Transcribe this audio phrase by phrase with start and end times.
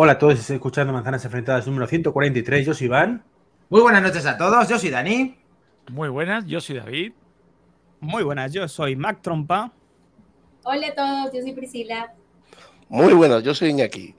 [0.00, 2.64] Hola a todos, estoy escuchando Manzanas Enfrentadas número 143.
[2.64, 3.24] Yo soy Iván.
[3.68, 5.36] Muy buenas noches a todos, yo soy Dani.
[5.90, 7.14] Muy buenas, yo soy David.
[7.98, 9.72] Muy buenas, yo soy Mac Trompa.
[10.62, 12.12] Hola a todos, yo soy Priscila.
[12.88, 14.14] Muy buenas, yo soy Iñaki.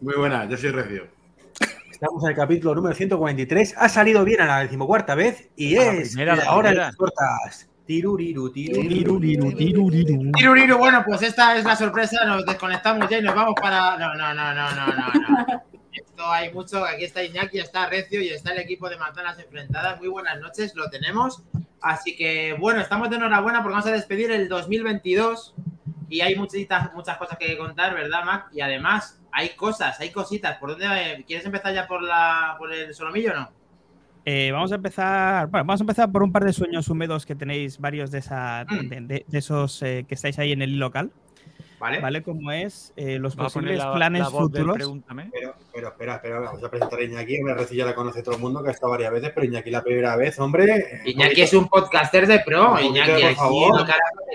[0.00, 1.08] Muy buenas, yo soy Recio.
[1.90, 3.74] Estamos en el capítulo número 143.
[3.76, 6.74] Ha salido bien a la decimocuarta vez y A la es primera, la ahora en
[6.74, 6.86] primera.
[6.86, 7.68] las cortas.
[7.86, 9.20] Tiruriru, tiruriru.
[9.20, 10.78] Tiruriru, tiruriru.
[10.78, 13.96] Bueno, pues esta es la sorpresa, nos desconectamos ya y nos vamos para.
[13.98, 15.12] No, no, no, no, no, no.
[15.12, 15.62] no.
[15.92, 19.98] Esto hay mucho, aquí está Iñaki, está Recio y está el equipo de Manzanas Enfrentadas.
[19.98, 21.42] Muy buenas noches, lo tenemos.
[21.80, 25.54] Así que bueno, estamos de enhorabuena porque vamos a despedir el 2022
[26.08, 28.48] y hay muchitas, muchas cosas que contar, ¿verdad, Mac?
[28.52, 30.58] Y además hay cosas, hay cositas.
[30.58, 33.61] ¿Por dónde eh, quieres empezar ya por la por el solomillo o no?
[34.24, 35.48] Eh, vamos a empezar.
[35.48, 38.64] Bueno, vamos a empezar por un par de sueños húmedos que tenéis varios de, esa,
[38.68, 38.88] Mm.
[38.88, 41.10] de, de- de esos eh, que estáis ahí en el local,
[41.80, 41.98] ¿Vale?
[41.98, 42.22] ¿vale?
[42.22, 44.76] Como es eh, los Va posibles la, planes la futuros.
[44.76, 45.28] Pregúntame.
[45.32, 47.42] Pero, pero, espera, espera, vamos a presentar a Iñaki.
[47.42, 49.70] Me Recio ya la conoce todo el mundo, que ha estado varias veces, pero Iñaki
[49.70, 51.00] la primera vez, hombre.
[51.04, 53.86] Iñaki es un podcaster de pro, Iñaki, por favor.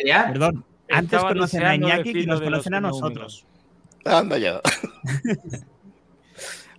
[0.03, 3.45] Perdón, antes Estaba conocen a Iñaki y nos conocen a nosotros.
[4.03, 4.59] Anda ya.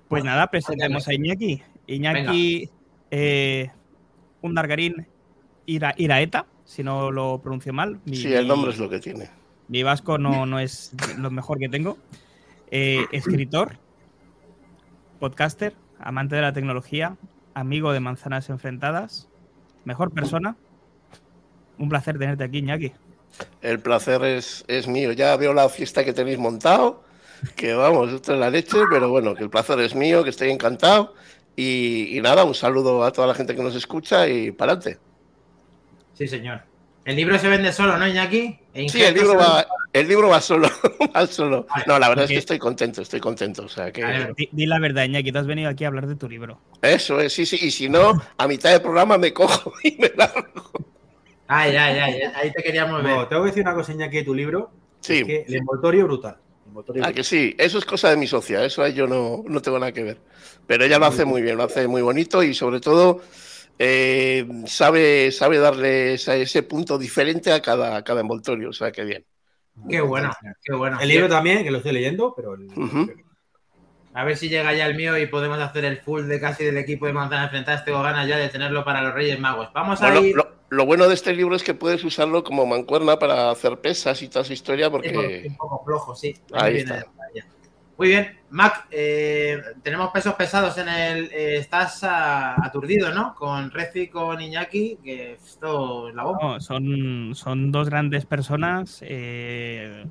[0.09, 1.63] Pues nada, presentemos a Iñaki.
[1.87, 2.71] Iñaki,
[3.11, 3.71] eh,
[4.43, 5.07] un Dargarín
[5.67, 8.01] Ira, Iraeta, si no lo pronuncio mal.
[8.05, 9.31] Mi- Sí, el nombre es lo que tiene.
[9.69, 11.99] Mi vasco no, no es lo mejor que tengo.
[12.71, 13.79] Eh, escritor,
[15.21, 17.17] podcaster, amante de la tecnología,
[17.55, 19.29] amigo de Manzanas Enfrentadas,
[19.85, 20.57] mejor persona.
[21.79, 22.93] Un placer tenerte aquí, Iñaki.
[23.63, 25.13] El placer es, es mío.
[25.13, 27.05] Ya veo la fiesta que tenéis montado,
[27.57, 30.51] que vamos, esto es la leche, pero bueno, que el placer es mío, que estoy
[30.51, 31.15] encantado.
[31.61, 35.01] Y, y nada, un saludo a toda la gente que nos escucha y para adelante.
[36.15, 36.63] Sí, señor.
[37.05, 38.57] El libro se vende solo, ¿no, Iñaki?
[38.73, 40.69] E Sí, el libro va, el libro va solo,
[41.17, 41.67] va solo.
[41.89, 43.65] No, la verdad es que estoy contento, estoy contento.
[43.65, 44.35] O sea que Vale.
[44.37, 46.61] Di, di la verdad, Iñaki, te has venido aquí a hablar de tu libro.
[46.81, 47.59] eso es, sí, sí.
[47.61, 50.71] Y si no, a mitad del programa me cojo y me largo.
[51.49, 53.29] Ay, ay, ay, ahí te queríamos No, ver.
[53.29, 54.71] tengo que decir una cosa, Iñaki, de tu libro.
[55.01, 55.19] Sí.
[55.19, 56.37] Es que el envoltorio brutal.
[57.03, 59.79] Ah, que sí, eso es cosa de mi socia, eso ahí yo no, no tengo
[59.79, 60.19] nada que ver.
[60.67, 63.21] Pero ella lo hace muy bien, lo hace muy bonito y sobre todo
[63.79, 68.91] eh, sabe, sabe darle ese, ese punto diferente a cada, a cada envoltorio, o sea
[68.93, 69.25] que bien.
[69.89, 70.99] Qué bueno, qué bueno.
[71.01, 72.69] El libro también, que lo estoy leyendo, pero el-.
[74.19, 76.77] A ver si llega ya el mío y podemos hacer el full de casi del
[76.77, 77.85] equipo de Manzanas Enfrentadas.
[77.85, 79.69] Tengo ganas ya de tenerlo para los Reyes Magos.
[79.73, 80.35] Vamos a ir.
[80.35, 84.21] lo, lo bueno de este libro es que puedes usarlo como mancuerna para hacer pesas
[84.23, 85.45] y toda esa historia Es porque...
[85.47, 86.37] un poco flojo, sí.
[86.53, 87.07] Ahí está.
[87.99, 91.25] Muy bien, Mac, eh, tenemos pesos pesados en el.
[91.33, 93.35] eh, estás aturdido, ¿no?
[93.35, 96.39] Con Reci y con Iñaki, que esto es la bomba.
[96.41, 100.07] No, son, son dos grandes personas eh,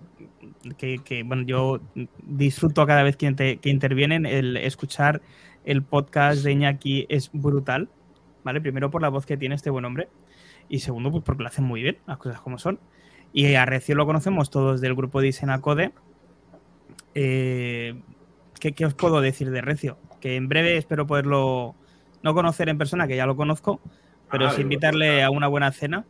[0.78, 1.80] que, que, bueno, yo
[2.24, 4.26] disfruto cada vez que, inte- que intervienen.
[4.26, 5.22] El escuchar
[5.64, 7.88] el podcast de Iñaki es brutal,
[8.44, 8.60] ¿vale?
[8.60, 10.10] Primero por la voz que tiene este buen hombre
[10.68, 12.82] y segundo pues porque lo hacen muy bien, las cosas como son.
[13.32, 15.94] Y a Recio lo conocemos todos del grupo de Isenacode.
[17.20, 17.96] Eh,
[18.60, 19.98] ¿qué, qué os puedo decir de Recio?
[20.22, 21.74] Que en breve espero poderlo
[22.22, 23.82] no conocer en persona, que ya lo conozco,
[24.30, 26.06] pero Ah, sí invitarle a una buena cena.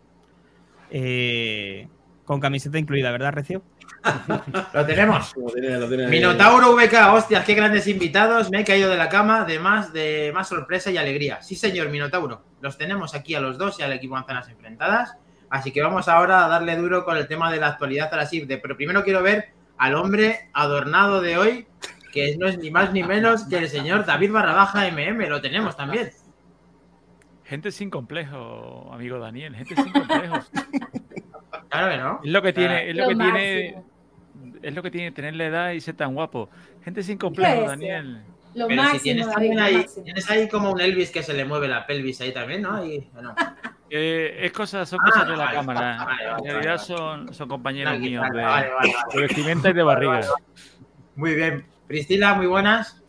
[0.92, 1.88] eh,
[2.26, 3.62] con camiseta incluida, ¿verdad, Recio?
[4.74, 5.34] Lo tenemos.
[5.38, 6.08] Lo tiene- lo tiene.
[6.08, 8.50] Minotauro VK, hostias, qué grandes invitados.
[8.52, 11.42] Me he caído de la cama de más, de más sorpresa y alegría.
[11.42, 12.44] Sí, señor Minotauro.
[12.62, 15.16] Los tenemos aquí a los dos y al equipo Manzanas Enfrentadas.
[15.50, 18.26] Así que vamos ahora a darle duro con el tema de la actualidad a la
[18.26, 18.46] SIF.
[18.62, 21.68] Pero primero quiero ver al hombre adornado de hoy,
[22.12, 25.28] que no es ni más ni menos que el señor David Barrabaja MM.
[25.28, 26.12] Lo tenemos también.
[27.44, 29.56] Gente sin complejo, amigo Daniel.
[29.56, 30.52] Gente sin complejos.
[31.70, 32.22] Claro que no.
[32.24, 33.84] Es lo que tiene, es lo Lo que tiene,
[34.62, 36.50] es lo que tiene tener la edad y ser tan guapo.
[36.84, 37.68] Gente sin complejo.
[37.68, 38.22] Daniel.
[38.54, 40.04] Lo Pero si tienes David, ahí, máximo.
[40.06, 42.74] tienes ahí como un Elvis que se le mueve la pelvis ahí también, ¿no?
[42.76, 43.36] Ahí, ¿o no?
[43.90, 45.98] Eh, es cosas, son Ah, cosas de la vale, cámara.
[46.06, 46.86] vale, vale, en realidad vale.
[46.86, 49.14] son, son compañeros Vale, míos vale, de, vale, vale, vale.
[49.14, 50.22] de vestimenta y de barriga.
[51.16, 51.66] Muy bien.
[51.88, 53.02] Priscila, muy buenas.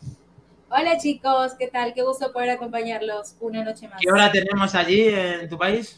[0.69, 1.93] Hola chicos, ¿qué tal?
[1.93, 3.99] Qué gusto poder acompañarlos una noche más.
[3.99, 5.97] ¿Qué hora tenemos allí en tu país?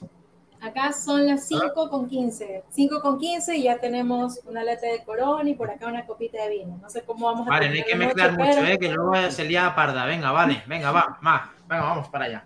[0.61, 2.63] Acá son las 5 con 15.
[2.69, 6.41] 5 con 15 y ya tenemos una lata de corona y por acá una copita
[6.43, 6.77] de vino.
[6.81, 8.77] No sé cómo vamos a Vale, no hay que la mezclar noche, mucho, pero- ¿eh?
[8.79, 10.05] Que luego se lía parda.
[10.05, 10.63] Venga, vale.
[10.67, 11.19] Venga, va.
[11.25, 11.51] Va.
[11.67, 12.43] Venga, vamos para allá.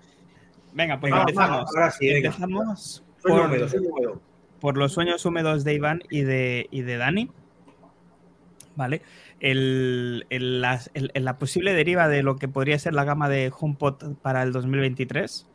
[0.76, 1.66] Venga, pues empezamos.
[1.76, 2.10] ahora sí.
[2.10, 4.22] Empezamos por, húmedo, sueño húmedo.
[4.60, 7.32] por los sueños húmedos de Iván y de, y de Dani.
[8.76, 9.02] ¿Vale?
[9.40, 13.30] El- el- las- el- el- la posible deriva de lo que podría ser la gama
[13.30, 15.48] de HomePod para el 2023,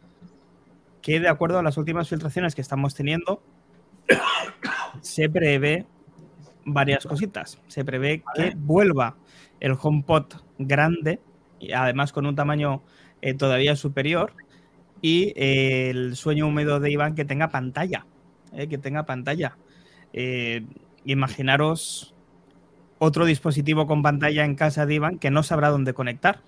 [1.03, 3.43] que de acuerdo a las últimas filtraciones que estamos teniendo,
[5.03, 5.85] se prevé
[6.65, 7.59] varias cositas.
[7.69, 9.17] Se prevé que vuelva
[9.61, 10.25] el HomePod
[10.59, 11.21] grande,
[11.59, 12.83] y además con un tamaño
[13.21, 14.33] eh, todavía superior,
[15.03, 18.07] y eh, el sueño húmedo de Iván que tenga pantalla,
[18.53, 19.57] eh, que tenga pantalla.
[20.13, 20.65] Eh,
[21.05, 22.15] imaginaros
[22.99, 26.41] otro dispositivo con pantalla en casa de Iván que no sabrá dónde conectar.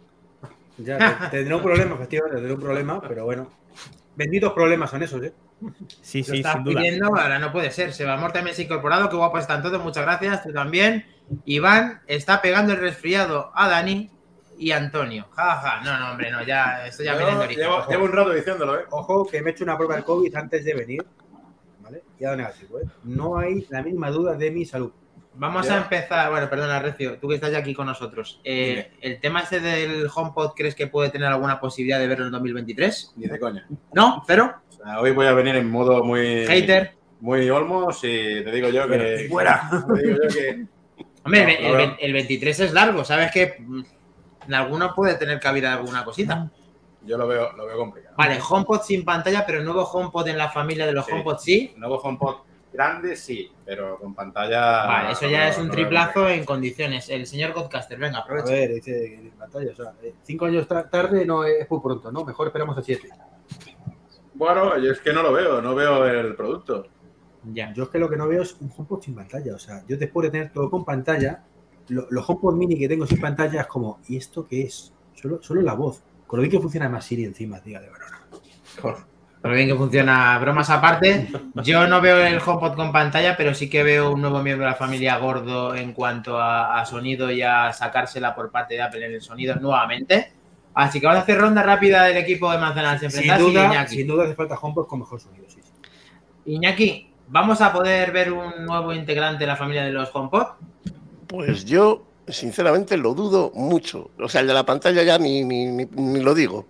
[0.78, 0.98] Ya,
[1.30, 3.50] te- tendré un problema, efectivamente, tendré un problema, pero bueno.
[4.16, 5.32] Benditos problemas son esos, ¿eh?
[6.02, 6.80] Sí, Lo sí, estás sin duda.
[6.80, 7.92] pidiendo, ahora no puede ser.
[7.94, 9.08] Sebamor también se ha incorporado.
[9.08, 9.82] Qué guapo están todos.
[9.82, 10.42] Muchas gracias.
[10.42, 11.06] Tú también.
[11.46, 14.10] Iván está pegando el resfriado a Dani
[14.58, 15.26] y Antonio.
[15.32, 15.80] Ja, ja.
[15.82, 16.42] No, no, hombre, no.
[16.44, 18.84] Ya, esto ya viene de llevo, llevo un rato diciéndolo, ¿eh?
[18.90, 21.04] Ojo, que me he hecho una prueba del COVID antes de venir,
[21.80, 22.02] ¿vale?
[22.18, 22.84] Y ha dado negativo, ¿eh?
[23.04, 24.92] No hay la mínima duda de mi salud.
[25.34, 25.74] Vamos Ya.
[25.78, 26.30] a empezar.
[26.30, 28.40] Bueno, perdona, Recio, tú que estás ya aquí con nosotros.
[28.44, 32.32] Eh, ¿El tema este del HomePod crees que puede tener alguna posibilidad de verlo en
[32.32, 33.14] 2023?
[33.16, 33.66] Ni de coña.
[33.94, 34.22] ¿No?
[34.26, 34.52] ¿Cero?
[34.68, 36.44] O sea, hoy voy a venir en modo muy.
[36.46, 36.92] ¿Hater?
[37.20, 39.26] Muy olmos y te digo yo que.
[39.30, 39.70] Fuera.
[39.94, 40.66] Te digo yo que.
[41.24, 43.02] Hombre, No, el, el- el 23 es largo.
[43.04, 43.82] ¿Sabes que mm,
[44.46, 46.50] en algunos puede tener cabida alguna cosita?
[47.04, 48.14] Yo lo veo, lo veo complicado.
[48.16, 51.12] Vale, HomePod sin pantalla, pero el nuevo HomePod en la familia de los Sí.
[51.12, 51.74] HomePod sí.
[51.76, 52.36] Nuevo HomePod
[52.72, 54.86] grande, sí, pero con pantalla.
[54.86, 57.08] Vale, eso ya veo- es un triplazo en condiciones.
[57.10, 58.52] El señor Godcaster, venga, A aprovecha.
[58.52, 62.24] ver, dice en pantalla, o sea, eh, cinco años tarde no es muy pronto, ¿no?
[62.24, 63.08] Mejor esperamos a siete.
[64.34, 66.86] Bueno, yo es que no lo veo, no veo el producto.
[67.44, 67.72] Ya.
[67.74, 69.96] Yo es que lo que no veo es un HomePod sin pantalla, o sea, yo
[69.96, 71.42] después de tener todo con pantalla,
[71.92, 74.92] lo- los HomePod mini que tengo sin pantalla es como, ¿y esto qué es?
[75.14, 76.02] Solo, solo la voz.
[76.26, 78.08] Con lo bien que funciona más Siri encima, tía, de verdad.
[79.42, 81.28] Pero bien que funciona, bromas aparte.
[81.64, 84.70] Yo no veo el HomePod con pantalla, pero sí que veo un nuevo miembro de
[84.72, 89.04] la familia gordo en cuanto a, a sonido y a sacársela por parte de Apple
[89.04, 90.32] en el sonido nuevamente.
[90.74, 93.94] Así que vamos a hacer ronda rápida del equipo de Manzanas Sin duda, Iñaki.
[93.96, 95.72] sin duda hace falta HomePod con mejor sonido, sí, sí.
[96.46, 100.46] Iñaki, ¿vamos a poder ver un nuevo integrante de la familia de los HomePod?
[101.32, 104.10] Pues yo, sinceramente, lo dudo mucho.
[104.18, 106.66] O sea, el de la pantalla ya ni, ni, ni- ni lo digo.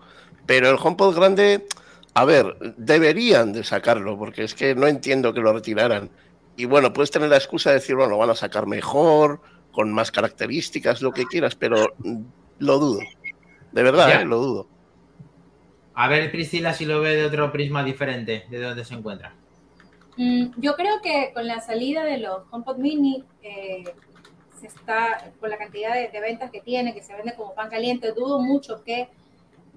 [0.47, 1.67] Pero el HomePod grande,
[2.14, 6.11] a ver, deberían de sacarlo, porque es que no entiendo que lo retiraran.
[6.56, 9.41] Y bueno, puedes tener la excusa de decir, bueno, lo van a sacar mejor,
[9.73, 12.20] con más características, lo que quieras, pero mm,
[12.58, 13.00] lo dudo.
[13.73, 14.69] De verdad, eh, lo dudo.
[15.94, 19.35] A ver, Priscila, si lo ve de otro prisma diferente de donde se encuentra.
[20.17, 23.85] Mm, yo creo que con la salida de los HomePod Mini, eh,
[24.67, 28.41] está, con la cantidad de, ventas que tiene, que se vende como pan caliente, dudo
[28.41, 29.09] mucho que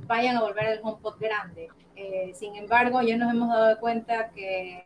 [0.08, 1.70] vayan a volver al HomePod grande.
[1.96, 4.86] Eh, sin embargo, ya nos hemos dado cuenta que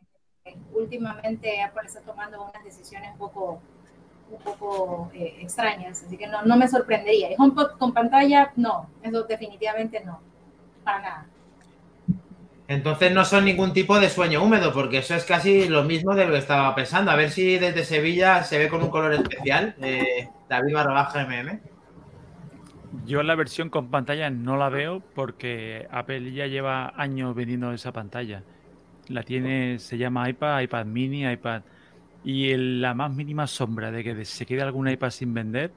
[0.74, 3.62] últimamente Apple está tomando unas decisiones un poco,
[4.32, 7.32] un poco eh, extrañas, así que no, no me sorprendería.
[7.32, 10.20] Y HomePod con pantalla, no, eso definitivamente no,
[10.84, 11.28] para nada.
[12.70, 16.26] Entonces no son ningún tipo de sueño húmedo, porque eso es casi lo mismo de
[16.28, 17.10] lo que estaba pensando.
[17.10, 19.74] A ver si desde Sevilla se ve con un color especial.
[19.82, 21.60] Eh, David barra baja MM.
[23.08, 27.92] Yo la versión con pantalla no la veo porque Apple ya lleva años vendiendo esa
[27.92, 28.44] pantalla.
[29.08, 31.64] La tiene, se llama iPad, iPad mini, iPad.
[32.24, 35.72] Y la más mínima sombra de que se quede algún iPad sin vender,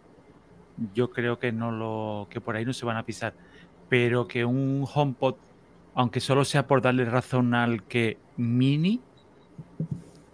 [0.93, 3.33] yo creo que no lo, que por ahí no se van a pisar.
[3.89, 5.37] Pero que un HomePod,
[5.95, 9.01] aunque solo sea por darle razón al que mini,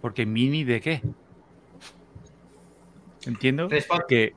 [0.01, 1.01] porque mini de qué?
[3.25, 4.33] Entiendo Responde, que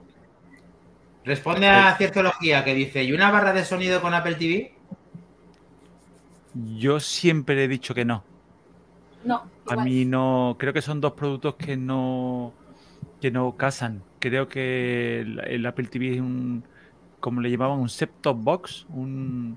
[1.25, 4.75] responde a ciertología que dice, ¿y una barra de sonido con Apple TV?
[6.55, 8.25] yo siempre he dicho que no.
[9.25, 12.53] No, A mí no, creo que son dos productos que no,
[13.21, 14.03] que no casan.
[14.19, 16.65] Creo que el, el Apple TV es un,
[17.21, 19.57] como le llamaban, un set-top box, un,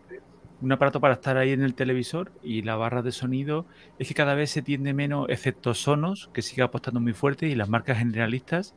[0.66, 3.68] un aparato para estar ahí en el televisor y la barra de sonido
[4.00, 7.54] es que cada vez se tiende menos, excepto Sonos, que sigue apostando muy fuerte y
[7.54, 8.74] las marcas generalistas,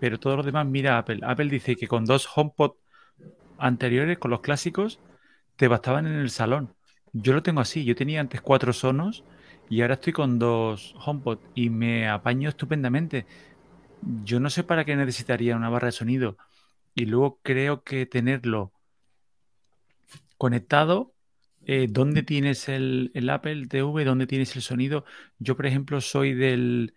[0.00, 1.20] pero todos los demás mira Apple.
[1.22, 2.72] Apple dice que con dos HomePod
[3.58, 4.98] anteriores, con los clásicos,
[5.54, 6.74] te bastaban en el salón.
[7.12, 9.22] Yo lo tengo así, yo tenía antes cuatro Sonos
[9.68, 13.26] y ahora estoy con dos HomePod y me apaño estupendamente.
[14.24, 16.36] Yo no sé para qué necesitaría una barra de sonido.
[16.96, 18.72] Y luego creo que tenerlo
[20.40, 21.12] conectado,
[21.66, 24.06] eh, ¿dónde tienes el, el Apple TV?
[24.06, 25.04] ¿Dónde tienes el sonido?
[25.38, 26.94] Yo, por ejemplo, soy del,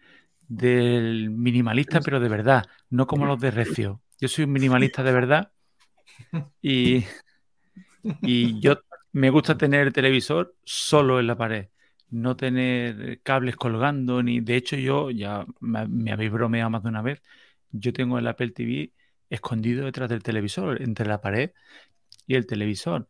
[0.48, 4.02] minimalista, pero de verdad, no como los de Recio.
[4.22, 5.52] Yo soy un minimalista de verdad
[6.62, 7.04] y,
[8.22, 8.80] y yo
[9.12, 11.68] me gusta tener el televisor solo en la pared
[12.12, 17.02] no tener cables colgando, ni de hecho yo, ya me habéis bromeado más de una
[17.02, 17.24] vez,
[17.72, 18.94] yo tengo el Apple TV
[19.32, 21.54] escondido detrás del televisor, entre la pared
[22.28, 23.08] y el televisor.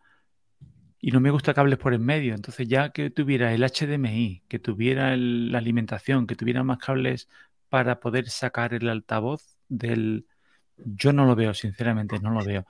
[1.03, 2.33] Y no me gusta cables por en medio.
[2.35, 7.29] Entonces ya que tuviera el HDMI, que tuviera el- la alimentación, que tuviera más cables
[7.69, 10.27] para poder sacar el altavoz del,
[10.77, 12.65] Yo no lo veo, sinceramente, no lo veo.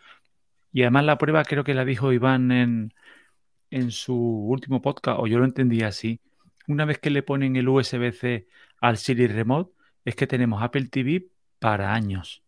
[0.74, 2.94] Y además la prueba creo que la dijo Iván en,
[3.72, 6.22] en su último podcast, o yo lo entendí así.
[6.68, 8.48] Una vez que le ponen el USB-C
[8.82, 9.74] al Siri Remote,
[10.06, 12.43] es que tenemos Apple TV para años.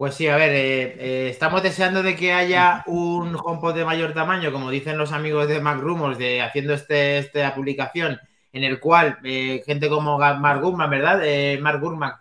[0.00, 4.14] Pues sí, a ver, eh, eh, estamos deseando de que haya un HomePod de mayor
[4.14, 8.18] tamaño, como dicen los amigos de Mac Rumors, de haciendo este, esta publicación,
[8.54, 11.20] en el cual eh, gente como Mark Gurman, ¿verdad?
[11.60, 12.14] Mark Gurman,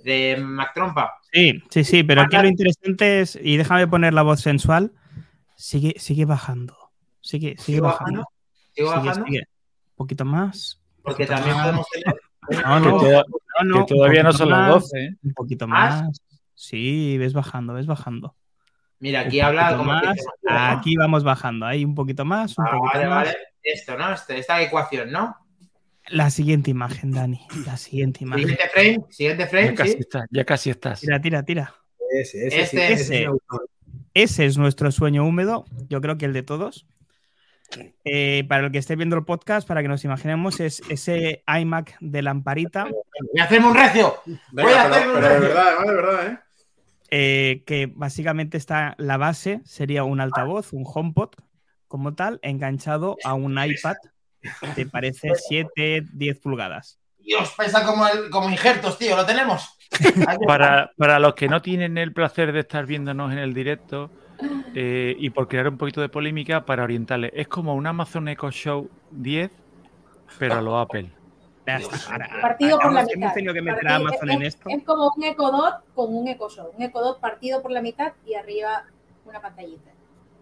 [0.00, 1.20] de Mac Trompa.
[1.32, 4.92] Sí, sí, sí, pero aquí lo interesante es, y déjame poner la voz sensual,
[5.56, 6.76] sigue, sigue bajando,
[7.22, 8.26] sigue, sigue bajando.
[8.74, 9.24] ¿Sigo bajando?
[9.24, 9.40] Un
[9.96, 10.82] poquito más.
[11.00, 12.14] Porque también podemos tener...
[12.62, 13.22] No, no, que,
[13.64, 14.98] no, que todavía no son las 12.
[14.98, 15.16] ¿eh?
[15.22, 16.10] Un poquito más.
[16.54, 18.36] Sí, ves bajando, ves bajando.
[18.98, 20.16] Mira, aquí habla como más.
[20.48, 23.24] aquí vamos bajando, ahí un poquito más, un ah, poquito vale, más.
[23.26, 24.12] Vale, esto, ¿no?
[24.12, 25.36] Este, esta ecuación, ¿no?
[26.08, 27.40] La siguiente imagen, Dani.
[27.66, 28.48] La siguiente imagen.
[28.48, 29.68] Siguiente frame, siguiente frame.
[29.68, 29.98] Ya casi, ¿sí?
[30.00, 31.00] está, ya casi estás.
[31.00, 31.74] Tira, tira, tira.
[32.10, 33.20] Ese, ese, Este, sí, ese ese.
[33.20, 33.60] me gustó.
[34.14, 36.86] Ese es nuestro sueño húmedo, yo creo que el de todos.
[38.04, 41.96] Eh, para el que esté viendo el podcast, para que nos imaginemos, es ese iMac
[42.00, 44.16] de lamparita Voy a hacerme un recio.
[44.26, 45.48] Voy a pero, hacerme un pero de recio.
[45.48, 46.38] verdad, de verdad, ¿eh?
[47.10, 51.30] eh, que básicamente está la base, sería un altavoz, un HomePod
[51.88, 53.96] como tal, enganchado a un iPad
[54.74, 56.98] que parece 7, 10 pulgadas.
[57.18, 59.78] Dios, pesa como, el- como injertos, tío, lo tenemos.
[60.46, 64.10] Para, para los que no tienen el placer de estar viéndonos en el directo
[64.74, 68.50] eh, y por crear un poquito de polémica, para orientarles, es como un Amazon Echo
[68.50, 69.50] Show 10,
[70.38, 71.10] pero a lo Apple.
[72.10, 73.14] Ahora- Partido por la mitad.
[73.14, 74.68] Hemos tenido que meter a Partido- Amazon es, en esto.
[74.68, 76.70] es como un Echo Dot con un Echo Show.
[76.76, 78.84] Un Echo Dot partido por la mitad y arriba
[79.24, 79.90] una pantallita.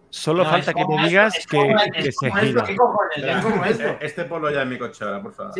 [0.09, 2.63] Solo No, falta que me digas es que, como- que es se gira.
[2.63, 3.17] ¿Qué cojones?
[3.17, 3.97] Es como esto.
[4.01, 5.53] Este polo ya es mi coche ahora, por favor.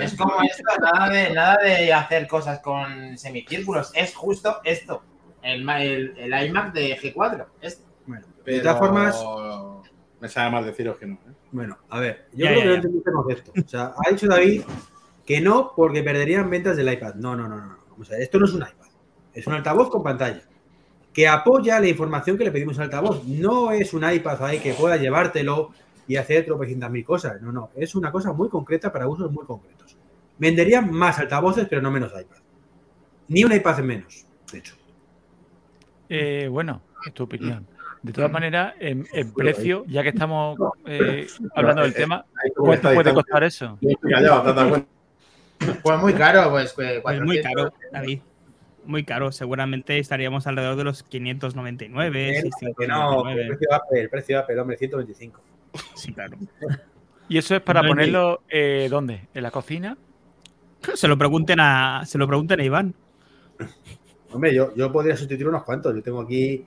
[0.00, 3.92] Es como esto, nada de, nada de hacer cosas con semicírculos.
[3.94, 5.02] Es justo esto.
[5.42, 7.46] El, el, el iMac de G4.
[7.60, 7.82] Este.
[8.06, 9.24] Bueno, de todas formas,
[10.20, 11.14] Me sabe mal deciros que no.
[11.14, 11.32] ¿eh?
[11.52, 12.76] bueno, a ver, yo Ya, creo ya, que no ya.
[12.76, 13.52] entendiste el concepto.
[13.64, 14.62] O sea, ha dicho David
[15.24, 17.14] que no porque perderían ventas del iPad.
[17.16, 17.76] No, no, no, no.
[17.90, 18.86] Vamos a ver, esto no es un iPad.
[19.34, 20.40] Es un altavoz con pantalla.
[21.12, 23.24] Que apoya la información que le pedimos al altavoz.
[23.26, 25.70] No es un iPad ahí que pueda llevártelo
[26.06, 27.40] y hacer tropecientas mil cosas.
[27.42, 27.70] No, no.
[27.76, 29.96] Es una cosa muy concreta para usos muy concretos.
[30.38, 32.38] Venderían más altavoces, pero no menos iPad.
[33.28, 34.74] Ni un iPad menos, de hecho.
[36.08, 37.66] Eh, bueno, es tu opinión.
[38.02, 42.68] De todas maneras, en, en precio, ya que estamos eh, hablando del tema, Ahí como
[42.68, 43.76] ¿cuánto puede costar eso?
[45.82, 46.74] Pues muy caro, pues.
[46.78, 47.42] eh, Pues muy 400.
[47.42, 48.20] caro, David.
[48.84, 49.32] Muy caro.
[49.32, 52.42] Seguramente estaríamos alrededor de los 599,
[52.78, 53.42] Que no, que 699.
[53.42, 55.40] el precio de Apple, el precio de Apple, hombre, 125.
[55.94, 56.36] Sí, claro.
[57.28, 59.28] ¿Y eso es para No ponerlo eh, dónde?
[59.34, 59.98] ¿En la cocina?
[60.94, 62.94] Se lo pregunten a, se lo pregunten a Iván.
[64.32, 65.94] Hombre, yo, yo podría sustituir unos cuantos.
[65.94, 66.64] Yo tengo aquí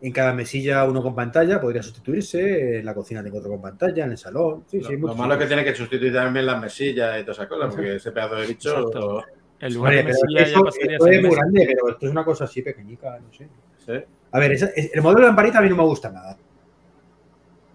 [0.00, 2.78] en cada mesilla uno con pantalla, podría sustituirse.
[2.78, 4.64] En la cocina tengo otro con pantalla, en el salón.
[4.66, 7.38] Sí, Lo, sí, lo malo es que tiene que sustituir también las mesillas y todas
[7.38, 8.70] esas cosas, porque ese pedazo de bicho.
[8.78, 9.24] Exacto.
[9.60, 12.44] El lugar de mesilla ya esto, pasaría es muy grande, pero esto es una cosa
[12.44, 13.48] así pequeñica, no sé.
[13.78, 13.92] sí.
[14.32, 16.36] A ver, esa- es- el modelo de lamparita a mí no me gusta nada.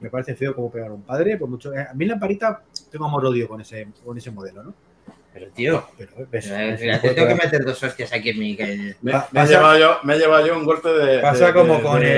[0.02, 1.72] Me parece feo como pegar a un padre, por mucho.
[1.72, 4.74] A mí lamparita tengo amor odio con ese, con ese modelo, ¿no?
[5.40, 5.88] Pero, tío.
[5.98, 8.56] Pero ves, ves, mira, te tengo que meter dos hostias aquí en mi.
[8.56, 11.20] que- Me, me he llevado yo, me he llevado yo un golpe de.
[11.20, 12.18] Pasa de- como de- con de- el-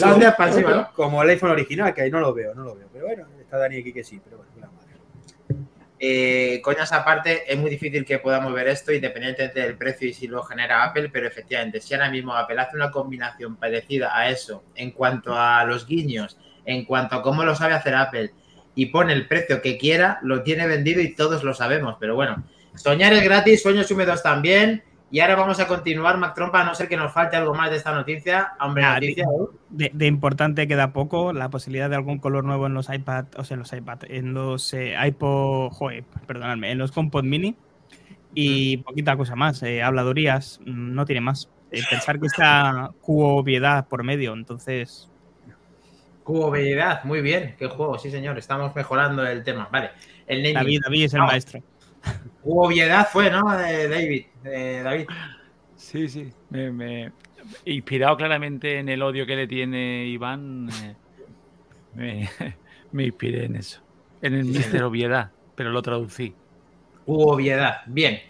[0.00, 0.12] La
[0.60, 0.92] La.
[0.94, 2.88] Como el iPhone original, que ahí no lo veo, no lo veo.
[2.92, 4.88] Pero bueno, está Dani aquí que sí, pero bueno, mira, madre.
[6.00, 10.28] Eh, coñas aparte, es muy difícil que podamos ver esto independientemente del precio y si
[10.28, 14.62] lo genera Apple, pero efectivamente, si ahora mismo Apple hace una combinación parecida a eso
[14.76, 18.30] en cuanto a los guiños, en cuanto a cómo lo sabe hacer Apple
[18.78, 21.96] y pone el precio que quiera, lo tiene vendido y todos lo sabemos.
[21.98, 22.44] Pero bueno,
[22.76, 24.84] soñar es gratis, sueños húmedos también.
[25.10, 27.70] Y ahora vamos a continuar, Mac Trompa, a no ser que nos falte algo más
[27.70, 28.52] de esta noticia.
[28.60, 29.26] Hombre, Ah, noticia.
[29.70, 33.42] De, de importante queda poco la posibilidad de algún color nuevo en los iPad, o
[33.42, 37.56] sea, en los iPad, en los eh, iPod, joder, perdonadme, en los HomePod Mini
[38.32, 39.60] y poquita cosa más.
[39.64, 41.48] eh, habladurías, mm, no tiene más.
[41.72, 45.10] Eh, pensar que está Cubo obviedad por medio, entonces
[46.28, 47.54] Cubobilidad, muy bien.
[47.58, 48.36] Qué juego, sí, señor.
[48.36, 49.66] Estamos mejorando el tema.
[49.72, 49.92] Vale.
[50.26, 50.54] El naming.
[50.56, 51.26] David, David es el No.
[51.26, 51.62] maestro.
[52.44, 53.50] Obviedad fue, ¿no?
[53.56, 54.26] De David.
[54.42, 55.06] de David.
[55.74, 56.30] Sí, sí.
[56.50, 57.12] Me, me-
[57.64, 60.94] inspirado claramente en el odio que le tiene Iván, eh,
[61.94, 62.28] me,
[62.92, 63.80] me inspiré en eso.
[64.20, 66.34] En el Mister Obviedad, pero lo traducí.
[67.06, 67.78] Obviedad.
[67.86, 68.20] Bien.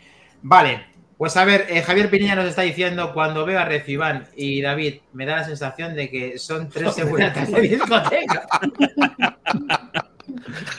[0.40, 0.86] Vale.
[1.18, 4.62] Pues a ver, eh, Javier Pinilla nos está diciendo, cuando veo a Rez, Iván y
[4.62, 8.46] David, me da la sensación de que son tres seguratas de discoteca.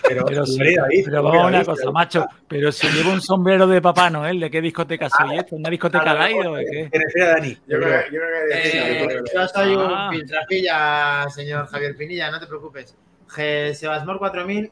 [0.08, 2.26] Pero, Pero, sí, David, David, pero vamos a una David, cosa, macho.
[2.48, 5.56] Pero si llevo un sombrero de Papá Noel, ¿de qué discoteca soy esto?
[5.56, 6.90] ¿Una discoteca light o de qué?
[6.92, 7.58] ¿Te refieres a Dani?
[7.68, 10.10] Yo creo que- yo creo que- Eh, yo soy Ah.
[10.12, 12.96] un filtrafilla, señor Javier Pinilla, no te preocupes.
[13.28, 14.72] Sebasmor 4000,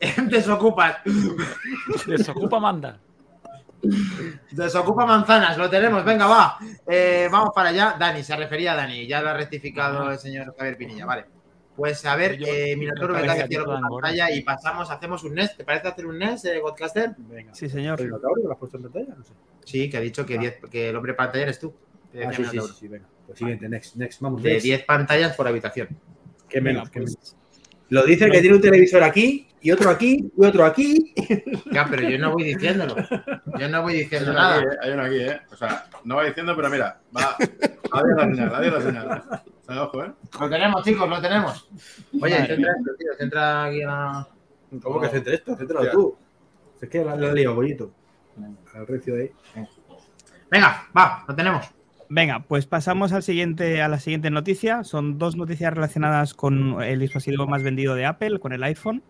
[0.30, 1.02] desocupa,
[2.06, 2.98] Desocupa manda.
[4.50, 6.58] Desocupa manzanas, lo tenemos, venga, va.
[6.86, 7.96] Eh, vamos para allá.
[7.98, 11.26] Dani, se refería a Dani, ya lo ha rectificado el señor Javier Pinilla, vale.
[11.76, 15.56] Pues a ver, eh, Minotauro, cae que por dan pantalla y pasamos, hacemos un NES.
[15.56, 17.14] ¿Te parece hacer un NES, eh, Godcaster?
[17.18, 17.52] Venga.
[17.52, 18.00] Sí, señor.
[18.00, 19.14] ¿El Minotauro lo has puesto en pantalla?
[19.16, 19.32] No sé.
[19.64, 21.74] Sí, que ha dicho que, diez- que el hombre pantalla eres tú.
[22.24, 23.08] Ah, sí, venga.
[23.26, 24.40] Pues siguiente, next, next, vamos.
[24.40, 24.64] De next.
[24.64, 25.88] 10 pantallas por habitación.
[26.48, 27.36] Qué Venga, menos, qué pues, menos.
[27.88, 31.14] Lo dice que tiene un televisor aquí, y otro aquí, y otro aquí.
[31.72, 32.94] Ya, pero yo no voy diciéndolo.
[33.58, 34.56] Yo no voy diciendo nada.
[34.58, 34.78] aquí, ¿eh?
[34.82, 35.40] Hay uno aquí, ¿eh?
[35.50, 37.34] O sea, no va diciendo, pero mira, va.
[37.92, 39.22] Adiós la señal, adiós la señal.
[39.62, 40.12] O sea, ojo, ¿eh?
[40.38, 41.68] Lo tenemos, chicos, lo tenemos.
[42.20, 43.08] Oye, centra esto, tío.
[43.18, 44.28] Centra aquí a...
[44.82, 45.56] ¿Cómo que centre esto?
[45.56, 45.92] Céntralo Ya.
[45.92, 46.16] tú.
[46.82, 47.90] Es que la, la he liado, bollito.
[48.74, 49.66] Al recio de ahí.
[50.50, 51.66] Venga, va, lo tenemos.
[52.10, 54.84] Venga, pues pasamos al siguiente, a la siguiente noticia.
[54.84, 59.02] Son dos noticias relacionadas con el dispositivo más vendido de Apple, con el iPhone,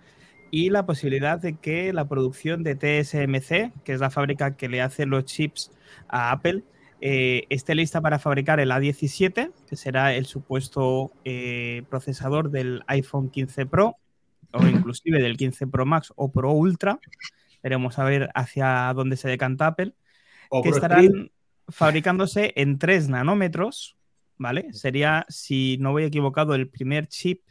[0.54, 4.82] y la posibilidad de que la producción de TSMC, que es la fábrica que le
[4.82, 5.72] hace los chips
[6.06, 6.62] a Apple,
[7.00, 13.30] eh, esté lista para fabricar el A17, que será el supuesto eh, procesador del iPhone
[13.30, 13.96] 15 Pro
[14.52, 17.00] o inclusive del 15 Pro Max o Pro Ultra.
[17.60, 19.92] Veremos a ver hacia dónde se decanta Apple
[20.50, 21.32] O que Pro estarán
[21.66, 23.96] fabricándose en 3 nanómetros,
[24.38, 24.72] ¿vale?
[24.72, 27.42] Sería, si no voy equivocado, el primer chip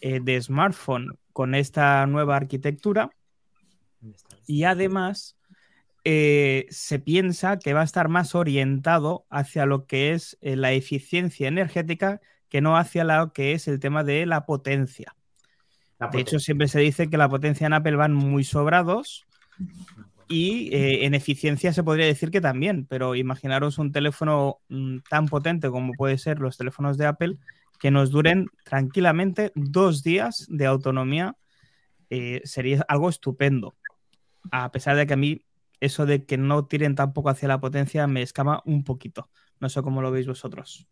[0.00, 3.10] eh, de smartphone con esta nueva arquitectura.
[4.46, 5.36] Y además,
[6.04, 10.72] eh, se piensa que va a estar más orientado hacia lo que es eh, la
[10.72, 15.14] eficiencia energética que no hacia lo que es el tema de la potencia.
[15.98, 19.26] La De hecho, siempre se dice que la potencia en Apple van muy sobrados
[20.28, 25.28] y eh, en eficiencia se podría decir que también, pero imaginaros un teléfono mm, tan
[25.28, 27.36] potente como puede ser los teléfonos de Apple
[27.82, 31.34] que nos duren tranquilamente dos días de autonomía
[32.10, 33.74] eh, sería algo estupendo.
[34.52, 35.44] A pesar de que a mí
[35.80, 39.30] eso de que no tiren tampoco hacia la potencia me escama un poquito.
[39.58, 40.86] No sé cómo lo veis vosotros.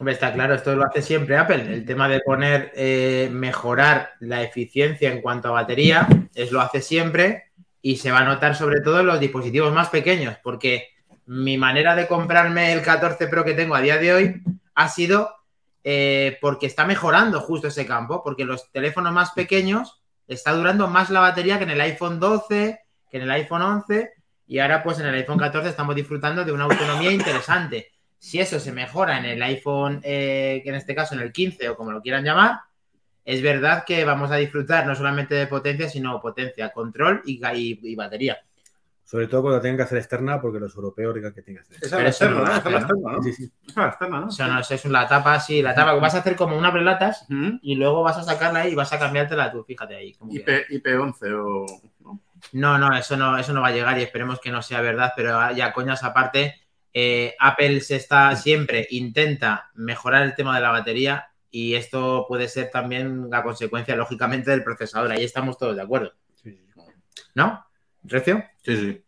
[0.00, 1.74] Hombre, está claro, esto lo hace siempre Apple.
[1.74, 6.80] El tema de poner, eh, mejorar la eficiencia en cuanto a batería, es lo hace
[6.80, 10.88] siempre y se va a notar sobre todo en los dispositivos más pequeños, porque
[11.26, 14.42] mi manera de comprarme el 14 Pro que tengo a día de hoy
[14.80, 15.36] ha sido
[15.84, 21.10] eh, porque está mejorando justo ese campo, porque los teléfonos más pequeños está durando más
[21.10, 24.10] la batería que en el iPhone 12, que en el iPhone 11
[24.46, 27.92] y ahora pues en el iPhone 14 estamos disfrutando de una autonomía interesante.
[28.18, 31.68] Si eso se mejora en el iPhone, eh, que en este caso en el 15
[31.68, 32.60] o como lo quieran llamar,
[33.22, 38.38] es verdad que vamos a disfrutar no solamente de potencia, sino potencia, control y batería.
[39.10, 41.84] Sobre todo cuando tengan que hacer externa, porque los europeos digan que tienen que hacer
[41.84, 42.44] Esa es la externa, ¿no?
[42.54, 43.22] Esa la externa, ¿no?
[43.24, 43.42] Sí, sí.
[43.66, 44.26] Esa es la externa, ¿no?
[44.26, 45.94] O sea, no sé, es la tapa, sí, la tapa.
[45.94, 47.26] Vas a hacer como una prelatas
[47.60, 50.14] y luego vas a sacarla y vas a cambiártela tú, fíjate ahí.
[50.14, 51.66] como IP, que- IP11 o.
[52.04, 52.20] ¿no?
[52.52, 55.12] No, no, eso no, eso no va a llegar y esperemos que no sea verdad,
[55.16, 56.54] pero ya coñas aparte,
[56.94, 62.46] eh, Apple se está siempre intenta mejorar el tema de la batería y esto puede
[62.48, 65.10] ser también la consecuencia, lógicamente, del procesador.
[65.10, 66.64] Ahí estamos todos de acuerdo, sí.
[67.34, 67.66] ¿no?
[68.04, 68.42] ¿Recio?
[68.62, 69.04] Sí, sí.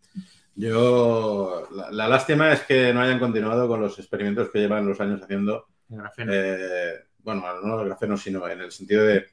[0.55, 1.69] Yo.
[1.73, 5.23] La, la lástima es que no hayan continuado con los experimentos que llevan los años
[5.23, 5.67] haciendo.
[5.91, 6.33] El grafeno.
[6.35, 9.27] eh, bueno, no el grafeno, sino en el sentido de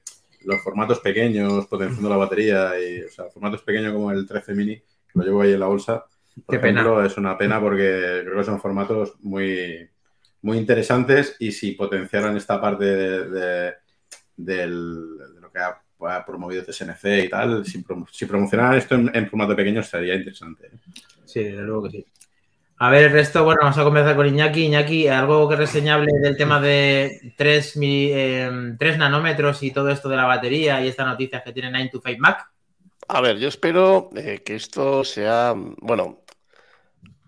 [0.46, 4.78] los formatos pequeños, potenciando la batería y, o sea, formatos pequeños como el 13 mini,
[4.78, 6.06] que lo llevo ahí en la bolsa.
[6.46, 6.82] Por Qué pena.
[6.82, 9.90] ejemplo, es una pena porque creo que son formatos muy,
[10.44, 13.74] muy interesantes y si potenciaran esta parte de, de-
[14.38, 18.96] del- de lo que ha, ha promovido TSNC y tal, si, prom- si promocionaran esto
[18.96, 20.70] en, en formato pequeño sería interesante.
[21.26, 22.06] Sí, desde luego que sí.
[22.82, 24.66] A ver, el resto, bueno, vamos a comenzar con Iñaki.
[24.68, 27.76] Iñaki, algo que reseñable del tema de 3,
[28.98, 32.20] nanómetros y todo esto de la batería y esta noticia que tiene 9 to 5
[32.20, 32.50] Mac.
[33.10, 36.20] A ver, yo espero eh, que esto sea, bueno,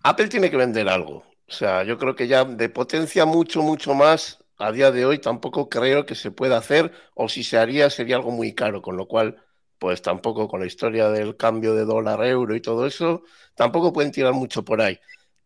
[0.04, 1.18] Apple tiene que vender algo.
[1.48, 5.20] O sea, yo creo que ya de potencia mucho, mucho más a día de hoy
[5.20, 8.96] tampoco creo que se pueda hacer o si se haría sería algo muy caro, con
[8.96, 9.44] lo cual,
[9.80, 13.24] pues tampoco con la historia del cambio de dólar euro y todo eso,
[13.56, 15.00] tampoco pueden tirar mucho por ahí.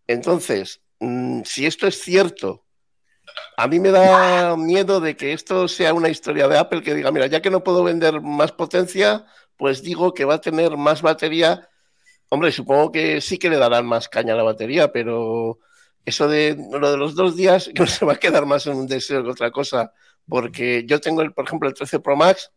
[0.08, 2.66] Entonces, mm, si esto es cierto,
[3.58, 7.12] a mí me da miedo de que esto sea una historia de Apple que diga,
[7.12, 9.26] mira, ya que no puedo vender más potencia,
[9.58, 11.70] pues digo que va a tener más batería.
[12.30, 15.60] Hombre, supongo que sí que le darán más caña a la batería, pero
[16.06, 18.88] eso de lo de los dos días no se va a quedar más en un
[18.88, 19.92] deseo que otra cosa,
[20.28, 22.52] porque yo tengo, el, por ejemplo, el 13 Pro Max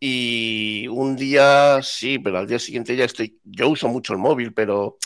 [0.00, 3.38] Y un día sí, pero al día siguiente ya estoy.
[3.44, 4.98] Yo uso mucho el móvil, pero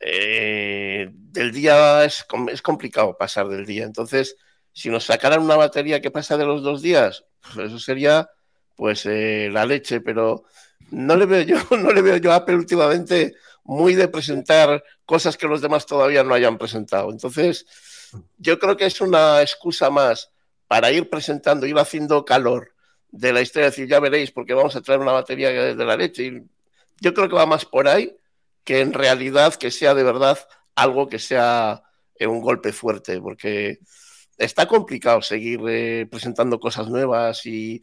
[0.00, 3.84] eh, del día es, es complicado pasar del día.
[3.84, 4.36] Entonces,
[4.72, 8.28] si nos sacaran una batería que pasa de los dos días, pues eso sería
[8.76, 10.44] pues eh, la leche, pero
[10.90, 13.34] no le veo yo, no le veo yo a Apple últimamente
[13.64, 17.10] muy de presentar cosas que los demás todavía no hayan presentado.
[17.10, 17.66] Entonces,
[18.38, 20.30] yo creo que es una excusa más
[20.66, 22.74] para ir presentando, ir haciendo calor
[23.10, 26.24] de la historia, decir, ya veréis, porque vamos a traer una batería de la leche.
[26.24, 26.42] Y
[27.00, 28.16] yo creo que va más por ahí
[28.64, 30.38] que en realidad que sea de verdad
[30.74, 31.82] algo que sea
[32.14, 33.80] eh, un golpe fuerte, porque
[34.38, 37.82] está complicado seguir eh, presentando cosas nuevas y,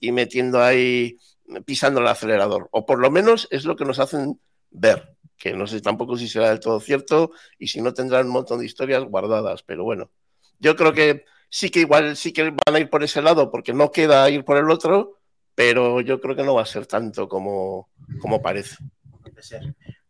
[0.00, 1.18] y metiendo ahí,
[1.64, 4.40] pisando el acelerador, o por lo menos es lo que nos hacen
[4.72, 8.32] ver, que no sé tampoco si será del todo cierto y si no tendrán un
[8.32, 10.10] montón de historias guardadas, pero bueno,
[10.58, 13.72] yo creo que sí que igual sí que van a ir por ese lado porque
[13.72, 15.18] no queda ir por el otro,
[15.54, 18.76] pero yo creo que no va a ser tanto como, como parece.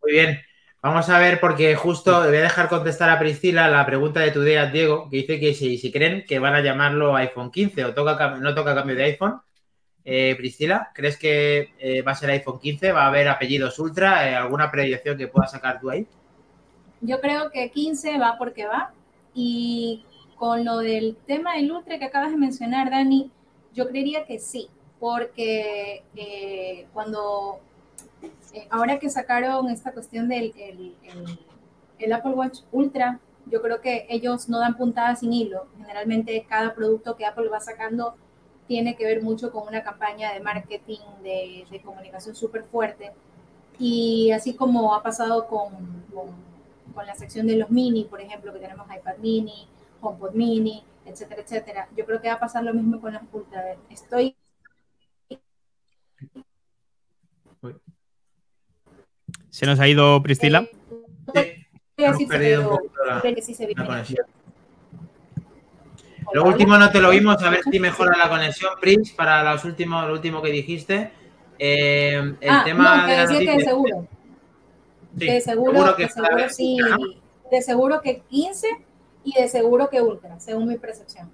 [0.03, 0.41] Muy bien.
[0.83, 4.43] Vamos a ver, porque justo voy a dejar contestar a Priscila la pregunta de tu
[4.43, 7.95] día, Diego, que dice que si, si creen que van a llamarlo iPhone 15 o
[7.95, 9.41] toca, no toca cambio de iPhone.
[10.05, 12.91] Eh, Priscila, ¿crees que eh, va a ser iPhone 15?
[12.93, 14.29] ¿Va a haber apellidos Ultra?
[14.29, 16.07] Eh, ¿Alguna predicción que puedas sacar tú ahí?
[17.01, 18.93] Yo creo que 15 va porque va.
[19.35, 20.05] Y
[20.37, 23.31] con lo del tema del Ultra que acabas de mencionar, Dani,
[23.75, 26.03] yo creería que sí, porque
[26.93, 27.61] cuando,
[28.71, 30.53] ahora que sacaron esta cuestión del
[31.99, 35.69] el, Apple Watch Ultra, yo creo que ellos no dan puntada sin hilo.
[35.79, 38.17] Generalmente cada producto que Apple va sacando
[38.73, 43.13] tiene que ver mucho con una campaña de marketing, de, de comunicación súper fuerte.
[43.79, 45.69] Y así como ha pasado con,
[46.15, 46.29] con,
[46.95, 49.69] con la sección de los mini, por ejemplo, que tenemos iPad mini,
[50.01, 51.89] HomePod mini, etcétera, etcétera.
[51.95, 53.77] Yo creo que va a pasar lo mismo con las Ultra.
[53.91, 54.35] Estoy
[59.51, 60.67] Se nos ha ido Priscila.
[61.35, 61.67] eh,
[62.27, 63.85] perdido un la, que sí se la viene.
[63.87, 64.27] conexión.
[66.35, 69.65] Lo último no te lo vimos, a ver si mejora la conexión, Prince, para los
[69.65, 71.13] últimos, lo último que dijiste.
[71.59, 74.09] Eh, el Ah, tema no, que de la que seguro.
[75.19, 76.79] Sí, de seguro, que de seguro sí.
[76.81, 76.97] Ajá.
[77.51, 78.67] De seguro que 15
[79.25, 81.31] y de seguro que Ultra, según mi percepción.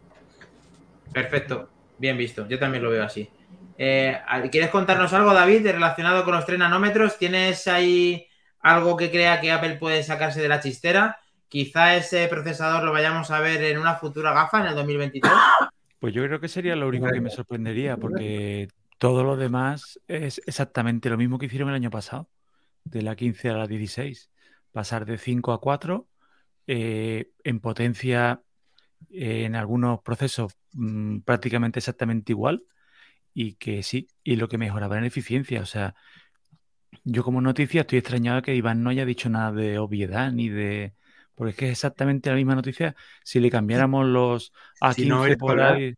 [1.12, 2.46] Perfecto, bien visto.
[2.48, 3.30] Yo también lo veo así.
[3.78, 4.18] Eh,
[4.50, 7.16] ¿Quieres contarnos algo, David, relacionado con los 3 nanómetros?
[7.16, 8.26] ¿Tienes ahí
[8.60, 11.20] algo que crea que Apple puede sacarse de la chistera?
[11.48, 15.32] Quizá ese procesador lo vayamos a ver en una futura gafa en el 2023.
[15.98, 20.40] Pues yo creo que sería lo único que me sorprendería, porque todo lo demás es
[20.46, 22.28] exactamente lo mismo que hicieron el año pasado,
[22.84, 24.30] de la 15 a la 16.
[24.70, 26.06] Pasar de 5 a 4,
[26.66, 28.42] eh, en potencia
[29.10, 32.64] eh, en algunos procesos mm, prácticamente exactamente igual,
[33.34, 35.62] y que sí, y lo que mejoraba en eficiencia.
[35.62, 35.94] O sea,
[37.04, 40.94] yo como noticia estoy extrañado que Iván no haya dicho nada de obviedad ni de...
[41.38, 42.96] Porque es que es exactamente la misma noticia.
[43.22, 45.94] Si le cambiáramos los A15 Si no eres por ahí...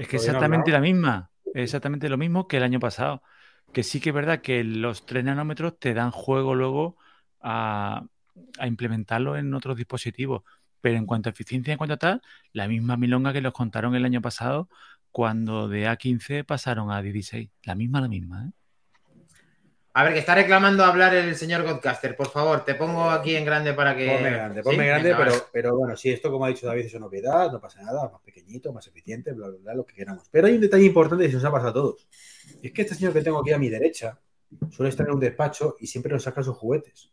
[0.00, 3.22] Es que no exactamente la misma, es exactamente lo mismo que el año pasado.
[3.72, 6.96] Que sí que es verdad que los 3 nanómetros te dan juego luego
[7.40, 8.04] a,
[8.58, 10.42] a implementarlo en otros dispositivos.
[10.80, 13.94] Pero en cuanto a eficiencia, en cuanto a tal, la misma milonga que los contaron
[13.94, 14.68] el año pasado
[15.12, 17.48] cuando de A15 pasaron a 16.
[17.62, 18.52] La misma, la misma, ¿eh?
[19.98, 22.14] A ver, que está reclamando hablar el señor Godcaster.
[22.14, 24.06] Por favor, te pongo aquí en grande para que.
[24.06, 24.64] Ponme grande, ¿Sí?
[24.68, 27.58] ponme grande, Venga, pero, bueno, sí, esto como ha dicho David es una obviedad, no
[27.58, 30.28] pasa nada, más pequeñito, más eficiente, bla, bla, bla, lo que queramos.
[30.30, 32.08] Pero hay un detalle importante que se nos ha pasado a todos.
[32.62, 34.18] Es que este señor que tengo aquí a mi derecha
[34.70, 37.10] suele estar en un despacho y siempre nos saca sus juguetes.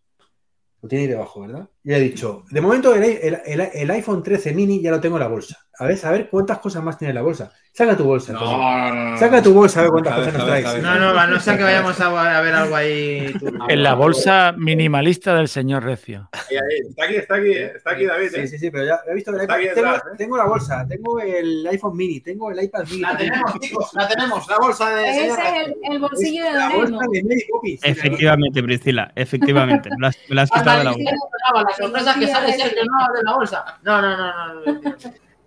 [0.81, 1.69] Lo tiene ahí debajo, ¿verdad?
[1.85, 4.99] Y le he dicho, de momento el, el- el- el iPhone 13 mini ya lo
[4.99, 5.65] tengo en la bolsa.
[5.79, 7.51] A ver, a ver cuántas cosas más tiene en la bolsa.
[7.71, 8.33] Saca tu bolsa.
[8.33, 8.57] Antonio.
[8.57, 9.17] no, no.
[9.17, 10.83] Saca tu bolsa a ver cuántas cosas nos traes.
[10.83, 13.33] No, no, no sea que vayamos a, a ver algo ahí.
[13.39, 13.47] tú.
[13.69, 16.29] En la bolsa minimalista del señor Recio.
[16.31, 16.89] Ahí, ahí.
[16.89, 17.71] Está aquí, está aquí, eh.
[17.75, 18.29] está aquí David.
[18.29, 18.47] Sí, eh.
[18.47, 19.99] sí, sí, pero ya he visto que el Está iPad- aquí tengo, ¿eh?
[20.15, 23.01] tengo la bolsa, tengo el iPhone mini, tengo el iPad mini.
[23.01, 25.09] La tenemos, chicos, la tenemos, la bolsa de.
[25.09, 27.81] Ese es el, el bolsillo de la bolsa de Mary Poppins.
[27.83, 29.89] Efectivamente, Priscila, efectivamente.
[29.89, 32.81] Me lo has, me lo has quitado de la no, la sorpresa que sale Sergio
[32.85, 33.65] no de la bolsa.
[33.81, 34.27] No, no, no,
[34.65, 34.83] no.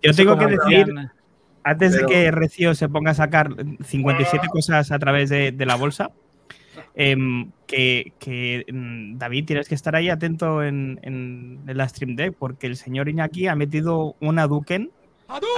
[0.07, 0.85] Yo tengo que decir,
[1.63, 3.49] antes de que Recio se ponga a sacar
[3.83, 6.11] 57 cosas a través de, de la bolsa,
[6.95, 12.15] em, que, que, mm, David tienes que estar ahí atento en, en- en la Stream
[12.15, 14.91] Deck, porque el señor Iñaki ha metido una Duken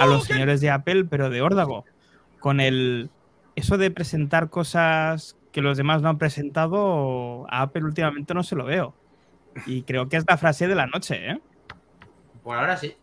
[0.00, 1.84] a los señores de Apple, pero de órdago.
[2.40, 3.10] Con el
[3.56, 8.56] eso de presentar cosas que los demás no han presentado, a Apple últimamente no se
[8.56, 8.94] lo veo.
[9.66, 11.40] Y creo que es la frase de la noche, ¿eh?
[12.42, 12.94] Por ahora sí.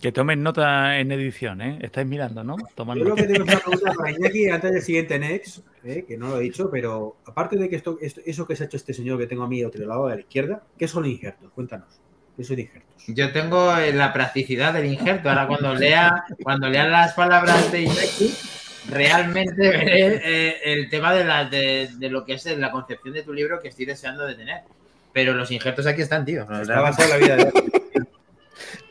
[0.00, 1.78] Que tomen nota en edición, ¿eh?
[1.82, 2.56] Estáis mirando, ¿no?
[2.56, 3.14] Yo nota.
[3.16, 6.44] que tengo una pregunta para Iñaki antes del siguiente Next, eh, que no lo he
[6.44, 9.26] dicho, pero aparte de que esto, esto- eso que se ha hecho este señor que
[9.26, 11.50] tengo a mí a otro lado de la izquierda, ¿qué son injertos?
[11.54, 11.88] Cuéntanos.
[12.36, 13.04] ¿Qué son injertos?
[13.08, 15.28] Yo tengo eh, la practicidad del injerto.
[15.28, 18.34] Ahora cuando lea, cuando lea las palabras de Iñaki,
[18.88, 23.22] realmente veré eh, el tema de, la, de, de lo que es la concepción de
[23.22, 24.62] tu libro que estoy deseando de tener.
[25.12, 26.42] Pero los injertos aquí están, tío.
[26.62, 27.79] Está basado en la vida de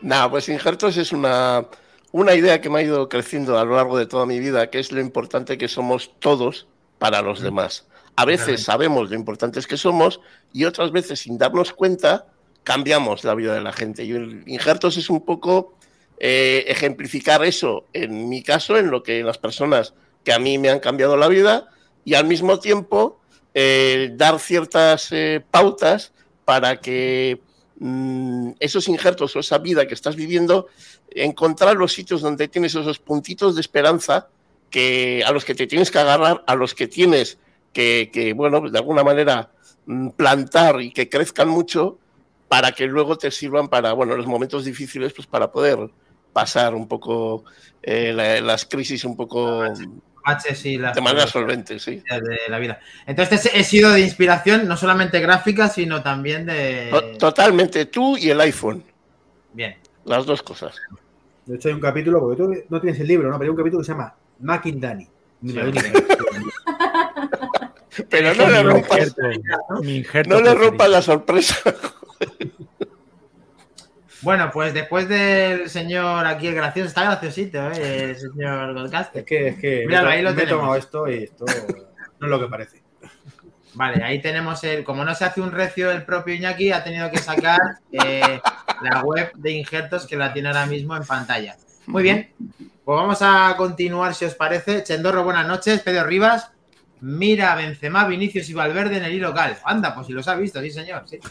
[0.01, 1.67] Nada, pues injertos es una,
[2.12, 4.79] una idea que me ha ido creciendo a lo largo de toda mi vida, que
[4.79, 7.88] es lo importante que somos todos para los demás.
[8.15, 10.19] A veces sabemos lo importantes que somos
[10.51, 12.27] y otras veces sin darnos cuenta
[12.63, 14.03] cambiamos la vida de la gente.
[14.03, 15.73] Y el injertos es un poco
[16.19, 20.69] eh, ejemplificar eso, en mi caso, en lo que las personas que a mí me
[20.69, 21.69] han cambiado la vida
[22.03, 23.21] y al mismo tiempo
[23.53, 26.12] eh, dar ciertas eh, pautas
[26.43, 27.41] para que
[27.80, 30.68] mm, esos injertos o esa vida que estás viviendo,
[31.10, 34.28] encontrar los sitios donde tienes esos puntitos de esperanza
[34.70, 37.38] que, a los que te tienes que agarrar, a los que tienes
[37.74, 39.52] que, que, bueno, de alguna manera
[39.86, 41.98] mm, plantar y que crezcan mucho
[42.48, 45.89] para que luego te sirvan para, bueno, los momentos difíciles, pues para poder
[46.34, 47.44] pasar un poco
[47.82, 49.63] eh, la- las crisis un poco
[50.25, 52.03] Baches y las de manera solvente, sí.
[52.10, 52.79] de la vida.
[53.08, 56.89] Entonces he sido de inspiración no solamente gráfica, sino también de.
[56.91, 58.84] To- Totalmente, tú y el iPhone,
[59.53, 59.75] Bien.
[60.05, 60.75] las dos cosas.
[61.45, 63.39] De hecho, hay un capítulo, porque tú no tienes el libro, ¿no?
[63.39, 65.08] Pero hay un capítulo que se llama Macking Danny.
[68.10, 71.55] Pero no le rompas, injerto, injerto no le rompas la sorpresa.
[74.21, 78.03] Bueno, pues después del señor aquí el gracioso, está graciosito, ¿eh?
[78.03, 79.21] El señor Godcaster.
[79.21, 81.45] Es que, es que Míralo, ahí lo me he tomado esto y esto
[82.19, 82.84] no es lo que parece.
[83.73, 84.84] Vale, ahí tenemos el.
[84.84, 87.60] Como no se hace un recio el propio Iñaki, ha tenido que sacar
[87.91, 88.41] eh,
[88.82, 91.55] la web de injertos que la tiene ahora mismo en pantalla.
[91.86, 92.34] Muy bien,
[92.84, 94.84] pues vamos a continuar si os parece.
[94.84, 95.82] Chendorro, buenas noches.
[95.82, 96.51] Pedro Rivas,
[97.01, 99.57] mira Benzema, Vinicius y Valverde en el hilo local.
[99.63, 101.03] Anda, pues si los ha visto, sí, señor.
[101.07, 101.19] Sí.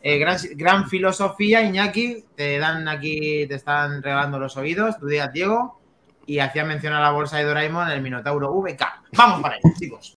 [0.00, 2.24] Eh, gran, gran filosofía, Iñaki.
[2.36, 4.96] Te dan aquí, te están regalando los oídos.
[4.98, 5.80] Tu día, Diego.
[6.24, 8.80] Y hacía mención a la bolsa de Doraemon, el Minotauro VK.
[9.16, 10.14] Vamos para ello, chicos.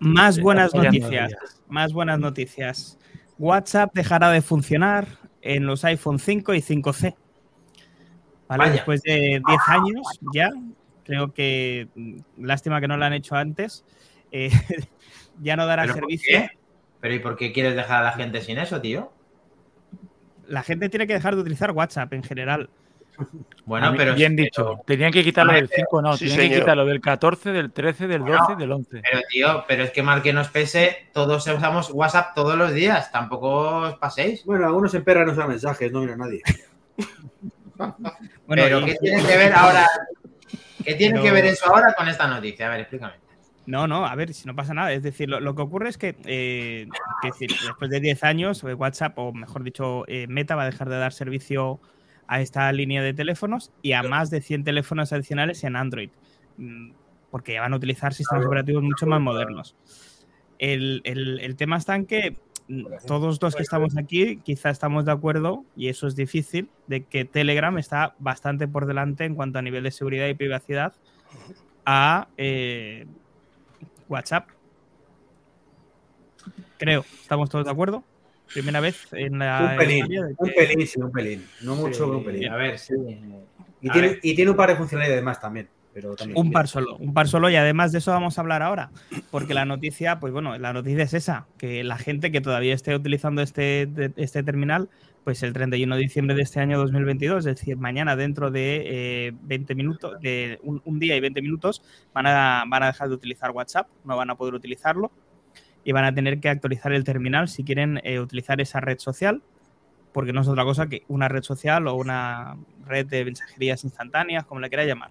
[0.00, 1.32] Más buenas noticias.
[1.68, 2.98] Más buenas noticias.
[3.38, 5.06] WhatsApp dejará de funcionar
[5.42, 7.14] en los iPhone 5 y 5C.
[8.48, 8.70] ¿Vale?
[8.70, 10.50] Después de 10 años ya,
[11.04, 13.84] creo que mm, lástima que no lo han hecho antes.
[14.32, 14.50] eh,
[15.42, 16.38] ya no dará ¿Pero por servicio.
[16.40, 16.58] qué?
[17.00, 19.12] ¿Pero y por qué quieres dejar a la gente sin eso, tío?
[20.46, 22.68] La gente tiene que dejar de utilizar WhatsApp en general.
[23.66, 24.14] Bueno, mí- pero.
[24.14, 24.80] Bien pero- dicho.
[24.86, 26.16] Tenían que quitarlo A ver, del 5, no.
[26.18, 26.60] sí, tenían que señor.
[26.60, 28.56] quitarlo del 14, del 13, del 12 Bueno.
[28.56, 29.00] del 11.
[29.02, 33.10] Pero, tío, pero es que mal que nos pese, todos usamos WhatsApp todos los días.
[33.10, 34.44] Tampoco os paséis.
[34.44, 36.42] Bueno, algunos emperran en usar mensajes, no mira a nadie.
[37.76, 39.86] Bueno, pero ¿qué tiene que ver ahora?
[40.84, 42.66] ¿Qué tiene Pero- que ver eso ahora con esta noticia?
[42.66, 43.14] A ver, explícame.
[43.66, 44.92] No, no, a ver, si no pasa nada.
[44.92, 46.86] Es decir, lo, lo que ocurre es que, eh,
[47.22, 50.66] que decir, después de 10 años, eh, WhatsApp, o mejor dicho, eh, Meta va a
[50.66, 51.80] dejar de dar servicio
[52.26, 56.10] a esta línea de teléfonos y a más de 100 teléfonos adicionales en Android,
[56.58, 56.90] mm,
[57.30, 59.74] porque van a utilizar sistemas operativos mucho más modernos.
[60.58, 62.36] El, el- el tema está en que
[63.06, 67.24] todos los que estamos aquí quizá estamos de acuerdo, y eso es difícil, de que
[67.24, 70.94] Telegram está bastante por delante en cuanto a nivel de seguridad y privacidad
[71.84, 73.06] a eh,
[74.08, 74.48] WhatsApp.
[76.78, 78.02] Creo, ¿estamos todos de acuerdo?
[78.52, 81.46] Primera vez en la un pelín, de un pelín, sí, un pelín.
[81.62, 82.48] No mucho, pero un pelín.
[82.50, 82.94] A ver, sí.
[83.80, 84.20] Y a tiene, ver.
[84.22, 85.68] y tiene un par de funcionalidades más también.
[85.94, 88.62] Pero también Un par solo, un par solo y además de eso vamos a hablar
[88.62, 88.90] ahora,
[89.30, 92.94] porque la noticia, pues bueno, la noticia es esa, que la gente que todavía esté
[92.96, 94.90] utilizando este, este terminal,
[95.22, 99.32] pues el 31 de diciembre de este año 2022, es decir, mañana dentro de eh,
[99.42, 103.14] 20 minutos, de un, un día y 20 minutos, van a, van a dejar de
[103.14, 105.12] utilizar WhatsApp, no van a poder utilizarlo
[105.84, 109.42] y van a tener que actualizar el terminal si quieren eh, utilizar esa red social,
[110.12, 114.44] porque no es otra cosa que una red social o una red de mensajerías instantáneas,
[114.44, 115.10] como le quiera llamar.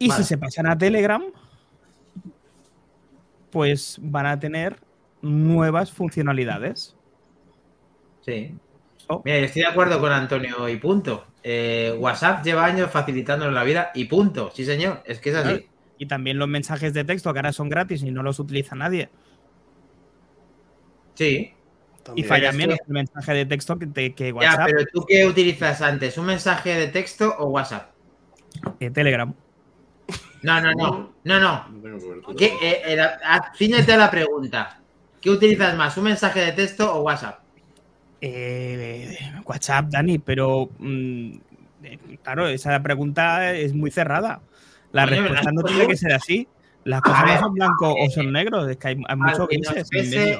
[0.00, 0.22] Y Vale.
[0.22, 1.22] si se pasan a Telegram,
[3.50, 4.76] pues van a tener
[5.22, 6.96] nuevas funcionalidades.
[8.24, 8.54] Sí.
[8.96, 11.26] So, Mira, yo estoy de acuerdo con Antonio y punto.
[11.42, 14.50] Eh, WhatsApp lleva años facilitándonos la vida y punto.
[14.54, 15.02] Sí, señor.
[15.04, 15.66] Es que es así.
[15.98, 19.10] y también los mensajes de texto que ahora son gratis y no los utiliza nadie.
[21.14, 21.52] Sí.
[22.16, 25.04] Y falla menos que- el mensaje de texto que, te- que Ya, WhatsApp, pero ¿tú
[25.06, 26.16] qué utilizas antes?
[26.16, 27.90] ¿Un mensaje de texto o WhatsApp?
[28.80, 29.34] eh, Telegram.
[30.42, 31.12] No, no, no.
[31.24, 31.68] No, no.
[31.68, 32.36] No tengo cobertura.
[32.36, 33.52] ¿Qué, eh, era- a-
[33.96, 34.80] la pregunta.
[35.20, 35.96] ¿Qué utilizas más?
[35.96, 37.40] ¿Un mensaje de texto o WhatsApp?
[38.22, 41.32] Eh, WhatsApp, Dani, pero mm,
[41.84, 44.40] eh, claro, esa pregunta es muy cerrada.
[44.92, 45.52] La Oye, respuesta ¿verdad?
[45.52, 46.48] no tiene que ser así.
[46.84, 49.86] Las cosas no son blanco o eh, son negros, es que hay, hay muchos grises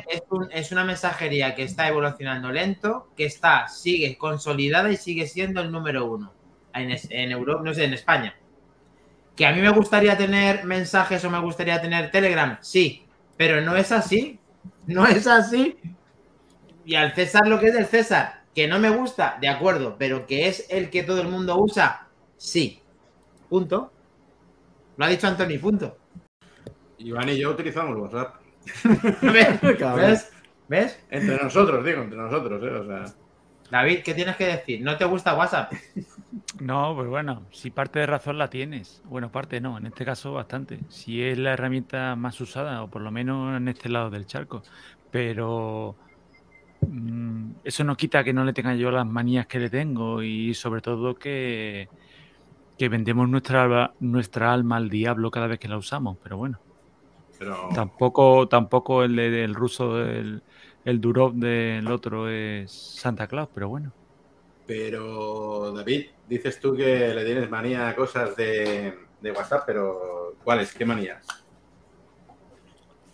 [0.08, 5.26] es, un- es una mensajería que está evolucionando lento, que está, sigue consolidada y sigue
[5.26, 6.32] siendo el número uno
[6.72, 8.34] en Europa, no sé, en España.
[9.36, 13.76] Que a mí me gustaría tener mensajes o me gustaría tener Telegram, sí, pero no
[13.76, 14.38] es así,
[14.86, 15.78] no es así.
[16.84, 20.26] Y al César lo que es del César, que no me gusta, de acuerdo, pero
[20.26, 22.80] que es el que todo el mundo usa, sí.
[23.48, 23.92] Punto.
[24.96, 25.96] Lo ha dicho Anthony, punto.
[26.98, 28.36] Iván y yo utilizamos WhatsApp.
[29.22, 29.60] ¿Ves?
[29.96, 30.32] ¿Ves?
[30.68, 31.00] ¿Ves?
[31.10, 32.70] Entre nosotros, digo, entre nosotros, ¿eh?
[32.70, 33.04] O sea,
[33.70, 34.82] David, ¿qué tienes que decir?
[34.82, 35.72] ¿No te gusta WhatsApp?
[36.52, 39.00] No, pues bueno, si parte de razón la tienes.
[39.04, 40.84] Bueno, parte no, en este caso bastante.
[40.88, 44.64] Si es la herramienta más usada, o por lo menos en este lado del charco.
[45.10, 45.98] Pero
[46.86, 50.54] mm, eso no quita que no le tenga yo las manías que le tengo y
[50.54, 51.90] sobre todo que,
[52.78, 56.18] que vendemos nuestra, alma- nuestra alma al diablo cada vez que la usamos.
[56.22, 56.62] Pero bueno,
[57.38, 57.56] pero.
[57.72, 60.44] tampoco, tampoco el de- del ruso, el,
[60.84, 63.92] el Durov del otro es Santa Claus, pero bueno.
[64.66, 70.72] Pero, David, dices tú que le tienes manía a cosas de, de WhatsApp, pero ¿cuáles?
[70.72, 71.26] ¿Qué manías?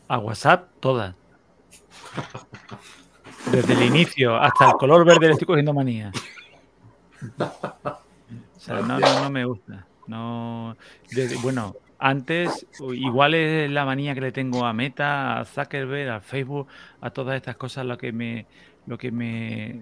[0.09, 1.15] A WhatsApp, todas.
[3.51, 6.13] Desde el inicio hasta el color verde le estoy cogiendo manía.
[7.39, 9.87] O sea, no, no, no me gusta.
[10.07, 10.77] No,
[11.11, 16.21] desde- bueno, antes igual es la manía que le tengo a Meta, a Zuckerberg, a
[16.21, 16.69] Facebook,
[17.01, 18.47] a todas estas cosas lo que me,
[18.87, 19.81] lo que me,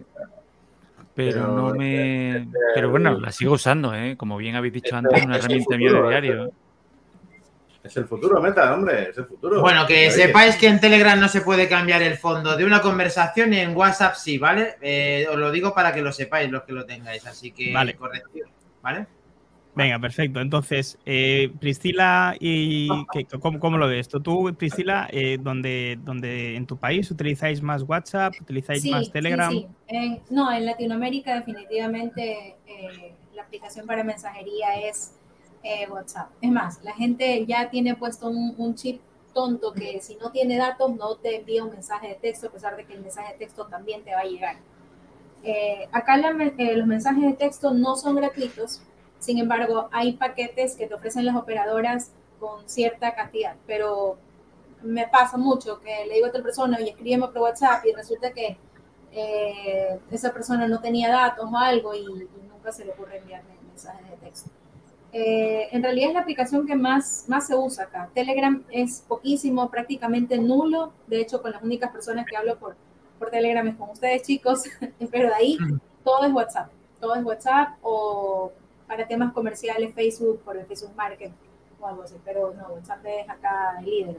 [1.14, 4.16] pero, Pero no me, este- pero bueno, la sigo usando, ¿eh?
[4.16, 6.52] Como bien habéis dicho Este- antes, es una este herramienta mía de diario.
[7.84, 9.60] Es el futuro, Meta, hombre, es el futuro.
[9.60, 13.52] Bueno, que sepáis que en Telegram no se puede cambiar el fondo de una conversación
[13.52, 14.76] y en WhatsApp sí, ¿vale?
[14.80, 17.94] Eh, os lo digo para que lo sepáis los que lo tengáis, así que Vale.
[17.94, 18.48] corrección,
[18.82, 19.06] ¿vale?
[19.76, 20.40] Venga, perfecto.
[20.40, 24.08] Entonces, eh, Priscila, y ¿qué- cómo, cómo lo ves?
[24.08, 29.50] Tú, Priscila, eh, donde, donde en tu país utilizáis más WhatsApp, utilizáis Sí, más Telegram.
[29.50, 29.66] sí.
[29.88, 35.14] En- no, en Latinoamérica definitivamente eh, la aplicación para mensajería es
[35.64, 36.30] eh, WhatsApp.
[36.40, 39.00] Es más, la gente ya tiene puesto un, un chip
[39.32, 42.76] tonto que si no tiene datos no te envía un mensaje de texto, a pesar
[42.76, 44.56] de que el mensaje de texto también te va a llegar.
[45.42, 48.82] Eh, acá la eh, los mensajes de texto no son gratuitos,
[49.24, 54.18] sin embargo hay paquetes que te ofrecen las operadoras con cierta cantidad, pero
[54.82, 58.32] me pasa mucho que le digo a otra persona, oye, escríbeme por WhatsApp y resulta
[58.32, 58.58] que
[59.12, 63.54] eh, esa persona no tenía datos o algo y, y nunca se le ocurre enviarme
[63.66, 64.50] mensajes de texto.
[65.16, 68.10] Eh, en realidad es la aplicación que más, más se usa acá.
[68.12, 70.92] Telegram es poquísimo, prácticamente nulo.
[71.06, 72.74] De hecho, con las únicas personas que hablo por,
[73.20, 74.64] por Telegram es con ustedes, chicos.
[75.12, 75.58] Pero de ahí
[76.02, 76.68] todo es WhatsApp.
[77.00, 78.50] Todo es WhatsApp o
[78.86, 81.32] para temas comerciales Facebook por el Facebook Market
[81.80, 82.16] o algo así.
[82.24, 84.16] Pero no, WhatsApp es acá el líder.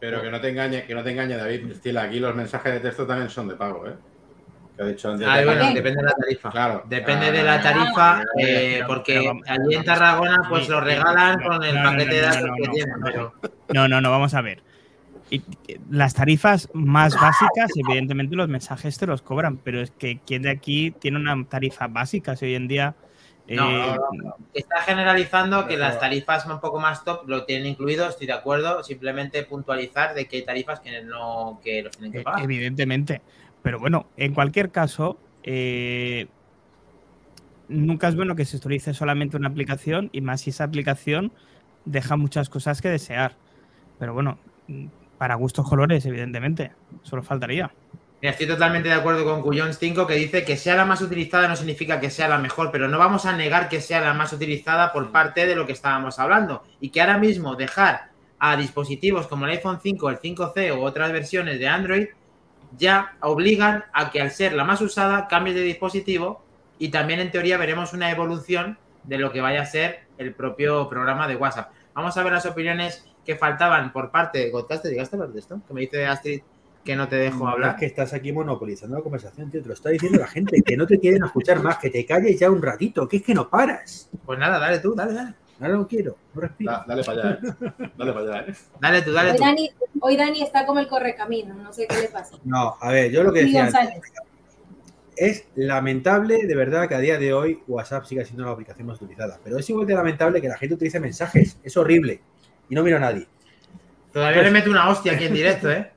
[0.00, 2.80] Pero que no te engañe, que no te engañe, David, Priscila, aquí los mensajes de
[2.80, 3.94] texto también son de pago, ¿eh?
[4.76, 5.26] Que ha dicho antes.
[5.28, 6.50] Ah, bueno, depende de la tarifa.
[6.50, 6.82] Claro.
[6.86, 10.80] Depende Ah, de la tarifa, ah, eh, porque vamos- allí en Tarragona pues Sí, lo
[10.80, 12.94] regalan no, con el no, no, paquete de no, datos no, que no, tienen.
[13.00, 13.04] no.
[13.04, 13.32] pero-
[13.74, 14.62] No, no, no, vamos a ver.
[15.30, 15.36] Y-
[15.66, 20.42] y Las tarifas más básicas, evidentemente los mensajes te los cobran, pero es que quien
[20.42, 22.94] de aquí tiene una tarifa básica si hoy en día...
[23.50, 28.06] No, eh, no, Está generalizando que las tarifas un poco más top lo tienen incluido,
[28.06, 32.18] estoy de acuerdo, simplemente puntualizar de que hay tarifas que no que los tienen que
[32.20, 32.42] Eh, pagar.
[32.44, 33.22] Evidentemente.
[33.62, 36.26] Pero bueno, en cualquier caso, eh,
[37.68, 41.32] nunca es bueno que se utilice solamente una aplicación y más si esa aplicación
[41.86, 43.32] deja muchas cosas que desear.
[43.98, 44.38] Pero bueno,
[45.18, 46.72] para gustos colores, evidentemente.
[47.02, 47.70] Solo faltaría.
[48.20, 51.54] Estoy totalmente de acuerdo con Cuyons 5 que dice que sea la más utilizada no
[51.54, 54.92] significa que sea la mejor, pero no vamos a negar que sea la más utilizada
[54.92, 56.64] por parte de lo que estábamos hablando.
[56.80, 61.12] Y que ahora mismo dejar a dispositivos como el iPhone 5, el 5C o otras
[61.12, 62.06] versiones de Android
[62.76, 66.44] ya obligan a que al ser la más usada cambies de dispositivo
[66.78, 70.88] y también en teoría veremos una evolución de lo que vaya a ser el propio
[70.88, 71.72] programa de WhatsApp.
[71.94, 74.90] Vamos a ver las opiniones que faltaban por parte de Godcaster.
[74.90, 75.60] ¿Llegaste a hablar de esto?
[75.68, 76.40] Que me dice Astrid
[76.82, 77.76] que no te dejo Es hablar.
[77.76, 79.60] que estás aquí monopolizando la conversación, tío.
[79.60, 82.40] Te lo está diciendo la gente, que no te quieren escuchar más, que te calles
[82.40, 84.08] ya un ratito, que es que no paras.
[84.24, 85.34] Pues nada, dale tú, dale, dale.
[85.60, 86.72] Ahora no quiero, no respiro.
[86.72, 87.72] Da- dale para allá, ¿eh?
[87.98, 88.54] Dale para allá, ¿eh?
[88.80, 89.42] Dale tú, dale Hoy tú.
[89.44, 89.70] Dani,
[90.00, 92.38] hoy Dani está como el correcamino, no sé qué le pasa.
[92.44, 94.00] No, a ver, yo lo que decía antes,
[95.16, 99.02] es lamentable de verdad que a día de hoy WhatsApp siga siendo la aplicación más
[99.02, 102.22] utilizada, pero es igual de lamentable que la gente utilice mensajes, es horrible
[102.68, 103.26] y no miro a nadie.
[104.12, 105.90] Todavía le meto una hostia aquí en directo, ¿eh?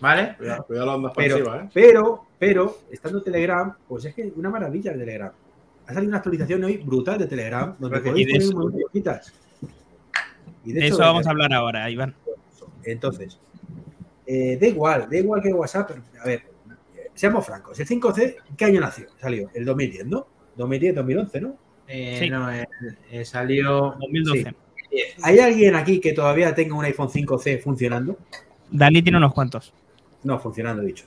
[0.00, 0.34] ¿Vale?
[0.36, 1.70] Cuidado, cuidado la onda Pero, expansiva, ¿eh?
[1.74, 5.32] pero Pero estando Telegram, pues es que una maravilla el Telegram.
[5.86, 8.82] Ha salido una actualización hoy brutal de Telegram, donde podéis poner eso- un montón de
[8.84, 9.32] cositas.
[10.64, 12.14] Y De hecho, eso vamos a hablar ahora, Iván.
[12.84, 13.38] Entonces,
[14.26, 15.90] eh, da igual, da igual que WhatsApp.
[16.22, 16.42] A ver,
[17.14, 17.78] seamos francos.
[17.80, 19.06] El 5C, ¿qué año nació?
[19.20, 20.26] Salió el 2010, ¿no?
[20.56, 21.56] 2010, 2011, ¿no?
[21.88, 22.30] Eh, Sí.
[22.30, 22.66] No, eh,
[23.10, 23.96] eh, salió.
[23.98, 24.54] 2012.
[25.22, 28.16] ¿Hay alguien aquí que todavía tenga un iPhone 5C funcionando?
[28.70, 29.72] Dani tiene unos cuantos.
[30.24, 31.04] No, funcionando, dicho.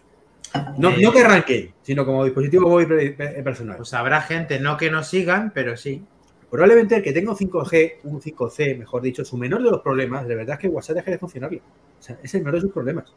[0.78, 3.78] No, Eh, no que arranque, sino como dispositivo móvil pe- pe- personal.
[3.78, 6.04] Pues habrá gente, no que nos sigan, pero sí.
[6.50, 10.28] Probablemente el que tenga un 5G, un 5C, mejor dicho, su menor de los problemas,
[10.28, 11.58] de verdad es que WhatsApp deje de funcionarlo.
[11.60, 13.14] O sea, es el menor de sus problemas.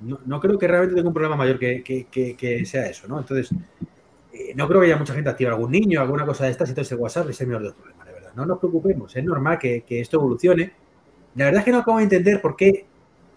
[0.00, 3.08] No, no creo que realmente tenga un problema mayor que, que- que- que sea eso,
[3.08, 3.18] ¿no?
[3.18, 3.50] Entonces,
[4.32, 6.92] eh, no creo que haya mucha gente activa, algún niño, alguna cosa de estas, entonces
[6.92, 8.15] el WhatsApp es el menor de los problemas, de verdad.
[8.36, 10.72] No nos preocupemos, es normal que, que esto evolucione.
[11.34, 12.84] La verdad es que no acabo de entender por qué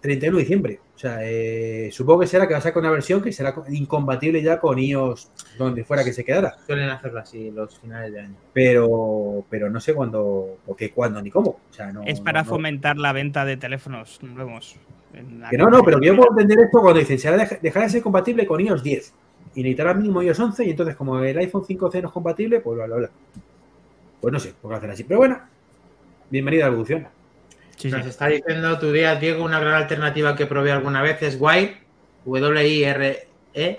[0.00, 0.80] 31 de diciembre.
[0.94, 4.42] O sea, eh, supongo que será que va a sacar una versión que será incompatible
[4.42, 6.56] ya con iOS donde fuera que se quedara.
[6.66, 8.34] Suelen hacerlo así los finales de año.
[8.52, 11.50] pero, pero no sé cuándo, o qué, cuándo ni cómo.
[11.50, 12.50] O sea, no, es para no, no.
[12.54, 14.76] fomentar la venta de teléfonos nuevos.
[15.50, 18.02] Que no, no, pero yo puedo entender esto cuando dicen, será deja- dejará de ser
[18.02, 19.14] compatible con iOS 10
[19.56, 22.76] y necesitará mínimo iOS 11 y entonces como el iPhone 5C no es compatible, pues
[22.76, 23.10] bla, bla, bla.
[24.20, 25.04] Pues no sé, por qué hacer así.
[25.04, 25.40] Pero bueno,
[26.30, 27.08] bienvenida a la evolución.
[27.76, 27.96] Sí, sí.
[27.96, 31.78] Nos está diciendo tu día, Diego, una gran alternativa que probé alguna vez es Wire,
[32.26, 33.78] W-I-R-E,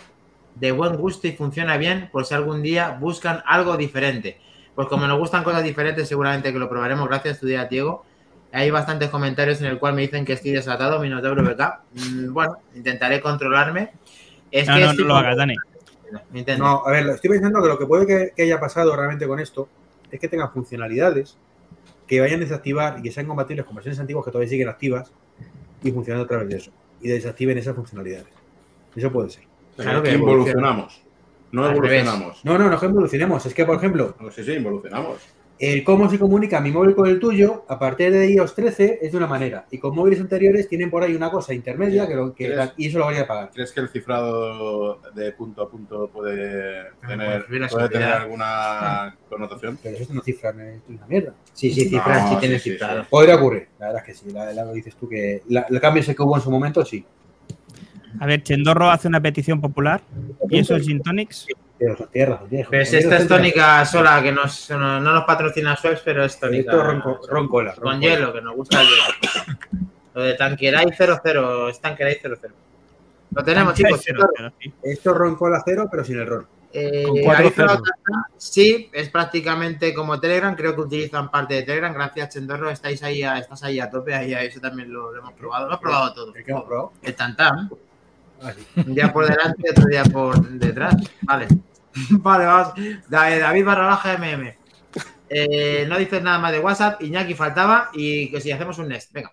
[0.56, 4.40] de buen gusto y funciona bien por si algún día buscan algo diferente.
[4.74, 7.08] Pues como nos gustan cosas diferentes, seguramente que lo probaremos.
[7.08, 8.04] Gracias, tu día, Diego.
[8.52, 11.82] Hay bastantes comentarios en el cual me dicen que estoy desatado, Minotauro BK.
[11.94, 13.92] Mm, Bueno, intentaré controlarme.
[14.50, 15.56] Es No, que no, no lo hagas, Dani.
[16.58, 19.26] No, a ver, lo estoy pensando que lo que puede que, que haya pasado realmente
[19.28, 19.70] con esto
[20.12, 21.38] es que tenga funcionalidades
[22.08, 25.12] que vayan a desactivar y que sean compatibles con versiones antiguas que todavía siguen activas
[25.84, 26.72] y funcionando a través de eso.
[27.02, 28.28] Y desactiven esas funcionalidades.
[28.96, 29.44] Eso puede ser.
[29.78, 30.52] Claro que Aquí evoluciona.
[30.52, 31.02] involucionamos.
[31.52, 32.46] No evolucionamos.
[32.46, 33.46] No, no, no que evolucionemos.
[33.46, 35.18] Es que, por ejemplo, No, sí, sí, involucionamos.
[35.64, 39.12] El cómo se comunica mi móvil con el tuyo a partir de iOS 13 es
[39.12, 39.66] de una manera.
[39.70, 42.98] Y con móviles anteriores tienen por ahí una cosa intermedia que lo, que, y eso
[42.98, 43.52] lo varía a pagar.
[43.54, 49.78] ¿Crees que el cifrado de punto a punto puede tener, pues, puede tener alguna connotación?
[49.84, 51.34] Pero eso no cifra, no es una mierda.
[51.54, 53.02] Sí, sí, cifras, No, sí sí, tienes sí, cifrado.
[53.04, 53.08] sí.
[53.10, 53.68] Podría ocurrir.
[53.78, 54.32] La verdad es que sí.
[54.34, 56.84] La, la- lo dices tú que la- el cambio ese que hubo en su momento,
[56.84, 57.06] sí.
[58.20, 60.02] A ver, Chendorro hace una petición popular.
[60.50, 61.46] ¿Y esos gin tonics?
[61.84, 62.68] Pero son tierras, son tierras.
[62.70, 66.40] Pero si esta es tónica sola, que nos- no, no nos patrocina Schweppes, pero es
[66.40, 66.72] tónica.
[66.72, 67.74] Esto ronco, roncola.
[67.74, 68.00] Con roncola.
[68.00, 69.60] hielo, que nos gusta el hielo.
[70.14, 72.38] Lo de Tanqueray 00, es Tanqueray 00.
[73.34, 74.00] Lo tenemos, chicos.
[74.06, 74.72] Cero, cero, sí.
[74.84, 76.46] Esto es roncola cero, pero sin el ron.
[76.74, 77.90] Eh, Con cuatro ¿habéis probado ceros.
[78.06, 78.24] Tantan?
[78.38, 80.56] Sí, es prácticamente como Telegram.
[80.56, 81.94] Creo que utilizan parte de Telegram.
[81.94, 82.70] Gracias, Chendorro.
[82.70, 84.14] Estáis ahí a, estás ahí a tope.
[84.14, 85.66] Ahí, a eso también lo, lo hemos probado.
[85.66, 86.36] Lo hemos probado todo.
[86.36, 86.94] ¿El que hemos probado?
[87.02, 87.70] El Tantan.
[88.44, 88.66] Ah, sí.
[88.86, 90.96] Un día por delante y otro día por detrás.
[91.22, 91.48] Vale.
[92.10, 92.74] Vale, vamos.
[93.10, 94.58] Da- David barra baja MM.
[95.30, 97.02] Eh, no dices nada más de WhatsApp.
[97.02, 99.12] Iñaki faltaba y que si hacemos un next.
[99.14, 99.32] Venga.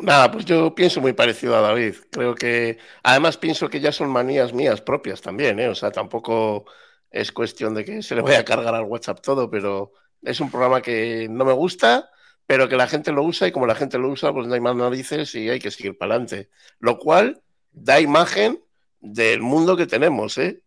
[0.00, 1.96] Nada, pues yo pienso muy parecido a David.
[2.10, 5.68] Creo que, además, pienso que ya son manías mías propias también, ¿eh?
[5.68, 6.66] O sea, tampoco
[7.10, 9.92] es cuestión de que se le vaya a cargar al WhatsApp todo, pero
[10.22, 12.10] es un programa que no me gusta,
[12.46, 14.60] pero que la gente lo usa y como la gente lo usa, pues no hay
[14.60, 16.48] más narices y hay que seguir para adelante.
[16.78, 17.42] Lo cual
[17.72, 18.62] da imagen
[19.00, 20.62] del mundo que tenemos, ¿eh?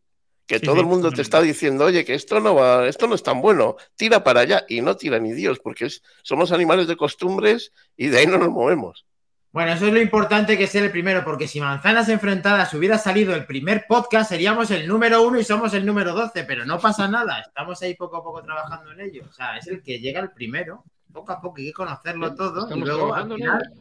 [0.52, 3.08] Que Sí, todo sí, el mundo te está diciendo, oye, que esto no va, esto
[3.08, 6.52] no es tan bueno, tira para allá y no tira ni Dios, porque es- somos
[6.52, 9.06] animales de costumbres y de ahí no nos movemos.
[9.54, 13.34] Bueno, eso es lo importante que ser el primero, porque si Manzanas Enfrentadas hubiera salido
[13.34, 17.08] el primer podcast, seríamos el número uno y somos el número 12, pero no pasa
[17.08, 19.24] nada, estamos ahí poco a poco trabajando en ello.
[19.30, 20.84] O sea, es el que llega el primero,
[21.14, 23.74] poco a poco, hay que conocerlo todo y luego al final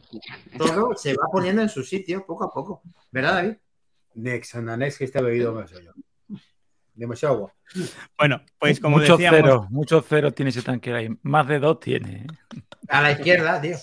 [0.56, 2.80] todo se va poniendo en su sitio poco a poco.
[3.10, 3.54] ¿Verdad, David?
[4.14, 5.90] Next, anda, next, que este ha bebido más yo.
[7.00, 7.54] Demasiado agua.
[8.18, 11.08] Bueno, pues como muchos decíamos, ceros, muchos ceros tiene ese tanque ahí.
[11.22, 12.26] Más de dos tiene.
[12.26, 12.26] ¿eh?
[12.88, 13.78] A la izquierda, tío.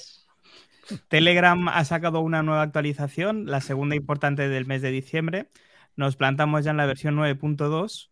[1.08, 5.50] Telegram ha sacado una nueva actualización, la segunda importante del mes de diciembre.
[5.96, 8.12] Nos plantamos ya en la versión 9.2,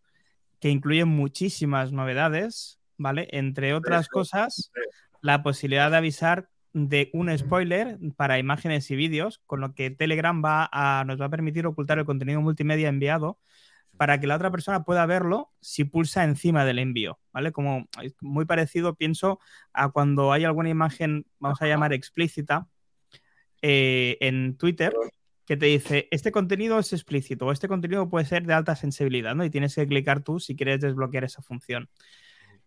[0.60, 3.28] que incluye muchísimas novedades, ¿vale?
[3.30, 4.72] Entre otras cosas,
[5.22, 10.43] la posibilidad de avisar de un spoiler para imágenes y vídeos, con lo que Telegram
[10.43, 13.38] va a, nos va a permitir ocultar el contenido multimedia enviado
[13.98, 17.52] para que la otra persona pueda verlo si pulsa encima del envío, ¿vale?
[17.52, 17.88] Como
[18.22, 19.39] muy parecido, pienso,
[19.74, 22.68] a cuando hay alguna imagen, vamos a llamar explícita,
[23.62, 24.93] eh, en Twitter,
[25.46, 29.36] que te dice, este contenido es explícito o este contenido puede ser de alta sensibilidad,
[29.36, 29.46] ¿no?
[29.46, 31.89] Y tienes que clicar tú si quieres desbloquear esa función.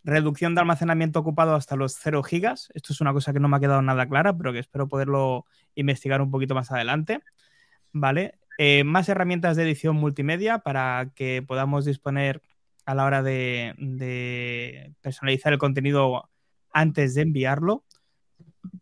[0.04, 2.70] Reducción de almacenamiento ocupado hasta los 0 gigas.
[2.74, 5.44] Esto es una cosa que no me ha quedado nada clara, pero que espero poderlo
[5.74, 7.20] investigar un poquito más adelante.
[7.92, 8.38] ¿Vale?
[8.60, 12.42] Eh, más herramientas de edición multimedia para que podamos disponer
[12.84, 16.28] a la hora de, personalizar el contenido
[16.72, 17.84] antes de enviarlo.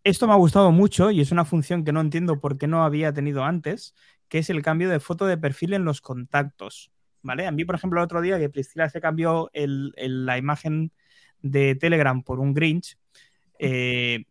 [0.03, 2.85] Esto me ha gustado mucho y es una función que no entiendo por qué no
[2.85, 3.95] había tenido antes,
[4.29, 6.91] que es el cambio de foto de perfil en los contactos.
[7.23, 7.47] ¿Vale?
[7.47, 10.93] A mí, por ejemplo, el otro día que Priscila se cambió la imagen
[11.43, 12.97] de Telegram por un Grinch,
[13.59, 14.25] eh,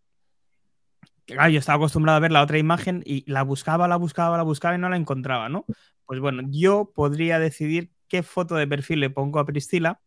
[1.28, 4.76] yo estaba acostumbrado a ver la otra imagen y la buscaba, la buscaba, la buscaba
[4.76, 5.66] y no la encontraba, ¿no?
[6.06, 10.02] Pues bueno, yo podría decidir qué foto de perfil le pongo a Priscila,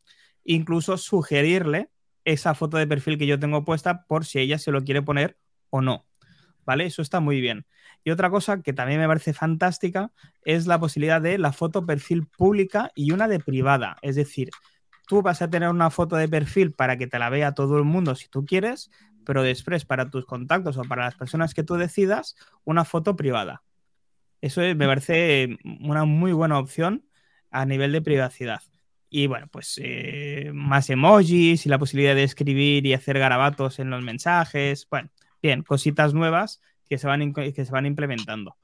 [0.45, 1.91] incluso sugerirle
[2.25, 5.39] esa foto de perfil que yo tengo puesta por si ella se lo quiere poner
[5.71, 6.07] o no.
[6.65, 6.85] ¿Vale?
[6.85, 7.67] Eso está muy bien.
[8.05, 10.13] Y otra cosa que también me parece fantástica
[10.45, 13.97] es la posibilidad de la foto perfil pública y una de privada.
[14.03, 14.51] Es decir,
[15.09, 17.85] tú vas a tener una foto de perfil para que te la vea todo el
[17.85, 18.91] mundo si tú quieres,
[19.25, 23.63] pero después para tus contactos o para las personas que tú decidas, una foto privada.
[24.41, 27.05] Eso es- me parece una muy buena opción
[27.51, 28.61] a nivel de privacidad.
[29.11, 33.89] Y bueno, pues eh, más emojis y la posibilidad de escribir y hacer garabatos en
[33.91, 34.87] los mensajes.
[34.91, 35.09] Bueno,
[35.43, 38.57] bien, cositas nuevas que se van, que se van implementando.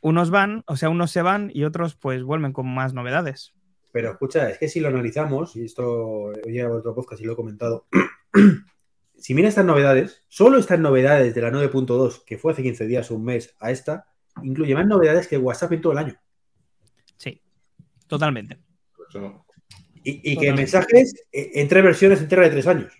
[0.00, 3.53] Unos van, o sea, unos se van y otros pues vuelven con más novedades.
[3.94, 7.34] Pero escucha, es que si lo analizamos, y esto hoy a otro podcast y lo
[7.34, 7.86] he comentado,
[9.16, 13.08] si mira estas novedades, solo estas novedades de la 9.2, que fue hace 15 días
[13.12, 14.08] o un mes, a esta,
[14.42, 16.14] incluye más novedades que WhatsApp en todo el año.
[17.16, 17.40] Sí,
[18.08, 18.58] totalmente.
[18.96, 19.46] Por eso-
[20.02, 22.92] Y, y que mensajes en tres versiones enteras de tres años.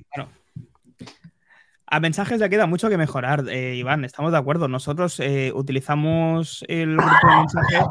[1.86, 4.68] A mensajes le queda mucho que mejorar, eh, Iván, estamos de acuerdo.
[4.68, 7.84] Nosotros eh, utilizamos el grupo de mensajes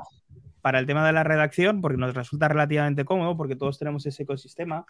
[0.64, 4.24] para el tema de la redacción porque nos resulta relativamente cómodo porque todos tenemos ese
[4.24, 4.86] ecosistema.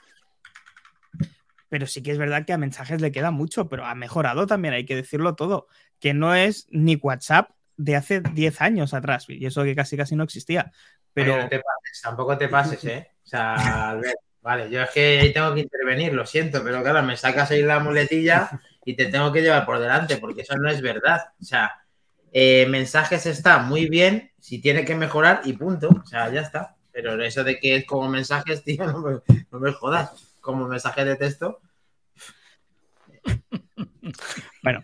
[1.67, 4.75] Pero sí que es verdad que a mensajes le queda mucho, pero ha mejorado también,
[4.75, 5.65] hay que decirlo todo,
[5.99, 10.15] que no es ni WhatsApp de hace 10 años atrás, y eso que casi casi
[10.15, 10.71] no existía.
[11.11, 13.11] Pero Oye, no te pases, tampoco te pases, ¿eh?
[13.23, 13.55] O sea,
[13.89, 17.49] Albert, vale, yo es que ahí tengo que intervenir, lo siento, pero claro, me sacas
[17.49, 21.33] ahí la muletilla y te tengo que llevar por delante, porque eso no es verdad.
[21.41, 21.82] O sea,
[22.33, 25.87] eh, mensajes está muy bien, si tiene que mejorar y punto.
[25.89, 26.75] O sea, ya está.
[26.91, 29.19] Pero eso de que es como mensajes, tío, no me,
[29.51, 30.35] no me jodas.
[30.41, 31.61] Como mensaje de texto.
[34.61, 34.83] bueno,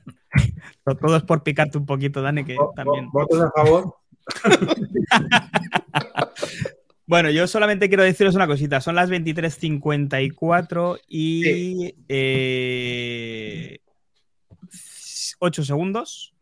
[0.85, 3.07] to- todo es por picarte un poquito, Dani, que también...
[3.07, 3.95] vo- ¿Votos a favor?
[7.05, 8.79] Bueno, yo solamente quiero deciros una cosita.
[8.81, 11.95] Son las 23.54 y
[15.39, 16.35] 8 segundos.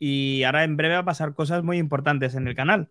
[0.00, 2.88] Y ahora en breve va a pasar cosas muy importantes en el canal.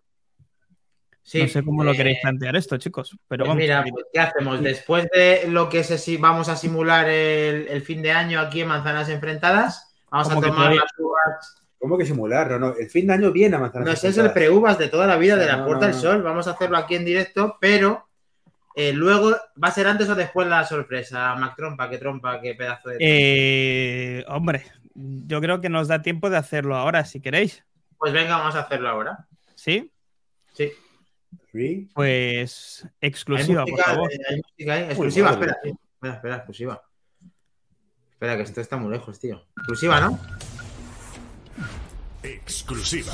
[1.22, 3.18] Sí, no sé cómo lo eh, queréis plantear esto, chicos.
[3.28, 3.60] Pero Pues vamos.
[3.60, 4.62] mira, pues, ¿qué hacemos?
[4.62, 8.62] Después de lo que sé si vamos a simular el, el fin de año aquí
[8.62, 10.80] en Manzanas Enfrentadas, vamos a ¿Cómo que tomar todavía?
[10.80, 11.56] las uvas.
[11.78, 12.50] ¿Cómo que simular?
[12.52, 12.74] No, no.
[12.76, 13.84] El fin de año viene a manzana.
[13.86, 16.00] No, ese es el pre-uvas de toda la vida de la No, Puerta no, del.
[16.00, 16.22] Sol.
[16.22, 18.06] Vamos a hacerlo aquí en directo, pero
[18.76, 19.30] eh, luego
[19.62, 21.34] va a ser antes o después la sorpresa.
[21.36, 22.96] Mac Trompa, qué trompa, qué pedazo de.
[23.00, 27.64] Eh, hombre, yo creo que nos da tiempo de hacerlo ahora, si queréis.
[27.98, 29.26] Pues venga, vamos a hacerlo ahora.
[29.54, 29.92] ¿Sí?
[30.54, 30.70] Sí.
[31.52, 31.88] Sí.
[31.94, 34.12] Pues exclusiva, por favor.
[34.12, 34.82] eh, hay música ahí.
[34.84, 35.70] Exclusiva, espera, sí.
[35.70, 36.82] espera, espera, exclusiva.
[38.12, 39.46] Espera, que esto está muy lejos, tío.
[39.56, 40.18] Exclusiva, ¿no?
[42.22, 43.12] Exclusiva.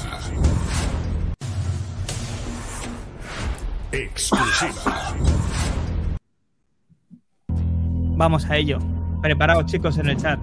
[3.92, 5.14] Exclusiva.
[8.18, 8.78] Vamos a ello.
[9.22, 10.40] Preparaos, chicos, en el chat.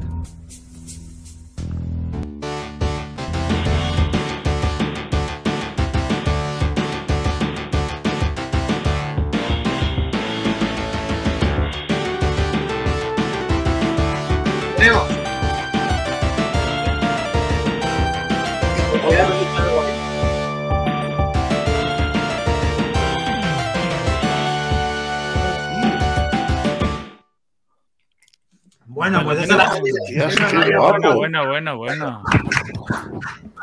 [30.78, 31.16] Guapo.
[31.16, 32.24] Bueno, bueno, bueno.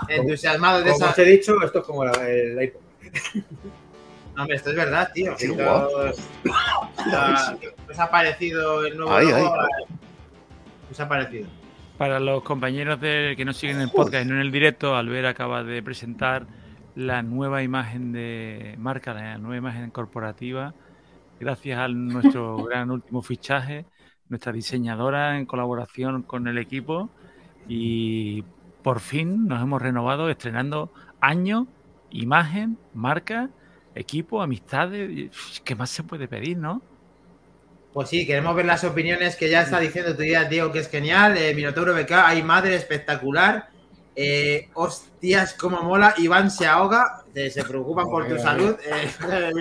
[0.09, 1.11] entusiasmado de Como esa.
[1.11, 2.81] os he dicho, esto es como la- el iPod.
[4.35, 5.35] No, hombre, esto es verdad, tío.
[5.37, 5.89] Qué Esto- guapo.
[7.91, 9.55] ¿Os ha parecido el nuevo Ay, logo?
[10.91, 11.49] ¿Os ha parecido?
[11.99, 14.97] Para los compañeros de, que nos siguen en el podcast y no en el directo,
[14.97, 16.47] Albert acaba de presentar
[16.97, 20.73] la nueva imagen de marca, la nueva imagen corporativa,
[21.39, 23.85] gracias a nuestro gran último fichaje,
[24.31, 27.11] nuestra diseñadora en colaboración con el equipo
[27.69, 28.43] y
[28.83, 31.67] por fin nos hemos renovado estrenando año,
[32.11, 33.51] imagen, marca,
[33.95, 35.31] equipo, amistades.
[35.65, 36.83] ¿Qué más se puede pedir, no?
[37.93, 40.89] Pues sí, queremos ver las opiniones que ya está diciendo tu día, Diego, que es
[40.89, 41.37] genial.
[41.37, 43.69] Eh, Minotauro BK, hay madre espectacular.
[44.17, 46.15] Eh, hostias, cómo mola.
[46.19, 47.25] Iván se ahoga.
[47.33, 48.77] se preocupan por tu salud.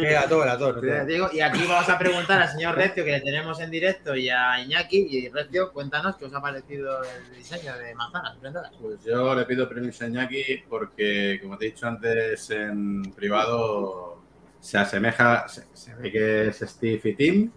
[0.03, 0.81] Era todo, todo.
[1.05, 4.29] digo, y aquí vamos a preguntar al señor Recio, que le tenemos en directo, y
[4.29, 5.07] a Iñaki.
[5.09, 8.71] Y Recio, cuéntanos qué os ha parecido el diseño de manzanas prendadas.
[8.81, 14.21] Pues yo le pido permiso a Iñaki porque, como te he dicho antes en privado,
[14.59, 17.51] se asemeja, se, se ve que es Steve y Tim,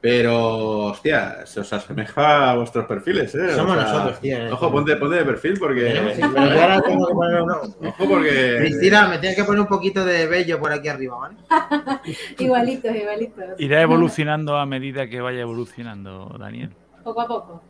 [0.00, 3.54] pero, hostia, se os asemeja a vuestros perfiles, ¿eh?
[3.54, 4.36] Somos O sea, nosotros, tío.
[4.36, 4.52] eh.
[4.52, 6.12] Ojo, ponte, ponte de perfil porque...
[6.14, 7.60] Sí, pero ahora tengo que poner uno.
[7.80, 8.56] Ojo porque...
[8.60, 11.36] Cristina, me tienes que poner un poquito de vello por aquí arriba, ¿vale?
[12.38, 13.44] Igualitos, igualitos.
[13.58, 16.70] Irá evolucionando a medida que vaya evolucionando, Daniel.
[17.02, 17.62] Poco a poco.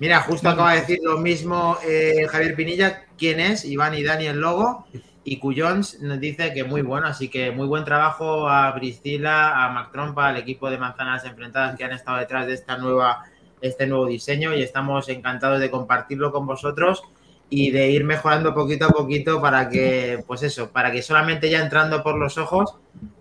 [0.00, 4.26] Mira, justo acaba de decir lo mismo eh, Javier Pinilla, quién es, Iván y Dani
[4.26, 4.84] el logo,
[5.24, 9.70] y Cuyons nos dice que muy bueno, así que muy buen trabajo a Priscila, a
[9.70, 13.24] Mac Trompa, al equipo de Manzanas Enfrentadas que han estado detrás de esta nueva,
[13.60, 17.02] este nuevo diseño y estamos encantados de compartirlo con vosotros
[17.48, 21.60] y de ir mejorando poquito a poquito para que, pues eso, para que solamente ya
[21.60, 22.74] entrando por los ojos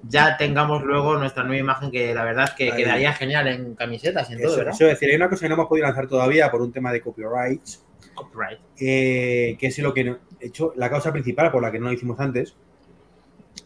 [0.07, 2.77] ya tengamos luego nuestra nueva imagen que la verdad es que Ahí.
[2.83, 4.73] quedaría genial en camisetas y en todo, Eso, ¿verdad?
[4.73, 6.91] eso es decir, hay una cosa que no hemos podido lanzar todavía por un tema
[6.93, 7.83] de copyrights,
[8.15, 8.59] Copyright.
[8.79, 11.93] eh, que es lo que no- hecho la causa principal por la que no lo
[11.93, 12.55] hicimos antes.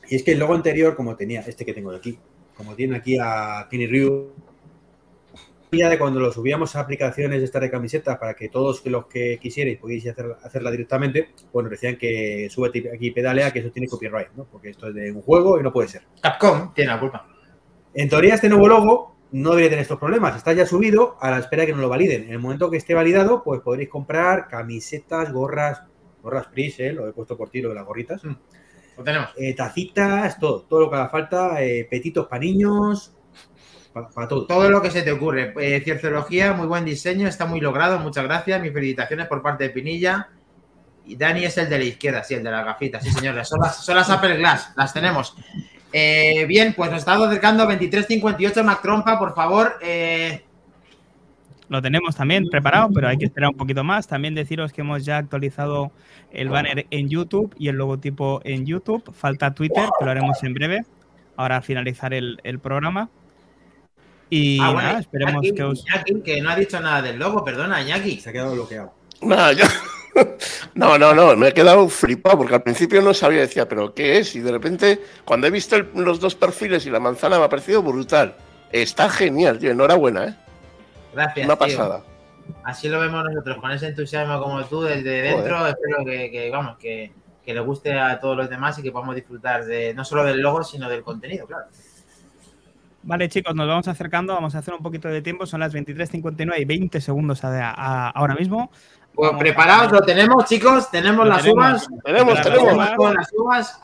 [0.09, 2.19] Y es que el logo anterior, como tenía este que tengo de aquí,
[2.55, 4.31] como tiene aquí a Kenny Ryu,
[5.71, 9.07] ya de cuando lo subíamos a aplicaciones de estas de camisetas para que todos los
[9.07, 13.87] que quisierais podíais hacer- hacerla directamente, bueno, decían que súbete aquí pedalea, que eso tiene
[13.87, 14.45] copyright, ¿no?
[14.45, 16.03] Porque esto es de un juego y no puede ser.
[16.21, 17.27] Capcom tiene la culpa.
[17.93, 20.37] En teoría, este nuevo logo no debería tener estos problemas.
[20.37, 22.23] Está ya subido a la espera de que nos lo validen.
[22.23, 25.81] En el momento que esté validado, pues podréis comprar camisetas, gorras,
[26.25, 26.91] gorras Pris, ¿eh?
[26.91, 29.29] lo he puesto por ti, lo de las gorritas, Lo tenemos.
[29.37, 33.13] eh, tacitas, todo, todo lo que haga falta, eh, petitos para niños,
[34.13, 34.45] para todo.
[34.45, 35.53] Todo lo que se te ocurre.
[35.59, 37.97] Eh, Cierciología, muy buen diseño, está muy logrado.
[37.99, 38.61] Muchas gracias.
[38.61, 40.27] Mis felicitaciones por parte de Pinilla.
[41.05, 43.47] Y Dani es el de la izquierda, sí, el de las gafitas, sí, señores.
[43.47, 45.35] Son las, son las Apple Glass, las tenemos.
[45.93, 49.77] Bien, pues nos estamos acercando a 23.58, Mac Trompa, por favor.
[49.81, 50.43] eh,
[51.69, 54.07] Lo tenemos también preparado, pero hay que esperar un poquito más.
[54.07, 55.91] También deciros que hemos ya actualizado
[56.31, 59.03] el banner en YouTube y el logotipo en YouTube.
[59.13, 60.85] Falta Twitter, que lo haremos en breve,
[61.37, 63.09] ahora al finalizar el, el programa.
[64.29, 65.83] Y ah, bueno, nada, esperemos Iñaki, que os...
[65.87, 68.19] Iñaki, que no ha dicho nada del logo, perdona, Iñaki.
[68.19, 68.93] Se ha quedado bloqueado.
[69.21, 69.65] Nada, yo-
[70.75, 74.17] No, no, no, me he quedado flipado porque al principio no sabía, decía, pero ¿qué
[74.19, 74.35] es?
[74.35, 77.49] Y de repente, cuando he visto el- los dos perfiles y la manzana, me ha
[77.49, 78.35] parecido brutal.
[78.71, 80.35] Está genial, tío, enhorabuena, ¿eh?
[81.15, 81.45] Gracias.
[81.45, 81.77] Una tío.
[81.77, 82.01] pasada.
[82.63, 85.65] Así lo vemos nosotros, con ese entusiasmo como tú desde dentro.
[85.67, 87.11] Espero que, que, vamos, que,
[87.43, 90.41] que le guste a todos los demás y que podamos disfrutar de no solo del
[90.41, 91.65] logo, sino del contenido, claro.
[93.03, 94.33] Vale, chicos, nos vamos acercando.
[94.33, 95.45] Vamos a hacer un poquito de tiempo.
[95.45, 98.71] Son las 23.59 y 20 segundos a- a- ahora mismo.
[99.13, 100.89] Pues Vamos preparados, a- lo tenemos, chicos.
[100.89, 101.63] Tenemos Lo las tenemos.
[101.65, 101.87] uvas.
[102.03, 102.63] Tenemos, tenemos.
[102.65, 103.81] Tenemos con las uvas.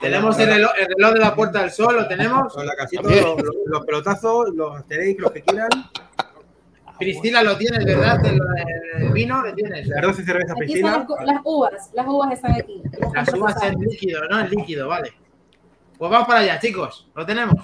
[0.00, 2.52] Tenemos el reloj, el reloj de la Puerta del Sol, lo tenemos.
[2.54, 5.68] Con la casita, los, pelotazos, los tenéis, los que quieran.
[6.98, 8.24] Priscila lo tienes, ¿verdad?
[8.24, 8.40] El,
[9.02, 9.86] el vino lo tienes.
[9.88, 10.88] Las 12 cervezas Aquí Priscila.
[10.90, 12.82] están las, las uvas, las uvas están aquí.
[13.14, 14.40] Las uvas en líquido, ¿no?
[14.40, 15.12] En líquido, vale.
[15.98, 17.08] Pues vamos para allá, chicos.
[17.14, 17.54] Lo tenemos.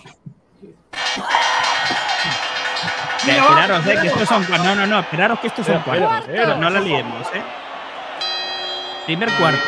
[3.24, 4.66] Eh, esperaros, eh, que estos son cuartos.
[4.66, 6.18] No, no, no, esperaros que estos son cuartos.
[6.20, 6.55] espera.
[6.57, 7.43] No la liemos, ¿eh?
[9.07, 9.61] Primer cuarto,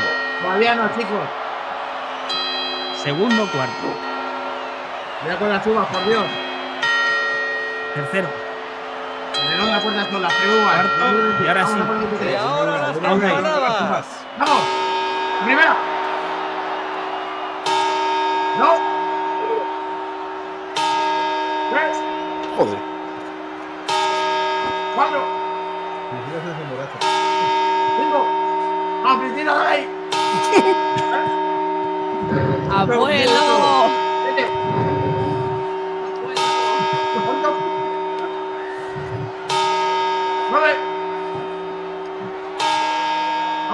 [0.43, 1.29] Todavía no, chicos.
[3.03, 3.87] segundo cuarto,
[5.25, 6.25] Mira con las uvas, por Dios.
[7.95, 8.29] tercero,
[9.75, 10.77] la Puerta del Sol, las pre-uvas.
[10.77, 11.75] Cuarto, y ahora sí.
[12.31, 13.01] Y ahora las
[14.39, 14.63] Vamos.
[15.45, 15.77] ¡Primera!
[18.59, 18.75] ¡No!
[21.73, 21.99] ¡Tres!
[22.57, 22.79] Joder.
[24.95, 25.21] ¡Cuatro!
[27.99, 28.27] ¡Cinco!
[29.03, 29.89] ¡Vamos, Cristina, dale ahí!
[32.71, 34.04] ¡Abuelo!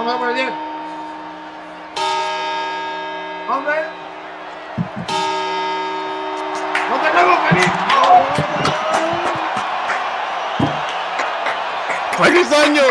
[0.03, 0.49] Vamos a por el diez.
[3.47, 3.71] ¡Once!
[6.89, 7.71] ¡No tenemos feliz!
[12.17, 12.81] ¡Feliz año!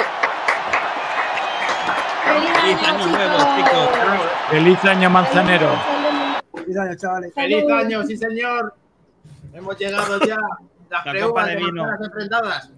[2.60, 3.88] Feliz año nuevo, chicos.
[4.50, 5.68] Feliz año manzanero.
[6.54, 7.34] Feliz año, chavales.
[7.34, 8.72] ¡Feliz año, sí señor!
[9.52, 10.36] Hemos llegado ya.
[10.88, 11.82] Las La preuvas copa de de vino.
[11.82, 12.70] manzanas enfrentadas.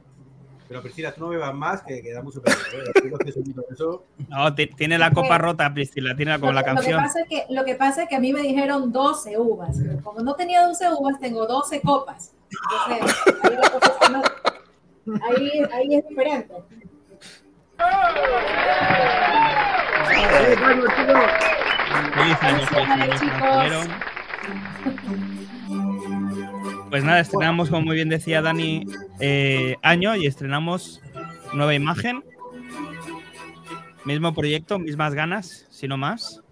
[0.72, 2.56] Pero Priscila, tú no bebas más, que queda mucho peor.
[2.72, 3.02] ¿eh?
[4.28, 7.02] No, ti- tiene la copa rota, Priscila, tiene como la que- lo que canción.
[7.02, 9.76] pasa es que, lo que pasa es que a mí me dijeron 12 uvas.
[10.02, 12.32] Como no tenía 12 uvas, tengo 12 copas.
[12.90, 14.12] Entonces, ahí,
[15.04, 16.54] no- ahí, ahí es diferente.
[22.14, 22.88] Feliz año, feliz
[23.42, 23.80] año.
[26.92, 28.84] Pues nada, estrenamos, como muy bien decía Dani,
[29.18, 31.00] eh, año y estrenamos
[31.54, 32.22] nueva imagen.
[34.04, 36.42] Mismo proyecto, mismas ganas, si no más.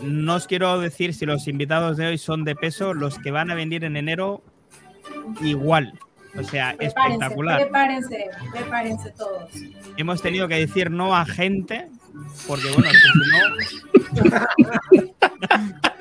[0.00, 3.52] No os quiero decir si los invitados de hoy son de peso, los que van
[3.52, 4.42] a venir en enero,
[5.40, 5.96] igual.
[6.36, 7.60] O sea, Prepárense, espectacular.
[7.60, 9.52] prepárense, prepárense todos.
[9.96, 11.88] Hemos tenido que decir no a gente,
[12.48, 14.32] porque bueno, si no.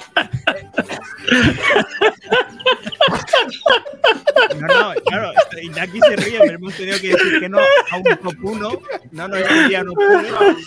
[4.60, 7.98] No, no, claro, y aquí se ríe, pero hemos tenido que decir que no a
[7.98, 8.72] un top 1.
[9.12, 9.94] No, no, este día no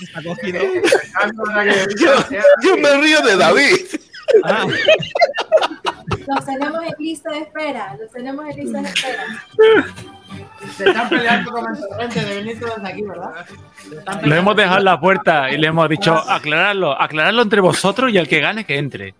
[0.01, 0.61] está cogido.
[1.99, 2.13] Yo,
[2.63, 3.77] yo me río de David.
[4.45, 4.67] Ah,
[6.27, 9.25] Los tenemos en lista de espera, los tenemos en lista de espera.
[10.77, 11.67] Se están peleando como
[11.99, 13.47] gente de venir todos aquí, ¿verdad?
[14.23, 18.19] Lo hemos dejado en la puerta y le hemos dicho aclararlo, aclararlo entre vosotros y
[18.19, 19.15] el que gane que entre.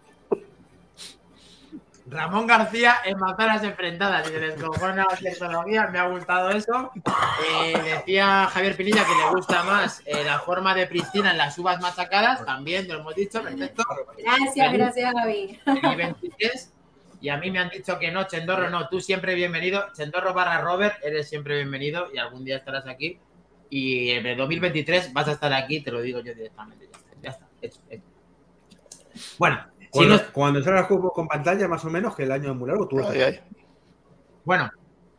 [2.15, 6.93] Ramón García en manzanas enfrentadas y se les cojona la tecnología, me ha gustado eso.
[7.45, 11.59] Eh, decía Javier Pinilla que le gusta más eh, la forma de Pristina en las
[11.59, 13.83] uvas machacadas, también lo hemos dicho, perfecto.
[14.17, 15.61] Gracias, gracias, Javi.
[15.67, 16.73] Y 23.
[17.21, 19.87] Y a mí me han dicho que no, Chendorro, no, tú siempre bienvenido.
[19.97, 23.19] Chendorro barra Robert, eres siempre bienvenido y algún día estarás aquí.
[23.71, 26.89] Y en el 2023 vas a estar aquí, te lo digo yo directamente.
[26.93, 28.05] Ya está, ya está, hecho, hecho.
[29.39, 32.49] Bueno, si Cuando, cuando salga el juego con pantalla, más o menos, que el año
[32.49, 33.41] de Muraro, tú lo Ay, ay.
[34.45, 34.69] Bueno,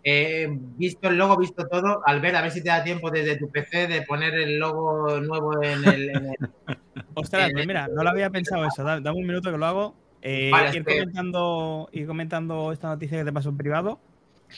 [0.03, 3.38] eh, visto el logo, visto todo, al ver, a ver si te da tiempo desde
[3.38, 6.09] tu PC de poner el logo nuevo en el.
[6.09, 6.36] en el-
[7.15, 8.84] ostras, pues mira, no lo había pensado eso.
[8.84, 9.95] Da- Dame un minuto que lo hago.
[10.21, 13.99] Eh, Vale, ir, comentando, ir comentando esta noticia que te paso en privado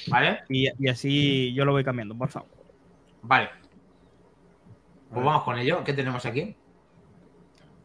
[0.07, 0.39] ¿Vale?
[0.47, 2.49] y, y así yo lo voy cambiando, por favor.
[3.22, 3.49] Vale.
[5.13, 5.84] Pues vamos con ello.
[5.84, 6.55] ¿Qué tenemos aquí?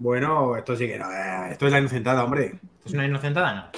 [0.02, 1.10] Bueno, esto sí que no.
[1.12, 2.58] eh, Esto es la inocentada, hombre.
[2.84, 3.70] ¿Es una inocentada?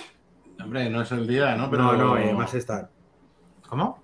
[0.57, 0.65] No.
[0.65, 1.69] Hombre, no es el día, ¿no?
[1.71, 2.89] Pero No, no, eh, más estar.
[3.69, 4.03] ¿Cómo?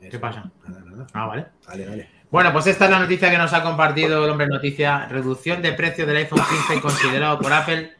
[0.00, 0.20] ¿Qué Eso.
[0.20, 0.50] pasa?
[0.66, 1.06] Nada, nada.
[1.12, 1.46] Ah, vale.
[1.66, 2.08] Dale, dale.
[2.30, 5.06] Bueno, pues esta es la noticia que nos ha compartido el hombre noticia.
[5.06, 7.92] Reducción de precio del iPhone 15 considerado por Apple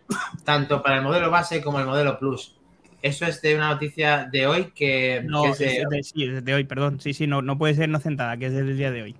[0.44, 2.58] tanto para el modelo base como el modelo Plus.
[3.00, 6.54] Eso es de una noticia de hoy que, No, que es de, sí, es de
[6.54, 7.00] hoy, perdón.
[7.00, 9.16] Sí, sí, no, no puede ser inocentada, que es del día de hoy.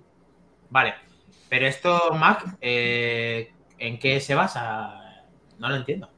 [0.69, 0.95] Vale.
[1.49, 4.99] Pero esto, Mac, eh, ¿en qué se basa?
[5.59, 6.09] No lo entiendo.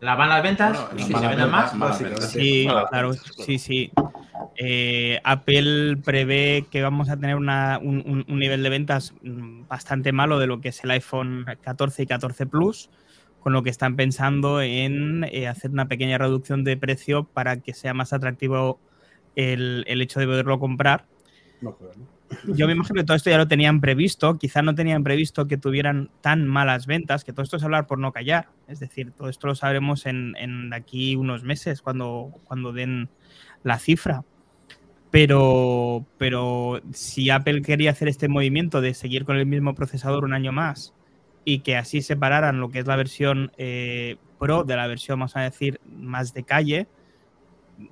[0.00, 0.78] ¿La van las ventas?
[0.78, 1.74] Bueno, ¿Y las si se venden más?
[1.74, 2.18] malas Básicamente.
[2.26, 2.30] ventas.
[2.30, 3.92] Sí, claro, sí, sí.
[4.56, 10.38] Eh, Apple prevé que vamos a tener una- un, nivel de ventas mm, bastante malo
[10.38, 12.90] de lo que es el iPhone 14 y 14 Plus,
[13.40, 17.74] con lo que están pensando en eh, hacer una pequeña reducción de precio para que
[17.74, 18.78] sea más atractivo
[19.34, 21.06] el, el hecho de poderlo comprar.
[21.60, 22.13] No ¿no?
[22.48, 25.56] Yo me imagino que todo esto ya lo tenían previsto, quizá no tenían previsto que
[25.56, 28.48] tuvieran tan malas ventas, que todo esto es hablar por no callar.
[28.68, 33.08] Es decir, todo esto lo sabremos en, en aquí unos meses, cuando, cuando den
[33.62, 34.24] la cifra.
[35.10, 40.32] Pero, pero si Apple quería hacer este movimiento de seguir con el mismo procesador un
[40.32, 40.92] año más
[41.44, 45.36] y que así separaran lo que es la versión eh, Pro de la versión, vamos
[45.36, 46.88] a decir, más de calle,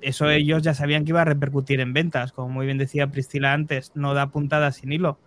[0.01, 2.33] eso ellos ya sabían que iba a repercutir en ventas.
[2.33, 5.18] Como muy bien decía Priscila antes, no da puntada sin hilo.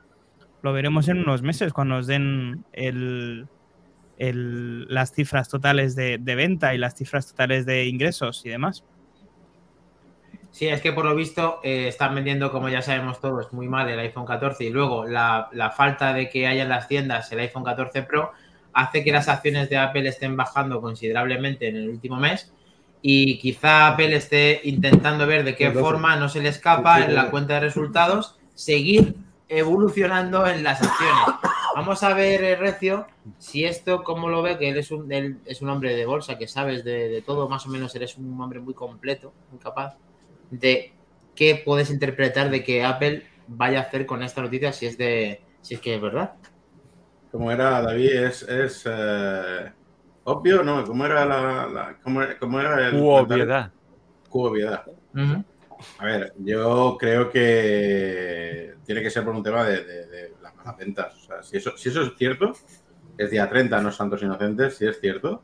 [0.62, 3.48] Lo veremos en unos meses cuando nos den el-
[4.18, 8.84] el- las cifras totales de, de venta y las cifras totales de ingresos y demás.
[10.52, 13.90] Sí, es que por lo visto eh, están vendiendo, como ya sabemos todos, muy mal
[13.90, 17.40] el iPhone 14 y luego la, la falta de que haya en las tiendas el
[17.40, 18.32] iPhone 14 Pro
[18.72, 22.54] hace que las acciones de Apple estén bajando considerablemente en el último mes
[23.08, 25.86] y quizá Apple esté intentando ver de qué El 12.
[25.86, 29.14] forma no se le escapa en la cuenta de resultados seguir
[29.48, 31.36] evolucionando en las acciones.
[31.76, 33.06] Vamos a ver, eh, Recio,
[33.38, 36.40] si esto, cómo lo ve, que él es un, él es un hombre de bolsa,
[36.40, 39.98] que sabes de, de todo, más o menos eres un hombre muy completo, muy capaz
[40.50, 40.92] de
[41.36, 45.42] qué puedes interpretar de que Apple vaya a hacer con esta noticia si es de
[45.62, 46.34] si es que es verdad.
[47.32, 49.72] Como era David, es, es eh,
[50.26, 50.84] obvio, ¿no?
[50.84, 53.72] ¿Cómo era la, la- cómo, era- cómo era el U obviedad.
[54.30, 54.84] Cu obviedad.
[56.00, 60.56] A ver, yo creo que tiene que ser por un tema de, de- de las
[60.56, 61.16] malas ventas.
[61.16, 62.54] O sea, si eso, si eso es cierto,
[63.18, 65.42] es día 30, no santos inocentes, si es cierto,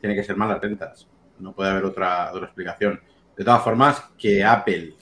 [0.00, 1.08] tiene que ser malas ventas.
[1.38, 3.00] No puede haber otra, otra explicación.
[3.36, 4.94] De todas formas, que Apple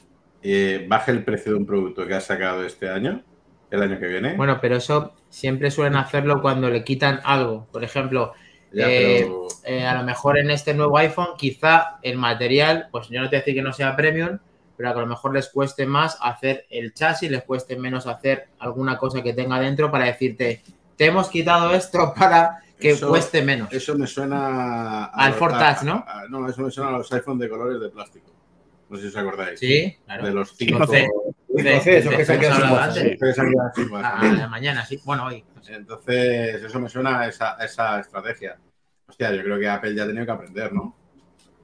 [0.43, 3.23] eh, baje el precio de un producto que ha sacado este año,
[3.71, 4.35] el año que viene.
[4.37, 7.67] Bueno, pero eso siempre suelen hacerlo cuando le quitan algo.
[7.73, 8.35] Por ejemplo,
[8.77, 13.09] ya, eh, pero- eh, a lo mejor en este nuevo iPhone, quizá el material, pues
[13.09, 14.39] yo no te voy a decir que no sea premium,
[14.77, 18.07] pero a que a lo mejor les cueste más hacer el chasis, les cueste menos
[18.07, 20.63] hacer alguna cosa que tenga dentro para decirte,
[20.97, 23.73] te hemos quitado esto para que Eso- cueste menos.
[23.73, 25.07] Eso me suena.
[25.07, 26.05] a- Al Fortage, ¿no?
[26.07, 28.31] a- a- no, eso me suena a los iPhone de colores de plástico.
[28.91, 29.59] No sé si os acordáis.
[29.59, 30.27] Sí, claro.
[30.27, 30.87] De los cinco.
[31.57, 35.01] Entonces- eso que se A la mañana, sí.
[35.05, 35.45] Bueno, hoy.
[35.69, 38.57] Entonces, eso me suena a esa, a esa estrategia.
[39.09, 40.97] Hostia, yo creo que Apple ya ha tenido que aprender, ¿no?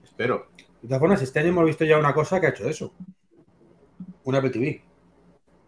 [0.02, 0.48] Espero.
[0.80, 2.92] De todas formas, este año hemos visto ya una cosa que ha hecho eso.
[4.24, 4.82] Un Apple TV.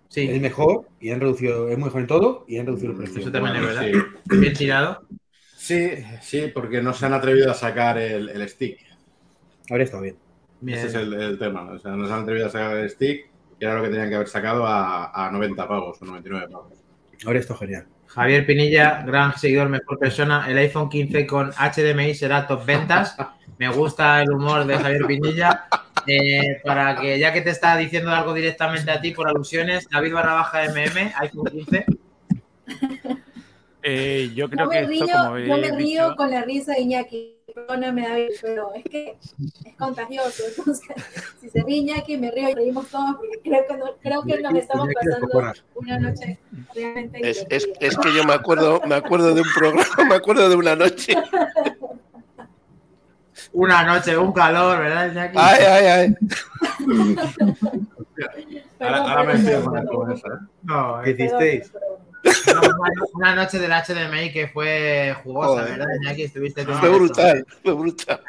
[0.08, 3.20] Sí, Es mejor y han reducido, es mejor en todo y han reducido el precio.
[3.20, 3.82] Eso también es verdad.
[3.82, 4.38] Sí.
[4.38, 5.06] bien tirado.
[5.56, 8.78] Sí, sí, porque no se han atrevido a sacar el, el stick.
[9.70, 10.16] Habría estado bien.
[10.60, 10.78] Bien.
[10.78, 11.62] Ese es el, el tema.
[11.72, 13.28] O sea, no se han atrevido a sacar el stick,
[13.58, 16.72] que era lo que tenían que haber sacado a, a 90 pavos o 99 pavos.
[17.24, 17.86] Habría estado genial.
[18.06, 20.46] Javier Pinilla, gran seguidor, mejor persona.
[20.48, 23.16] El iPhone 15 con HDMI será top ventas.
[23.58, 25.66] Me gusta el humor de Javier Pinilla.
[26.06, 30.12] Eh, para que, ya que te está diciendo algo directamente a ti por alusiones, David
[30.12, 31.86] barra baja MM, iPhone 15.
[33.86, 36.80] Eh, yo creo que me río, esto, como me río dicho, con la risa de
[36.80, 37.36] Iñaki.
[37.54, 39.16] Perdóname, David, pero es que
[39.64, 40.42] es contagioso.
[40.48, 40.88] Entonces,
[41.40, 44.40] si se ríe Iñaki, me río y reímos todos porque creo que, no- creo que
[44.40, 46.38] nos estamos pasando una noche
[46.74, 50.48] realmente Es, es- es que yo me acuerdo, me acuerdo de un programa, me acuerdo
[50.48, 51.14] de una noche.
[53.52, 55.38] Una noche, un calor, ¿verdad, Iñaki?
[55.38, 56.14] Ay, ay, ay.
[58.80, 60.30] Ahora, ahora me estoy con esa, ¿eh?
[60.62, 61.72] No, ¿Qué hicisteis?
[63.14, 65.78] Una noche del HDMI que fue jugosa, Joder.
[65.78, 66.22] ¿verdad, Iñaki?
[66.24, 68.20] Estuviste en Fue brutal, fue brutal.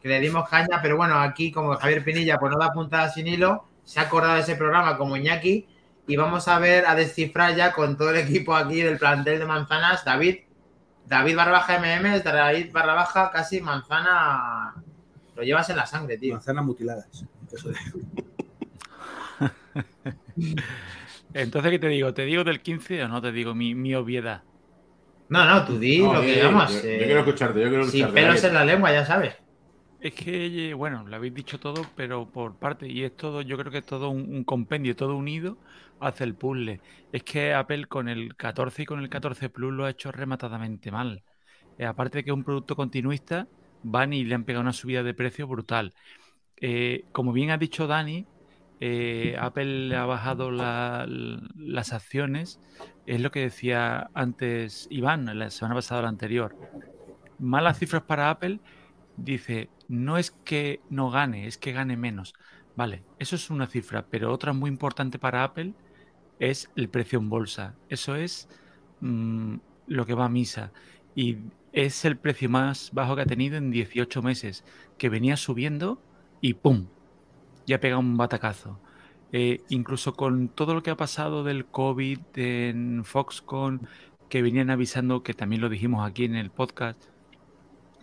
[0.00, 3.26] que le dimos caña, pero bueno, aquí como Javier Pinilla pues no da puntada sin
[3.26, 5.66] hilo, se ha acordado de ese programa como Iñaki
[6.06, 9.46] y vamos a ver, a descifrar ya con todo el equipo aquí del plantel de
[9.46, 10.38] manzanas, David,
[11.06, 14.74] David barra baja MM, David barra baja casi manzana,
[15.36, 16.34] lo llevas en la sangre, tío.
[16.34, 17.06] Manzanas mutiladas.
[17.52, 17.76] Eso de-
[21.34, 22.14] Entonces, ¿qué te digo?
[22.14, 24.44] ¿Te digo del 15 o no te digo mi, mi obviedad?
[25.28, 26.72] No, no, tú di No, lo que yo, llamas.
[26.72, 28.18] yo eh, quiero escucharte, yo quiero sin escucharte.
[28.18, 28.44] pelos David.
[28.44, 29.36] en la lengua, ya sabes.
[29.98, 33.70] Es que, bueno, lo habéis dicho todo, pero por parte, y es todo, yo creo
[33.70, 35.60] que es todo un, un compendio, todo unido
[36.00, 36.82] hace el puzzle.
[37.12, 40.90] Es que Apple con el 14 y con el 14 Plus lo ha hecho rematadamente
[40.90, 41.22] mal.
[41.78, 43.50] Eh, aparte de que es un producto continuista,
[43.82, 45.94] van y le han pegado una subida de precio brutal.
[46.56, 48.28] Eh, como bien ha dicho Dani,
[48.84, 51.06] eh, Apple ha bajado la-
[51.56, 52.58] las acciones,
[53.06, 56.56] es lo que decía antes Iván, la semana pasada la anterior.
[57.38, 58.58] Malas cifras para Apple,
[59.16, 62.34] dice, no es que no gane, es que gane menos.
[62.74, 65.74] Vale, eso es una cifra, pero otra muy importante para Apple
[66.40, 67.76] es el precio en bolsa.
[67.88, 68.48] Eso es
[69.00, 69.56] mm,
[69.86, 70.72] lo que va a misa.
[71.14, 71.36] Y
[71.72, 74.64] es el precio más bajo que ha tenido en 18 meses,
[74.98, 76.02] que venía subiendo
[76.40, 76.88] y ¡pum!
[77.66, 78.78] Ya pega un batacazo.
[79.32, 83.86] Eh, incluso con todo lo que ha pasado del COVID en Foxconn,
[84.28, 87.02] que venían avisando, que también lo dijimos aquí en el podcast,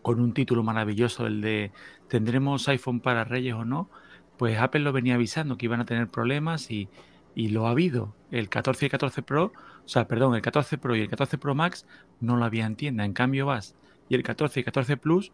[0.02, 1.72] con un título maravilloso, el de
[2.08, 3.90] ¿tendremos iPhone para Reyes o no?
[4.38, 6.90] Pues Apple lo venía avisando que iban a tener problemas y,
[7.36, 8.16] y lo ha habido.
[8.32, 9.52] El 14 y el 14 Pro,
[9.86, 11.86] o sea, perdón, el 14 Pro y el 14 Pro Max
[12.20, 13.06] no lo había en tienda.
[13.06, 13.76] En cambio vas
[14.08, 15.32] y el 14 y 14 Plus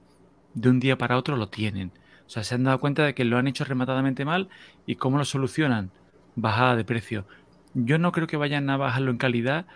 [0.54, 1.92] de un día para otro lo tienen.
[2.28, 4.50] O sea, se han dado cuenta de que lo han hecho rematadamente mal
[4.86, 5.92] y cómo lo solucionan.
[6.36, 7.26] Bajada de precio.
[7.74, 9.68] Yo no creo que vayan a bajarlo en calidad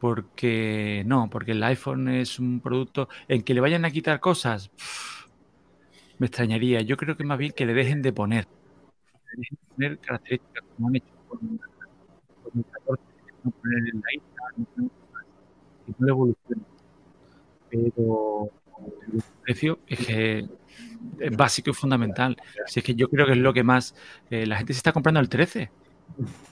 [0.00, 4.70] porque no, porque el iPhone es un producto en que le vayan a quitar cosas.
[6.18, 6.80] me extrañaría.
[6.82, 8.46] Yo creo que más bien que le dejen de poner.
[9.32, 11.40] Le dejen de poner características como han hecho con,
[12.42, 13.02] con el 14,
[13.44, 15.26] no poner el iPad, no poner cosas,
[15.86, 16.66] que no le evolucionen.
[17.70, 18.50] Pero
[19.42, 20.46] precio es que
[21.20, 22.36] es básico y fundamental.
[22.66, 23.94] Si es que yo creo que es lo que más.
[24.30, 25.70] eh, la gente se está comprando el 13.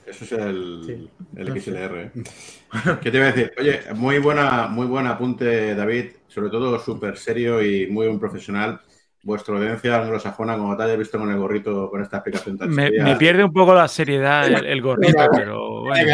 [0.07, 1.09] Eso es el, Sí.
[1.35, 2.01] el XLR.
[2.01, 2.11] ¿eh?
[3.01, 3.51] ¿Qué te iba a decir?
[3.59, 6.11] Oye, muy buena, muy buen apunte, David.
[6.27, 8.81] Sobre todo súper serio y muy buen profesional.
[9.23, 12.91] Vuestra audiencia anglosajona, como te hayas visto con el gorrito, con esta explicación tan Me,
[12.91, 16.11] me pierde un poco la seriedad el, el gorrito, pero bueno.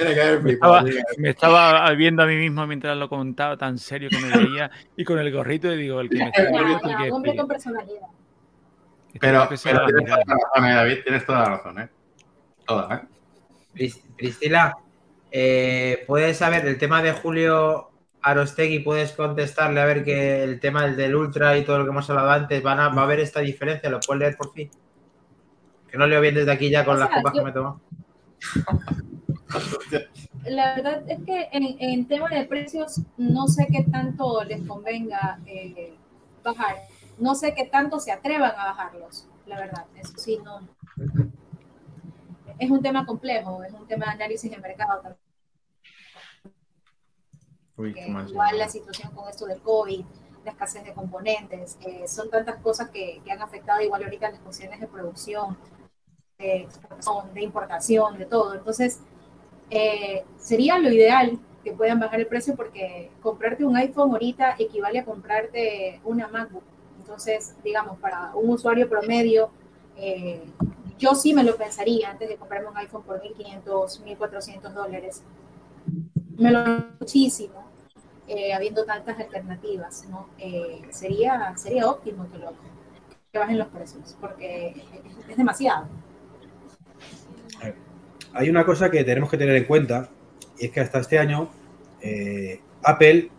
[0.00, 3.78] Que, tiene que haber Me estaba, me viendo a mí mismo mientras lo contaba tan
[3.78, 6.80] serio que me veía y con el gorrito y digo, el que me está viendo
[6.98, 8.00] que hombre con personalidad.
[9.20, 10.22] Pero, "Tengo que ser pero tienes mirada".
[10.22, 10.98] toda la razón, eh, David.
[11.04, 11.88] Tienes toda la razón, ¿eh?
[12.66, 13.00] Toda, ¿eh?
[13.74, 14.76] Pris- Priscila,
[15.32, 17.90] eh, ¿puedes saber el tema de Julio
[18.22, 18.80] Arostegui?
[18.80, 22.08] ¿Puedes contestarle a ver que el tema del, del Ultra y todo lo que hemos
[22.10, 23.90] hablado antes, van a, va a haber esta diferencia?
[23.90, 24.70] ¿Lo puedes leer por fin?
[25.90, 27.80] Que no leo bien desde aquí ya con O las copas que me tomo.
[30.44, 35.40] La verdad es que en, en tema de precios no sé qué tanto les convenga
[35.46, 35.94] eh,
[36.42, 36.76] bajar.
[37.18, 39.86] No sé qué tanto se atrevan a bajarlos, la verdad.
[39.96, 40.66] Eso sí, no.
[42.58, 45.20] es un tema complejo, es un tema de análisis de mercado también.
[47.76, 48.28] Uy, mal.
[48.28, 50.04] igual la situación con esto del COVID,
[50.44, 54.40] la escasez de componentes, eh, son tantas cosas que, que han afectado igual ahorita las
[54.40, 55.56] cuestiones de producción,
[56.40, 58.54] de exportación, de importación, de todo.
[58.54, 59.00] Entonces,
[59.70, 64.98] eh, sería lo ideal que puedan bajar el precio porque comprarte un iPhone ahorita equivale
[64.98, 66.64] a comprarte una MacBook.
[66.98, 69.50] Entonces, digamos, para un usuario promedio,
[69.96, 70.42] eh,
[70.98, 75.22] yo sí me lo pensaría antes de comprarme un iPhone por 1.500, 1.400 dólares.
[76.36, 76.64] Me lo
[76.98, 77.64] muchísimo,
[78.26, 80.28] eh, habiendo tantas alternativas, ¿no?
[80.38, 82.52] Eh, sería, sería óptimo que, lo,
[83.32, 85.86] que bajen los precios, porque es, es demasiado.
[88.32, 90.10] Hay una cosa que tenemos que tener en cuenta,
[90.58, 91.50] y es que hasta este año
[92.00, 93.30] eh, Apple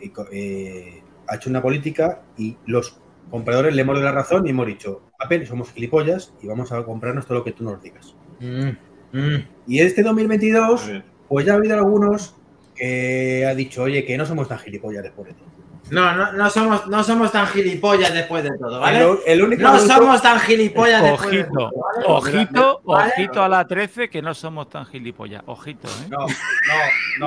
[0.00, 2.98] eh, eh, ha hecho una política y los
[3.30, 6.84] compradores le hemos dado la razón y hemos dicho, Apple, somos gilipollas y vamos a
[6.84, 8.14] comprarnos todo lo que tú nos digas.
[8.40, 9.48] Mm, mm.
[9.66, 11.04] Y este 2022, Muy bien.
[11.28, 12.34] pues ya ha habido algunos
[12.74, 15.51] que ha dicho, oye, que no somos tan gilipollas después de todo.
[15.90, 18.98] No, no, no somos, no somos tan gilipollas después de todo, ¿vale?
[19.00, 22.04] El, el único No producto- somos tan gilipollas después de Ojito, todo, ¿vale?
[22.06, 23.12] ojito, ¿Vale?
[23.12, 25.42] ojito a la 13 que no somos tan gilipollas.
[25.46, 26.08] Ojito, ¿eh?
[26.08, 26.26] No, no,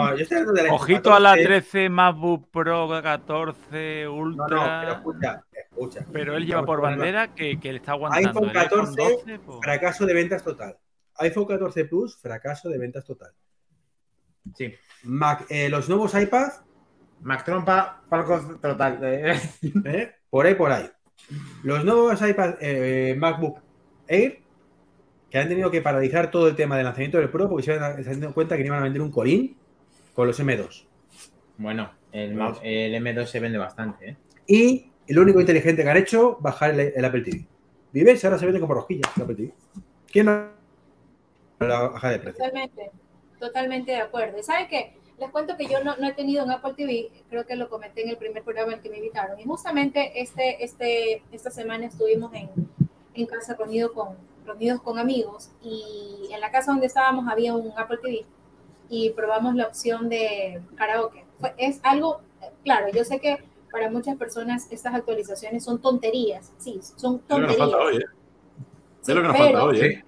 [0.10, 1.46] no, yo estoy hablando de la Ojito a la 14.
[1.48, 4.48] 13 MacBook Pro 14 No, Ultra.
[4.48, 6.06] no, pero escucha, escucha.
[6.12, 8.30] Pero él lleva por bandera que, que le está aguantando.
[8.30, 10.78] iPhone El iPhone 14, 12, pues, Fracaso de ventas total.
[11.18, 13.32] iPhone 14 Plus, fracaso de ventas total.
[14.56, 14.74] Sí.
[15.04, 16.50] Mac- eh, los nuevos iPad,
[17.26, 19.00] Mac Trompa, Falco total.
[19.04, 19.40] eh.
[19.86, 20.12] ¿eh?
[20.30, 20.90] por ahí, por ahí.
[21.64, 23.60] Los nuevos iPad eh, MacBook
[24.08, 24.40] Air,
[25.30, 28.04] que han tenido que paralizar todo el tema del lanzamiento del Pro porque se han
[28.04, 29.58] se han dado cuenta que no iban a vender un colín
[30.14, 30.86] con los M2.
[31.58, 34.18] Bueno, el, Mac- el M2 se vende bastante, ¿eh?
[34.48, 37.46] Y lo único inteligente que han hecho, bajar el, el Apple TV.
[37.92, 38.24] ¿Vives?
[38.24, 39.54] Ahora se vende como rosquillas el Apple TV.
[40.12, 40.48] ¿Quién no
[41.60, 42.38] la baja de precio?
[42.44, 42.92] Totalmente,
[43.40, 44.38] totalmente de acuerdo.
[44.40, 47.46] Y saben que les cuento que yo no, no he tenido un Apple TV, creo
[47.46, 49.40] que lo comenté en el primer programa en el que me invitaron.
[49.40, 52.50] Y justamente este, este, esta semana estuvimos en,
[53.14, 57.72] en casa reunido con, reunidos con amigos y en la casa donde estábamos había un
[57.78, 58.26] Apple TV
[58.90, 61.24] y probamos la opción de karaoke.
[61.40, 63.38] Fue- es algo, eh, claro, yo sé que
[63.72, 67.58] para muchas personas estas actualizaciones son tonterías, sí, son Es lo que nos tonterías.
[67.58, 68.06] falta hoy, ¿eh?
[69.02, 70.06] Es lo que nos pero- falta hoy, ¿eh?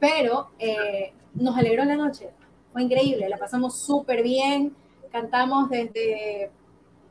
[0.00, 2.30] pero eh, nos alegró la noche.
[2.72, 4.74] Fue increíble, la pasamos súper bien,
[5.10, 6.50] cantamos desde,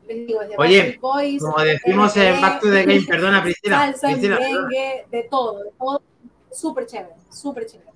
[0.08, 3.78] les digo, desde Oye, Boys, Como decimos en RBD, Back to the Game, perdona Priscila.
[3.78, 6.02] salsa, Priscila, merengue, de todo, de todo,
[6.52, 7.92] súper chévere, súper chévere.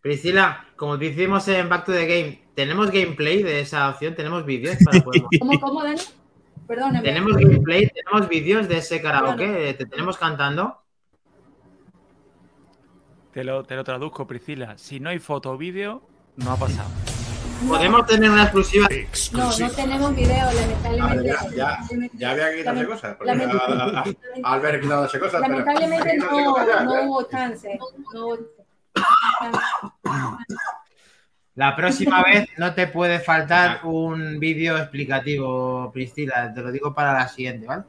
[0.00, 4.14] Priscila, como decimos en Back to the Game, ¿tenemos gameplay de esa opción?
[4.14, 6.00] ¿Tenemos vídeos para poder ¿Cómo, cómo, Dani?
[6.66, 7.02] Perdóname.
[7.02, 10.76] Tenemos gameplay, tenemos vídeos de ese karaoke, te tenemos cantando.
[13.32, 14.76] te, lo, te lo traduzco, Priscila.
[14.76, 16.02] Si no hay foto o vídeo,
[16.38, 16.88] no ha pasado.
[17.62, 18.86] No, Podemos tener una exclusiva.
[18.88, 19.68] no, Exclusiva.
[19.68, 21.26] no tenemos video, lamentablemente.
[21.28, 21.78] ya, ya,
[22.12, 23.16] ya había que quitarse Lament- cosas.
[23.16, 24.04] Porque lament- a- a-
[24.48, 25.42] a- al ver quitándose cosas.
[25.44, 27.78] pero- Lamentablemente no, no hubo chance.
[28.14, 28.58] No hubo chance.
[31.56, 36.52] La próxima vez no te puede faltar un vídeo explicativo, Priscila.
[36.54, 37.82] Te lo digo para la siguiente, ¿vale?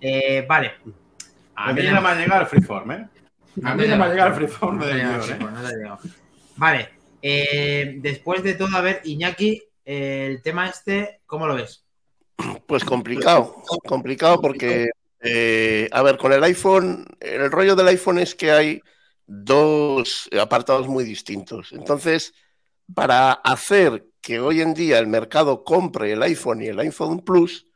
[0.00, 0.72] Eh, vale.
[1.54, 3.08] A mí no me ha llegado el freeform, ¿eh?
[3.62, 4.86] A mí no me ha llegado el freeform ¿eh?
[4.94, 5.98] llegado.
[6.56, 6.97] Vale.
[7.22, 11.84] Eh, después de todo, a ver, Iñaki, eh, el tema este, ¿cómo lo ves?
[12.66, 14.90] Pues complicado, complicado porque,
[15.20, 18.82] eh, a ver, con el iPhone, el rollo del iPhone es que hay
[19.26, 21.72] dos apartados muy distintos.
[21.72, 22.34] Entonces,
[22.94, 27.66] para hacer que hoy en día el mercado compre el iPhone y el iPhone Plus,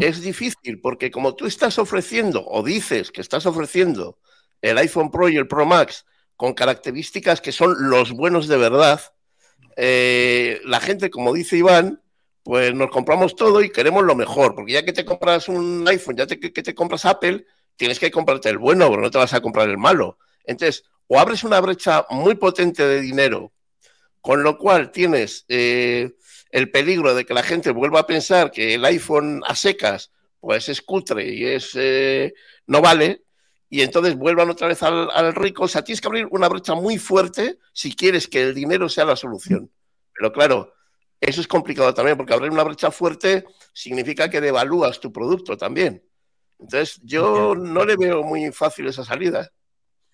[0.00, 4.18] es difícil porque como tú estás ofreciendo o dices que estás ofreciendo
[4.60, 6.04] el iPhone Pro y el Pro Max
[6.36, 9.00] con características que son los buenos de verdad,
[9.76, 12.02] eh, la gente, como dice Iván,
[12.42, 16.16] pues nos compramos todo y queremos lo mejor, porque ya que te compras un iPhone,
[16.16, 17.44] ya que te compras Apple,
[17.76, 20.18] tienes que comprarte el bueno, pero no te vas a comprar el malo.
[20.44, 23.52] Entonces, o abres una brecha muy potente de dinero,
[24.20, 26.12] con lo cual tienes eh,
[26.50, 30.68] el peligro de que la gente vuelva a pensar que el iPhone a secas, pues
[30.68, 32.32] es cutre y es eh,
[32.66, 33.24] no vale,
[33.68, 35.64] y entonces vuelvan otra vez al, al rico.
[35.64, 39.04] O sea, tienes que abrir una brecha muy fuerte si quieres que el dinero sea
[39.04, 39.70] la solución.
[40.14, 40.72] Pero claro,
[41.20, 46.02] eso es complicado también, porque abrir una brecha fuerte significa que devalúas tu producto también.
[46.58, 49.50] Entonces, yo no le veo muy fácil esa salida.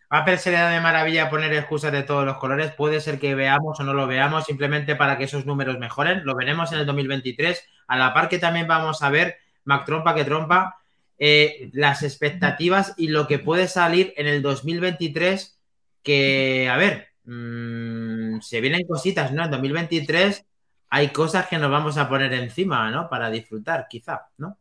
[0.09, 2.73] Apple se le da de maravilla poner excusas de todos los colores.
[2.75, 6.25] Puede ser que veamos o no lo veamos, simplemente para que esos números mejoren.
[6.25, 7.65] Lo veremos en el 2023.
[7.87, 10.82] A la par que también vamos a ver, Mac Trompa que trompa,
[11.19, 15.59] eh, las expectativas y lo que puede salir en el 2023
[16.03, 19.45] que, a ver, mm, se vienen cositas, ¿no?
[19.45, 20.45] En 2023
[20.91, 23.09] hay cosas que nos vamos a poner encima, ¿no?
[23.09, 24.59] Para disfrutar, quizá, ¿no?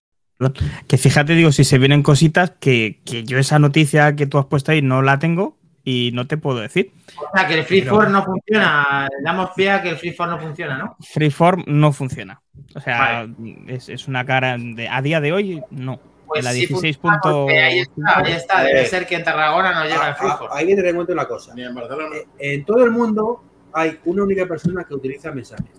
[0.88, 4.46] Que fíjate, digo, si se vienen cositas que, que yo esa noticia que tú has
[4.46, 6.92] puesto ahí no la tengo y no te puedo decir.
[7.18, 9.10] O sea, que el Freeform no funciona.
[9.24, 10.98] Damos pie a que el Freeform no funciona, ¿no?
[11.00, 12.42] Freeform no funciona.
[12.76, 13.28] O sea,
[13.68, 16.00] es, es una cara de, a día de hoy, no.
[16.34, 16.98] Pues la sí 16.
[16.98, 18.64] funciona, punto- Ahí está, ahí está.
[18.64, 20.50] Debe Eh, ser que en Tarragona no llega el Ah, Freeform.
[20.52, 21.54] ah, Hay que tener en cuenta una cosa.
[21.56, 22.16] Ni en Barcelona.
[22.16, 25.72] Eh, En todo el mundo hay una única persona que utiliza mensajes.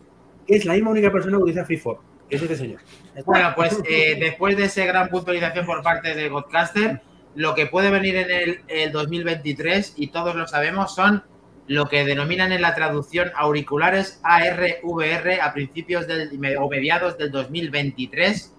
[0.47, 1.99] Que es la misma única persona que utiliza Freeform.
[2.29, 2.81] Que es este señor.
[3.27, 7.01] Bueno, pues eh, después de ese gran puntualización por parte de Godcaster,
[7.35, 11.25] lo que puede venir en el, el 2023, y todos lo sabemos, son
[11.69, 18.55] lo que denominan en la traducción auriculares ARVR a principios del, o mediados del 2023.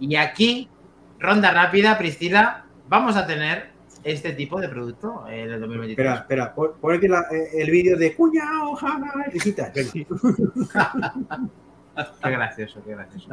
[0.00, 0.68] Y aquí,
[1.18, 3.70] ronda rápida, Priscila, vamos a tener
[4.04, 5.90] este tipo de producto en el 2023.
[5.98, 6.54] Espera, espera.
[6.54, 9.72] Pon, pon aquí la- eh, el vídeo de cuñado, jaja, risitas.
[9.74, 9.92] Venga.
[12.22, 13.28] Qué gracioso, qué gracioso.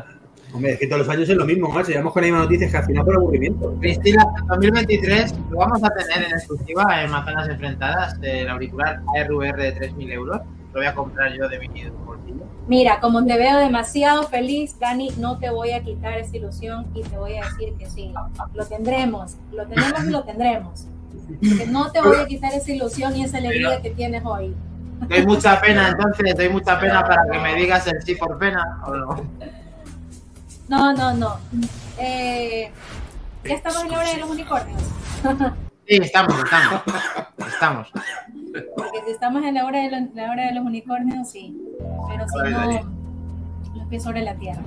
[0.54, 1.90] Hombre, es que todos los años es lo mismo, macho.
[1.90, 3.74] Llevamos con la misma noticia que al final por aburrimiento.
[3.78, 9.62] Priscila, en 2023 lo vamos a tener en exclusiva en Manzanas Enfrentadas, el auricular RVR
[9.62, 10.40] de 3.000 euros.
[10.74, 12.46] Lo voy a comprar yo de mi bolsillo.
[12.68, 17.04] Mira, como te veo demasiado feliz, Dani, no te voy a quitar esa ilusión y
[17.04, 18.14] te voy a decir que sí,
[18.54, 20.88] lo tendremos, lo tenemos y lo tendremos.
[21.42, 24.56] Que no te voy a quitar esa ilusión y esa alegría que tienes hoy.
[25.08, 28.82] Doy mucha pena, entonces, doy mucha pena para que me digas el sí por pena
[28.86, 29.26] o no.
[30.70, 31.38] No, no, no.
[32.00, 32.72] Eh,
[33.44, 34.82] ya estamos en la hora de los unicornios.
[35.86, 36.82] Sí, estamos, estamos.
[37.46, 37.92] Estamos.
[38.76, 41.58] Porque si estamos en la hora de, lo- la hora de los unicornios, sí.
[42.10, 42.94] Pero si no,
[43.76, 44.62] los pies sobre la tierra.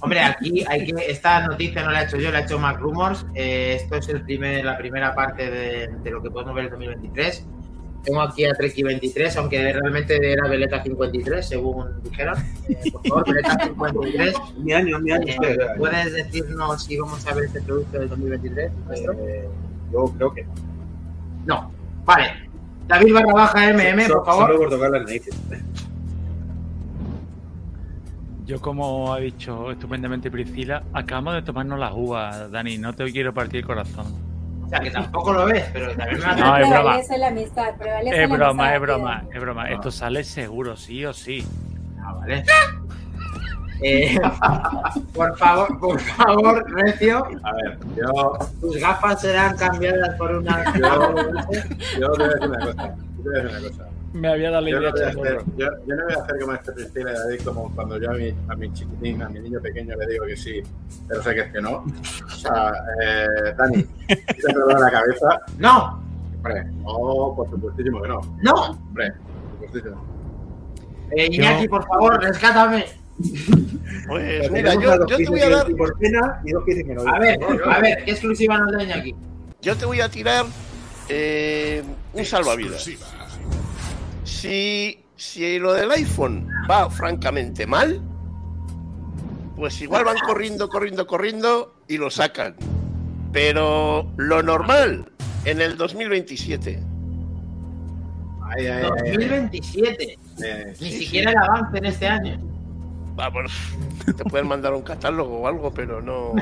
[0.00, 0.92] Hombre, aquí hay que.
[1.10, 3.24] Esta noticia no la he hecho yo, la ha hecho Mac Rumors.
[3.34, 6.70] Eh, esto es el primer, la primera parte de, de lo que podemos ver en
[6.72, 7.46] 2023.
[8.02, 12.34] Tengo aquí a Treki 23, aunque realmente era Veleta 53, según dijeron.
[12.68, 14.34] Eh, por favor, Veleta 53.
[14.58, 15.24] Mi año, mi año.
[15.40, 18.72] Eh, ¿Puedes decirnos si vamos a ver este producto del 2023?
[18.88, 19.12] nuestro?
[19.12, 19.48] eh,
[19.92, 20.50] yo creo que no.
[21.46, 21.70] No.
[22.04, 22.41] Vale.
[22.86, 24.46] David barra baja MM, So- por favor.
[24.46, 25.34] Solo por tocar las narices.
[28.44, 32.76] Yo, como ha dicho estupendamente Priscila, acabamos de tomarnos las uvas, Dani.
[32.76, 34.06] No te quiero partir el corazón.
[34.64, 36.24] O sea, que tampoco lo ves, pero también me.
[36.26, 36.80] No, es broma.
[36.80, 39.34] prevalece la amistad, Es la broma, amistad, es broma, queda.
[39.34, 39.70] es broma.
[39.70, 41.46] Esto sale seguro, sí o sí.
[42.02, 42.44] Ah, vale.
[43.82, 44.18] Eh,
[45.14, 50.64] por favor, por favor, Recio, A ver, yo, tus gafas serán cambiadas por una.
[50.74, 51.14] yo,
[51.98, 52.94] yo te voy a decir una cosa.
[53.18, 53.88] Yo te voy a decir una cosa.
[54.12, 55.30] Me había dado la Yo no, idea, voy a chamorro.
[55.40, 58.10] hacer, yo, yo no voy a hacer como este Priscila y David, como cuando yo
[58.10, 60.62] a mi, a mi chiquitín, a mi niño pequeño le digo que sí,
[61.08, 61.70] pero sé que es que no.
[62.26, 62.72] O sea,
[63.02, 63.76] eh, Dani,
[64.08, 65.40] de la cabeza.
[65.58, 66.02] No,
[66.36, 68.20] Hombre, no, por supuestísimo que no.
[68.42, 68.52] no.
[68.54, 70.04] Hombre, por supuestísimo.
[71.12, 72.84] Eh, Iñaki, por favor, rescátame.
[74.08, 76.94] Pues mira, yo, yo te voy a dar, por pena y dos que dicen que
[76.94, 77.02] no.
[77.14, 79.14] A ver, a ver, ¿qué exclusiva nos da Iñaki?
[79.62, 80.44] yo te voy a tirar
[81.08, 82.88] eh, un salvavidas.
[84.24, 88.00] Si, si lo del iPhone va francamente mal,
[89.56, 92.56] pues igual van corriendo, corriendo, corriendo y lo sacan.
[93.32, 95.10] Pero lo normal
[95.44, 96.82] en el 2027.
[98.44, 99.12] Ahí, ahí, ahí, ahí.
[99.12, 100.18] 2027.
[100.44, 102.51] Eh, Ni Sí, siquiera el avance en este año.
[103.14, 103.52] Vamos,
[104.06, 106.32] te pueden mandar un catálogo o algo, pero no.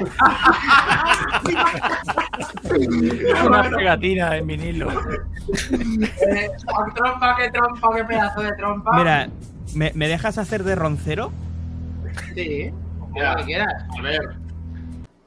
[3.47, 4.89] Una pegatina en vinilo.
[4.91, 8.97] Eh, con trompa, qué trompa, qué pedazo de trompa.
[8.97, 9.29] Mira,
[9.75, 11.33] ¿me, me dejas hacer de roncero?
[12.35, 12.73] Sí,
[13.15, 13.85] que quieras.
[13.99, 14.21] A ver,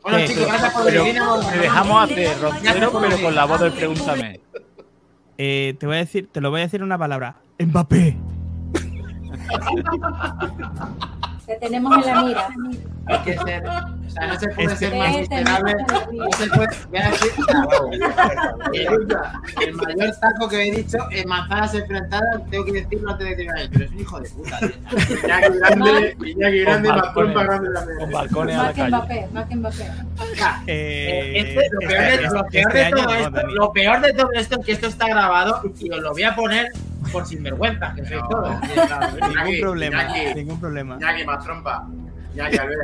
[0.02, 1.22] Bueno, Sí, chicos, gracias por venir.
[1.52, 4.40] te dejamos hacer roncero, pero con la voz del pregúntame.
[5.38, 7.36] Eh, te voy a decir, te lo voy a decir una palabra.
[7.60, 8.18] Mbappé.
[11.46, 12.48] Te tenemos en la mira.
[13.08, 13.64] Hay que ser.
[13.68, 15.76] O sea, no se puede Es ser más miserable.
[16.14, 16.68] No se puede.
[16.90, 17.32] Voy a decir.
[19.62, 23.46] El, mayor taco que he dicho en manzanas enfrentadas, tengo que decirlo antes de que
[23.46, 24.70] me pero es un hijo de puta, tío.
[25.24, 27.34] Iñaki grande, Iñaki grande, Con balcones.
[27.34, 28.12] grande Con también.
[28.12, 28.90] balcones a la Más que calle.
[28.92, 29.84] Mbappé, más que Mbappé.
[30.38, 33.48] Ja, Eh, eh, este- lo, peor de, este- lo peor este de todo no, esto,
[33.48, 36.36] lo peor de todo esto es que esto está grabado y os lo voy a
[36.36, 36.68] poner
[37.14, 38.28] por sinvergüenza, que soy No.
[38.28, 38.60] todo.
[39.30, 40.36] Ningún problema, Iñaki.
[40.36, 40.96] ningún problema.
[40.96, 41.88] Iñaki, más trompa.
[42.34, 42.78] Iñaki, a ver.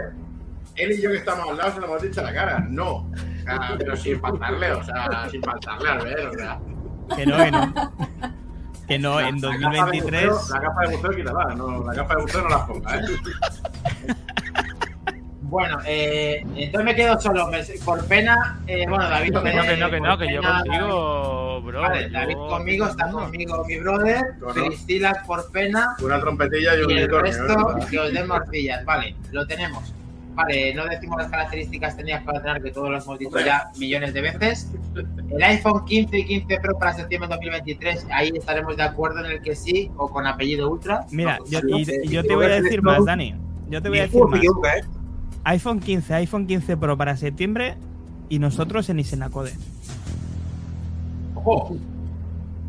[0.76, 2.66] Él y yo que estamos al lado se lo hemos dicho a la cara.
[2.70, 2.90] No.
[2.96, 3.12] O
[3.44, 6.60] sea, pero sin faltarle, o sea, sin faltarle al ver, o sea.
[7.18, 7.74] Que no, que no.
[8.88, 10.30] Que no, La- en la capa de 2023.
[10.30, 13.02] buceo- La capa de buceo quítala, no, la capa de buceo no la ponga, ¿eh?
[15.50, 17.50] Bueno, eh, entonces me quedo solo.
[17.84, 19.32] Por pena, eh, bueno, David.
[19.34, 21.82] No, que no, que no, que no, que yo contigo, bro.
[21.82, 24.26] Vale, yo- David conmigo, está conmigo mi brother.
[24.54, 27.86] Priscila por pena Una trompetilla y un y el resto ¿eh?
[27.90, 28.86] que os den morcillas.
[28.86, 29.94] Vale, lo tenemos.
[30.36, 34.14] Vale, no decimos las características técnicas para tener que todos lo hemos dicho ya millones
[34.14, 34.72] de veces.
[35.32, 39.32] El iPhone 15 y 15 Pro para septiembre de 2023, ahí estaremos de acuerdo en
[39.32, 41.06] el que sí o con apellido Ultra.
[41.12, 43.04] Mira, yo, no y, sé, y yo te te voy a voy a decir más,
[43.04, 43.36] Dani.
[43.70, 44.42] Yo te voy a decir más.
[45.46, 47.76] iPhone 15, iPhone 15 Pro para septiembre
[48.30, 49.54] y nosotros en Isenacode.
[51.36, 51.78] Ojo.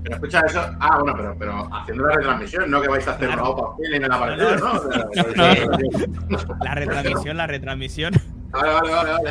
[0.03, 0.61] Pero escucha eso.
[0.81, 3.43] Ah, bueno, pero, pero haciendo la retransmisión, no que vais a hacer Claro.
[3.43, 4.73] una OPA feeling en la partida, ¿no?
[4.73, 5.05] O sea,
[5.37, 6.55] No.
[6.65, 8.15] La retransmisión, la retransmisión.
[8.51, 9.31] Vale, vale, vale, vale.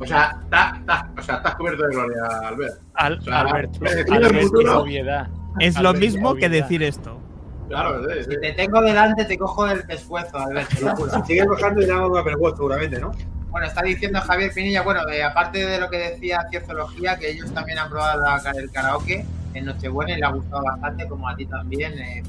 [0.00, 2.80] O sea, ta- ta- o sea, estás cubierto de gloria, Albert.
[2.94, 5.28] Al, O sea, el obviedad.
[5.60, 7.20] Es lo Albert, mismo que decir esto.
[7.68, 8.30] Claro, sí, sí.
[8.32, 10.76] Si te tengo delante, te cojo del pescuezo, Alberto.
[11.26, 13.12] Sigue bajando y le hago un Apple Watch seguramente, ¿no?
[13.50, 17.52] Bueno, está diciendo Javier Pinilla, bueno, eh, aparte de lo que decía Cienciología, que ellos
[17.54, 19.24] también han probado la- el karaoke
[19.54, 22.22] en Nochebuena y le ha gustado bastante, como a ti también, eh.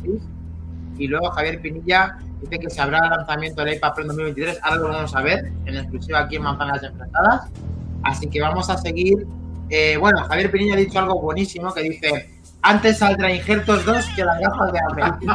[0.98, 4.60] Y luego Javier Pinilla dice que se habrá el lanzamiento del iPad Pro en 2023,
[4.62, 7.50] ahora lo vamos a ver en exclusiva aquí en Manzanas Enfrentadas.
[8.04, 9.26] Así que vamos a seguir.
[9.70, 12.30] Eh, bueno, Javier Pinilla ha dicho algo buenísimo que dice,
[12.66, 15.34] antes saldrá Injertos 2 que las gafas de Apple.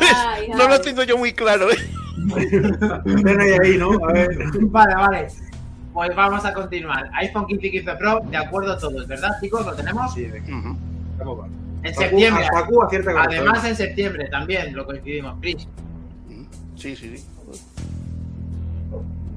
[0.00, 1.76] Ay, No lo tengo yo muy claro, ¿eh?
[3.04, 3.90] Ven ahí, ahí, ¿no?
[4.08, 4.28] A ver.
[4.62, 5.26] Vale, vale.
[5.92, 7.10] Pues vamos a continuar.
[7.14, 9.64] iPhone 15 y 15 Pro, de acuerdo todos, ¿verdad, chicos?
[9.64, 10.12] ¿Lo tenemos?
[10.14, 11.50] Sí, estamos mal.
[11.82, 12.46] En Facu- septiembre.
[12.46, 12.82] a Facu
[13.18, 15.36] Además, en septiembre también lo coincidimos.
[15.40, 15.66] Chris,
[16.76, 17.24] Sí, sí, sí.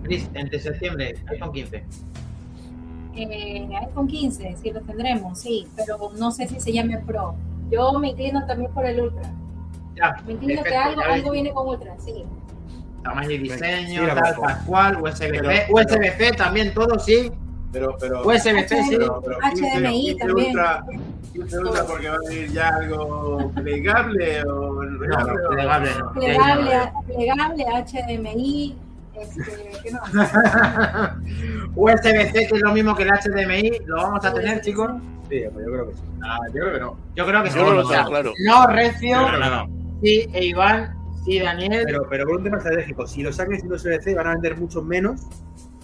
[0.04, 1.84] Chris, entre septiembre, iPhone 15.
[3.16, 7.36] Eh, iPhone 15, sí lo tendremos, sí, pero no sé si se llame Pro.
[7.72, 9.24] Yo me inclino también por el Ultra.
[9.96, 11.20] Ya, Me inclino que perfecto, algo, ya veis.
[11.22, 12.24] algo viene con Ultra, sí.
[13.04, 15.68] Tamaño y diseño, Sí, tal, tal cual, USB-C.
[15.72, 17.32] USB-C también, todo, sí.
[17.72, 18.22] Pero, pero.
[18.28, 18.96] USB-C, sí.
[18.98, 20.48] pero- pero 15, HDMI 15 también.
[20.50, 20.84] Ultra,
[21.34, 25.34] 15 Ultra porque va a venir ya algo plegable o No, enrollable.
[25.34, 26.12] no, plegable no.
[26.14, 28.76] Plegable, plegable HDMI,
[29.22, 30.12] este, ¿qué más?
[31.76, 34.92] USB-C, que es lo mismo que el HDMI, lo vamos a tener, chicos.
[35.30, 36.02] Sí, pues yo creo que sí.
[36.24, 36.98] Ah, yo creo que no.
[37.16, 37.60] Yo creo que sí.
[37.60, 38.34] no lo o sea, tengo claro.
[38.46, 39.68] No, Recio, no.
[40.02, 41.84] sí, e Iván, sí, Daniel.
[41.86, 44.82] Pero, pero por un tema estratégico, si lo sacan sin USB-C van a vender mucho
[44.82, 45.22] menos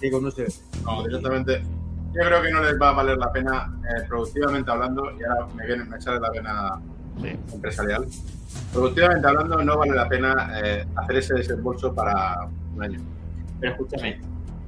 [0.00, 0.82] que con USB-C.
[0.84, 1.62] No, directamente.
[2.12, 5.46] Yo creo que no les va a valer la pena, eh, productivamente hablando, y ahora
[5.54, 6.80] me, viene, me sale la pena
[7.52, 8.06] empresarial.
[8.72, 13.00] Productivamente hablando, no vale la pena eh, hacer ese desembolso para un año.
[13.60, 14.20] Pero escúchame.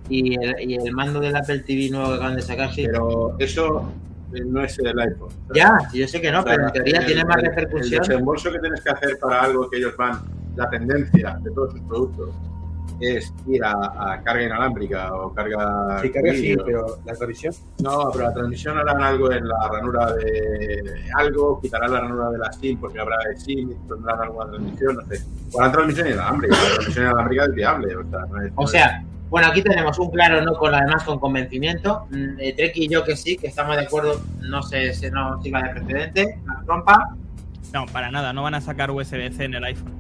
[0.08, 2.84] Y el, y el mando del Apple TV nuevo que acaban de sacar, sí.
[2.86, 3.92] Pero eso
[4.34, 5.28] eh, no es el iPhone.
[5.54, 8.02] Ya, yo sé que no, O sea, pero en teoría el- tiene más repercusión.
[8.02, 10.20] El desembolso que tienes que hacer para algo que ellos van,
[10.56, 12.30] la tendencia de todos sus productos
[13.00, 16.00] es ir a, a carga inalámbrica o carga.
[16.02, 17.54] Sí, carga sí, pero la transmisión.
[17.80, 22.38] No, pero la transmisión harán algo en la ranura de algo, quitarán la ranura de
[22.38, 25.22] la SIM porque habrá de SIM, tendrán alguna transmisión, no sé.
[25.52, 27.96] O la transmisión inalámbrica, la transmisión inalámbrica es viable.
[27.96, 31.18] O sea, no es, O sea, bueno, aquí tenemos un claro no con además con
[31.18, 32.06] convencimiento.
[32.10, 35.40] Mm, eh, Treki y yo que sí, que estamos de acuerdo, no sé si no
[35.42, 36.40] siga de precedente.
[36.46, 37.16] La trompa.
[37.72, 39.92] No, para nada, no van a sacar USB-C en el iPhone.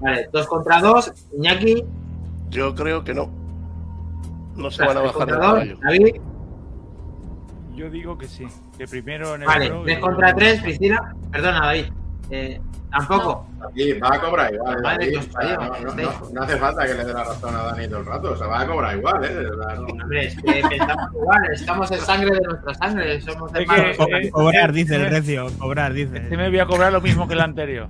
[0.00, 1.12] Vale, dos contra dos.
[1.36, 1.84] Iñaki,
[2.50, 3.30] Yo creo que no.
[4.56, 5.38] No se tres van a bajar dos.
[5.38, 5.76] caballo.
[5.82, 6.14] David,
[7.74, 8.46] Yo digo que sí.
[8.78, 10.62] Que primero en el vale, Pro y tres luego- contra tres.
[10.62, 11.84] Priscila, perdona, David.
[12.30, 12.60] Eh,
[12.90, 13.46] tampoco.
[13.68, 14.80] Aquí va a cobrar igual.
[14.82, 17.62] Madre David, parió, no, no- no- no hace falta que le dé la razón a
[17.64, 19.46] Dani todo el rato, o sea, va a cobrar igual, ¿eh?
[20.00, 23.96] Hombre, es que pensamos igual, estamos en sangre de nuestra sangre, somos hermanos.
[23.96, 26.16] que- eh, cobrar, eh, dice el eh, recio, cobrar, dice.
[26.18, 27.88] Este me voy a cobrar lo mismo que el anterior.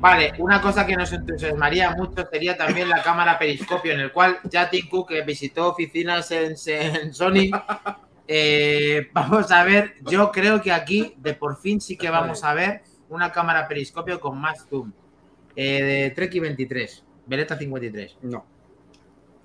[0.00, 4.38] Vale, una cosa que nos entusiasmaría mucho sería también la cámara periscopio, en el cual
[4.44, 7.50] ya Tim Cook que visitó oficinas en, en Sony.
[8.28, 12.54] eh, vamos a ver, yo creo que aquí de por fin sí que vamos a
[12.54, 14.92] ver una cámara periscopio con más zoom.
[15.56, 18.18] Eh, de Treki 23, Beretta 53.
[18.22, 18.44] No,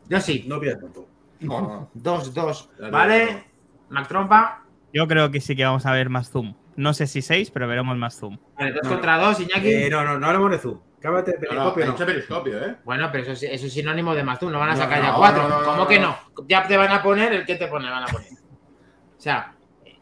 [0.08, 1.08] Yo sí, no pidas tanto.
[1.40, 1.90] no, no.
[1.96, 2.70] 2, 2.
[2.78, 2.92] Claro.
[2.92, 3.44] ¿Vale?
[3.90, 4.64] Mac Trompa.
[4.94, 6.54] Yo creo que sí que vamos a ver más zoom.
[6.76, 8.38] No sé si 6, pero veremos más zoom.
[8.58, 8.90] Vale, 2 No.
[8.90, 9.72] contra 2, Iñaki.
[9.72, 10.80] Eh, no, no, no hablamos de zoom.
[11.00, 11.92] Cámate de No, no, periscopio, no.
[11.92, 12.76] dicho periscopio, ¿eh?
[12.86, 15.12] Bueno, pero eso, eso es sinónimo de más zoom, no van a No, sacar ya
[15.12, 15.44] no, 4.
[15.44, 16.08] no, no, ¿Cómo no, que no.
[16.38, 16.48] no?
[16.48, 18.30] Ya te van a poner el que te pone, van a poner.
[18.32, 19.54] O sea,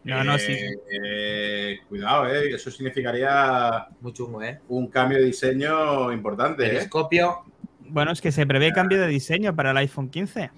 [0.03, 0.51] No, no, sí.
[0.53, 2.53] Eh, eh, cuidado, ¿eh?
[2.53, 4.59] Eso significaría muy chungo, ¿eh?
[4.69, 6.69] un cambio de diseño importante, ¿eh?
[6.69, 7.43] Periscopio.
[7.81, 10.49] Bueno, es que se prevé cambio de diseño para el iPhone 15.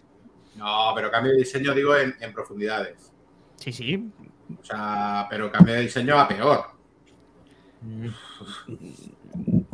[0.57, 3.11] No, pero cambio de diseño digo en, en profundidades.
[3.57, 4.11] Sí, sí.
[4.64, 6.65] O sea, pero cambio de diseño a peor.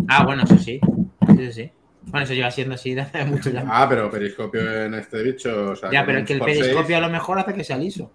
[0.08, 0.80] Ah, bueno, eso sí.
[1.28, 1.72] Sí, sí, sí.
[2.04, 3.64] Bueno, eso lleva siendo así desde hace mucho ya.
[3.68, 5.72] Ah, pero periscopio en este bicho.
[5.72, 8.12] O sea, ya, pero es que el periscopio a lo mejor hace que sea liso.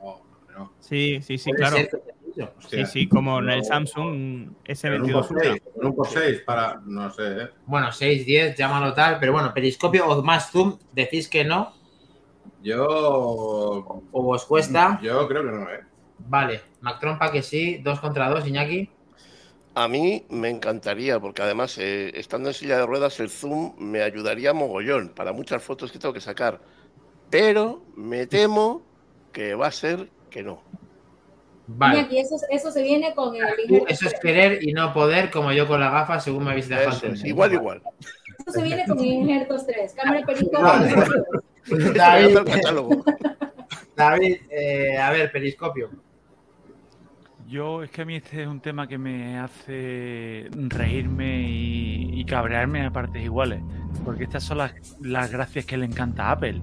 [0.00, 0.22] no,
[0.56, 0.72] no.
[0.78, 1.76] Sí, sí, sí, claro.
[2.68, 5.50] Sí, sí, como en el Samsung Con un S22 por Ultra.
[5.50, 6.80] 6, con un por 6 para.
[6.86, 7.48] No sé, ¿eh?
[7.66, 11.74] Bueno, 6, 10, llámalo tal, pero bueno, periscopio o más zoom, decís que no,
[12.62, 12.86] Yo.
[12.86, 14.98] o os cuesta.
[15.02, 15.80] Yo creo que no, ¿eh?
[16.28, 18.90] Vale, Mac Trompa que sí, 2 contra 2, Iñaki.
[19.74, 24.02] A mí me encantaría, porque además, eh, estando en silla de ruedas, el zoom me
[24.02, 26.60] ayudaría mogollón para muchas fotos que tengo que sacar.
[27.30, 28.82] Pero me temo
[29.32, 30.62] que va a ser que no.
[31.68, 32.00] Vale.
[32.00, 33.44] Iñaki, eso, eso se viene con el
[33.86, 34.20] Eso es 3.
[34.20, 37.82] querer y no poder, como yo con la gafa, según me habéis dejado igual, igual.
[38.40, 39.94] Eso se viene con Inhertos 3.
[39.94, 40.60] Cámara periscopio.
[40.60, 40.94] Vale.
[41.70, 43.04] Me David, el catálogo.
[43.96, 45.90] David, eh, a ver, periscopio.
[47.46, 52.24] Yo es que a mí este es un tema que me hace reírme y, y
[52.24, 53.60] cabrearme a partes iguales.
[54.04, 56.62] Porque estas son las, las gracias que le encanta a Apple.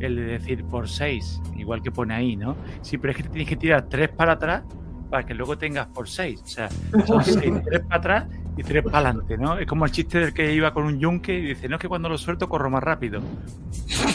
[0.00, 2.56] El de decir por 6, igual que pone ahí, ¿no?
[2.82, 4.62] Sí, pero es que te tienes que tirar 3 para atrás
[5.10, 6.40] para que luego tengas por 6.
[6.42, 6.68] O sea,
[7.06, 8.26] son 6, 3 para atrás
[8.58, 9.56] y 3 para adelante, ¿no?
[9.58, 11.88] Es como el chiste del que iba con un yunque y dice, no es que
[11.88, 13.20] cuando lo suelto corro más rápido.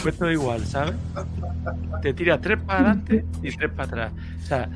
[0.02, 0.94] Pues todo igual, ¿sabes?
[2.02, 4.12] Te tiras 3 para adelante y 3 para atrás.
[4.42, 4.68] O sea,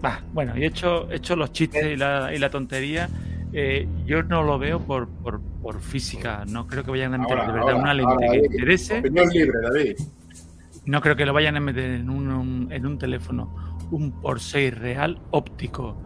[0.00, 3.08] Bah, bueno, y he hecho, he hecho los chistes y la, y la tontería.
[3.52, 6.44] eh, yo no lo veo por, por, por física.
[6.48, 8.50] No creo que vayan a meter Ahora, de verdad ahora, una lente ahora, que David.
[8.52, 8.98] interese.
[8.98, 9.94] Opinión libre, David.
[10.86, 13.54] No creo que lo vayan a meter en un, un- en un teléfono.
[13.92, 15.96] Un por 6 real óptico.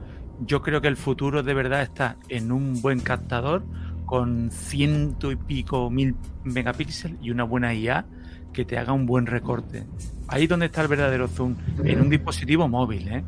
[0.40, 3.64] Yo creo que el futuro de verdad está en un buen captador
[4.04, 6.14] con ciento y pico mil
[6.44, 8.06] megapíxeles y una buena IA
[8.52, 9.84] que te haga un buen recorte.
[10.28, 13.24] Ahí es donde está el verdadero zoom, en un dispositivo móvil, ¿eh?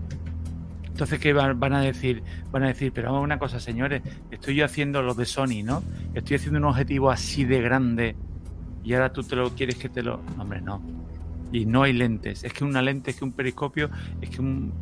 [0.87, 2.25] Entonces, ¿qué van, a decir?
[2.51, 4.03] Van a decir, pero vamos a una cosa, señores,
[4.33, 5.85] estoy yo haciendo lo de Sony, ¿no?
[6.13, 8.17] Estoy haciendo un objetivo así de grande
[8.83, 10.21] y ahora tú te lo quieres que te lo...
[10.39, 10.83] Hombre, no.
[11.53, 12.43] Y no hay lentes.
[12.43, 13.91] Es que una lente, es que un periscopio,
[14.21, 14.73] es que un...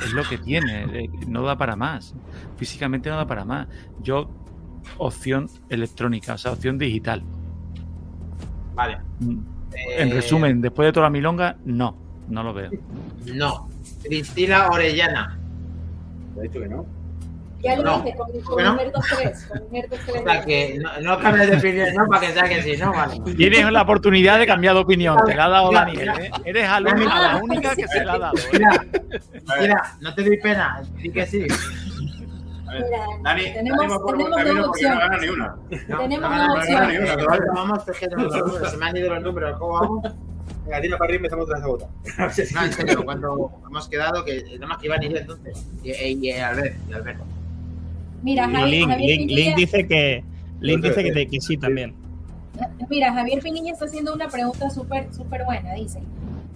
[0.00, 0.84] es lo que tiene.
[1.04, 2.14] eh, No da para más.
[2.56, 3.68] Físicamente no da para más.
[4.02, 4.30] Yo,
[4.98, 7.22] opción electrónica, o sea, opción digital.
[8.74, 8.98] Vale.
[9.20, 9.38] Mm.
[9.98, 11.96] En Eh, resumen, después de toda la milonga, no.
[12.28, 12.70] No lo veo.
[13.34, 13.68] No.
[14.02, 15.38] Cristina Orellana.
[16.34, 16.86] Te he dicho que no.
[17.62, 17.98] Ya lo No.
[18.02, 18.72] dije, con, con Bueno.
[18.74, 19.44] Inhertos 3.
[19.46, 20.20] Con Inhertos 3.
[20.20, 22.06] O sea que no, no cambies de opinión, ¿no?
[22.06, 22.92] Para que sea que sí, ¿no?
[22.92, 23.20] Vale.
[23.36, 25.16] Tienes la oportunidad de cambiar de opinión.
[25.24, 26.08] Te la ha dado Daniel.
[26.20, 26.30] ¿eh?
[26.44, 28.36] Eres alumna, la única que se la ha dado.
[28.38, 28.42] ¿eh?
[28.52, 28.84] Mira,
[29.60, 30.82] mira, no te doy pena.
[31.00, 31.46] Sí que sí.
[32.66, 32.86] Mira,
[33.22, 35.20] Dani, tenemos, Dani por tenemos dos porque no gana opciones.
[35.22, 35.56] ni una.
[35.88, 37.00] No, Tenemos no, dos no, no, opciones.
[37.00, 39.22] no, no, no, no, vamos, es que no, los números, se me han ido los
[39.22, 39.58] números.
[39.58, 40.02] ¿Cómo vamos?
[40.64, 41.88] Venga, tira para arriba y empezamos otra a votar.
[42.54, 45.66] No, en serio, cuando hemos quedado, que nada más que Iván y yo entonces.
[45.82, 47.20] Y, y, y Albert, y Albert.
[48.22, 50.24] Mira, Link, Javier Link- Pinilla- Link dice que
[50.60, 51.94] Link dice que, te- que sí también.
[52.88, 55.74] Mira, Javier Pinilla está haciendo una pregunta súper súper buena.
[55.74, 56.00] Dice,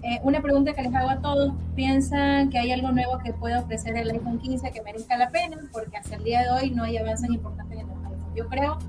[0.03, 1.53] eh, una pregunta que les hago a todos.
[1.75, 5.57] ¿Piensan que hay algo nuevo que pueda ofrecer el iPhone 15 que merezca la pena?
[5.71, 8.17] Porque hasta el día de hoy no hay avances importantes en el iPhone.
[8.35, 8.79] Yo creo,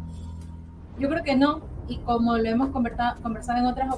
[0.98, 1.60] yo creo que no.
[1.88, 3.88] Y como lo hemos conversado, conversado en, otras,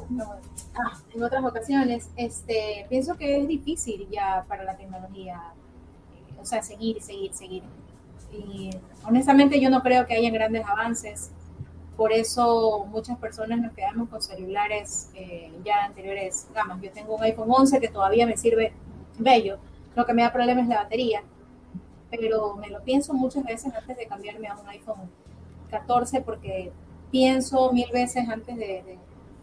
[0.74, 5.40] ah, en otras ocasiones, este, pienso que es difícil ya para la tecnología.
[6.16, 7.62] eh, O sea, seguir, seguir, seguir.
[8.32, 8.70] Y
[9.06, 11.30] honestamente yo no creo que haya grandes avances.
[11.96, 16.80] Por eso muchas personas nos quedamos con celulares eh, ya anteriores gamas.
[16.82, 18.72] Yo tengo un iPhone 11 que todavía me sirve
[19.18, 19.58] bello.
[19.96, 21.22] Lo que me da problema es la batería.
[22.10, 25.10] Pero me lo pienso muchas veces antes de cambiarme a un iPhone
[25.70, 26.72] 14 porque
[27.10, 28.98] pienso mil veces antes de, de-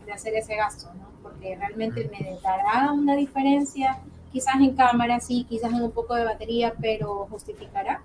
[0.06, 1.08] de hacer ese gasto, ¿no?
[1.22, 4.00] Porque realmente me dará una diferencia,
[4.32, 8.02] quizás en cámara, sí, quizás en un poco de batería, pero justificará.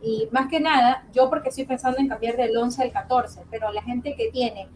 [0.00, 3.72] Y más que nada, yo porque estoy pensando en cambiar del 11 al 14, pero
[3.72, 4.68] la gente que tiene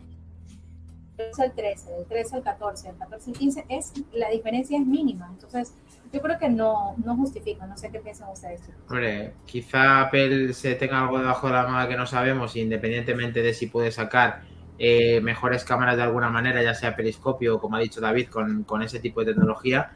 [1.16, 4.78] del 11 al 13, del 13 al 14, del 14 al 15, es, la diferencia
[4.78, 5.28] es mínima.
[5.30, 5.74] Entonces,
[6.12, 8.60] yo creo que no, no justifica, no sé qué piensan ustedes.
[8.88, 13.54] Hombre, quizá Apple se tenga algo debajo de la manga que no sabemos, independientemente de
[13.54, 14.42] si puede sacar
[14.78, 18.82] eh, mejores cámaras de alguna manera, ya sea periscopio como ha dicho David, con, con
[18.82, 19.92] ese tipo de tecnología.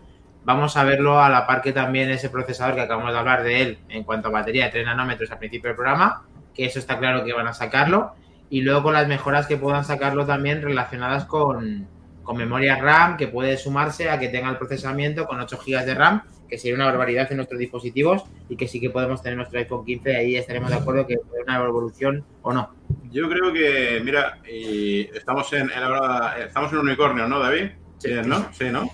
[0.46, 3.62] Vamos a verlo a la par que también ese procesador que acabamos de hablar de
[3.62, 6.22] él en cuanto a batería de 3 nanómetros al principio del programa,
[6.54, 8.12] que eso está claro que van a sacarlo.
[8.48, 11.88] Y luego con las mejoras que puedan sacarlo también relacionadas con,
[12.22, 15.94] con memoria RAM, que puede sumarse a que tenga el procesamiento con 8 GB de
[15.94, 19.58] RAM, que sería una barbaridad en nuestros dispositivos y que sí que podemos tener nuestro
[19.58, 22.70] iPhone 15 y ahí estaremos de acuerdo que es una evolución o no.
[23.10, 27.70] Yo creo que, mira, y estamos en, en la- estamos en un unicornio, ¿no, David?
[27.98, 28.46] Sí, ¿no?
[28.52, 28.88] Sí, ¿no?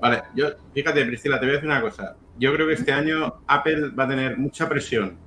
[0.00, 2.16] Vale, yo, fíjate, Priscila, te voy a decir una cosa.
[2.38, 5.18] Yo creo que este año Apple va a tener mucha presión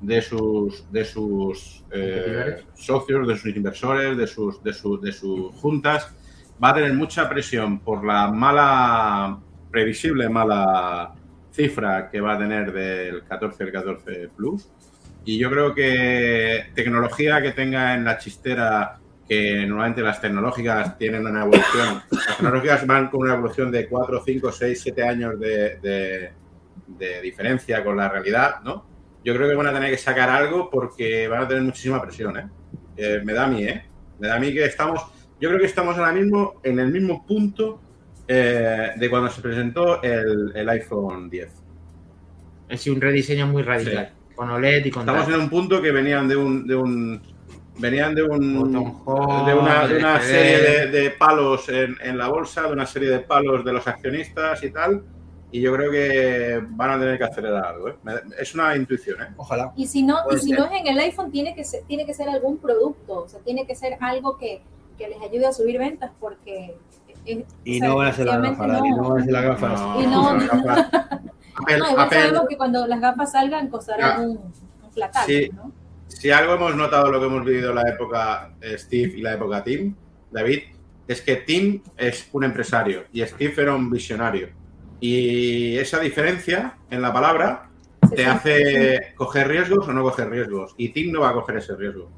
[0.00, 5.52] de sus, de sus eh, socios, de sus inversores, de sus, de, su- de sus
[5.54, 6.14] juntas,
[6.62, 9.38] va a tener mucha presión por la mala,
[9.70, 11.14] previsible mala
[11.50, 14.68] cifra que va a tener del 14 el 14 Plus.
[15.24, 18.98] Y yo creo que tecnología que tenga en la chistera,
[19.28, 24.22] que normalmente las tecnológicas tienen una evolución, las tecnológicas van con una evolución de 4,
[24.24, 26.32] 5, 6, 7 años de, de-
[26.86, 28.86] de diferencia con la realidad, ¿no?
[29.22, 32.36] Yo creo que van a tener que sacar algo porque van a tener muchísima presión,
[32.38, 32.48] ¿eh?
[32.96, 33.82] Eh, me da a mí, ¿eh?
[34.18, 35.02] Me da a mí que estamos,
[35.38, 37.80] yo creo que estamos ahora mismo en el mismo punto
[38.26, 41.52] eh, de cuando se presentó el, el iPhone 10.
[42.70, 44.12] Es un rediseño muy radical.
[44.34, 45.34] Con OLED y con Estamos tal.
[45.34, 47.20] en un punto que venían de un, de un
[47.78, 52.62] venían de un de una, de una serie de, de palos en, en la bolsa,
[52.62, 55.02] de una serie de palos de los accionistas y tal.
[55.50, 57.88] Y yo creo que van a tener que acelerar algo.
[57.88, 57.94] ¿eh?
[58.38, 59.26] Es una intuición, ¿eh?
[59.38, 59.72] Ojalá.
[59.76, 62.12] Y si no, y si no es en el iPhone, tiene que ser, tiene que
[62.12, 64.60] ser algún producto, o sea, tiene que ser algo que,
[64.98, 66.76] que les ayude a subir ventas, porque
[67.24, 68.96] es- Y no van a ser las gafas, Dani, no.
[68.98, 69.80] no van a ser las gafas.
[70.02, 70.78] Y no- gafas.
[70.92, 75.50] Apple- No, igual Apple- sabemos que cuando las gafas salgan costarán un, un platal, Sí.
[75.54, 75.72] ¿no?
[76.18, 79.34] Si algo hemos notado lo que hemos vivido en la época eh, Steve y la
[79.34, 79.94] época Tim,
[80.30, 80.60] David,
[81.06, 84.48] es que Tim es un empresario y Steve era un visionario.
[85.00, 87.70] Y esa diferencia en la palabra
[88.08, 90.74] Se te hace coger riesgos o no coger riesgos.
[90.76, 92.10] Y Tim no va a coger ese riesgo.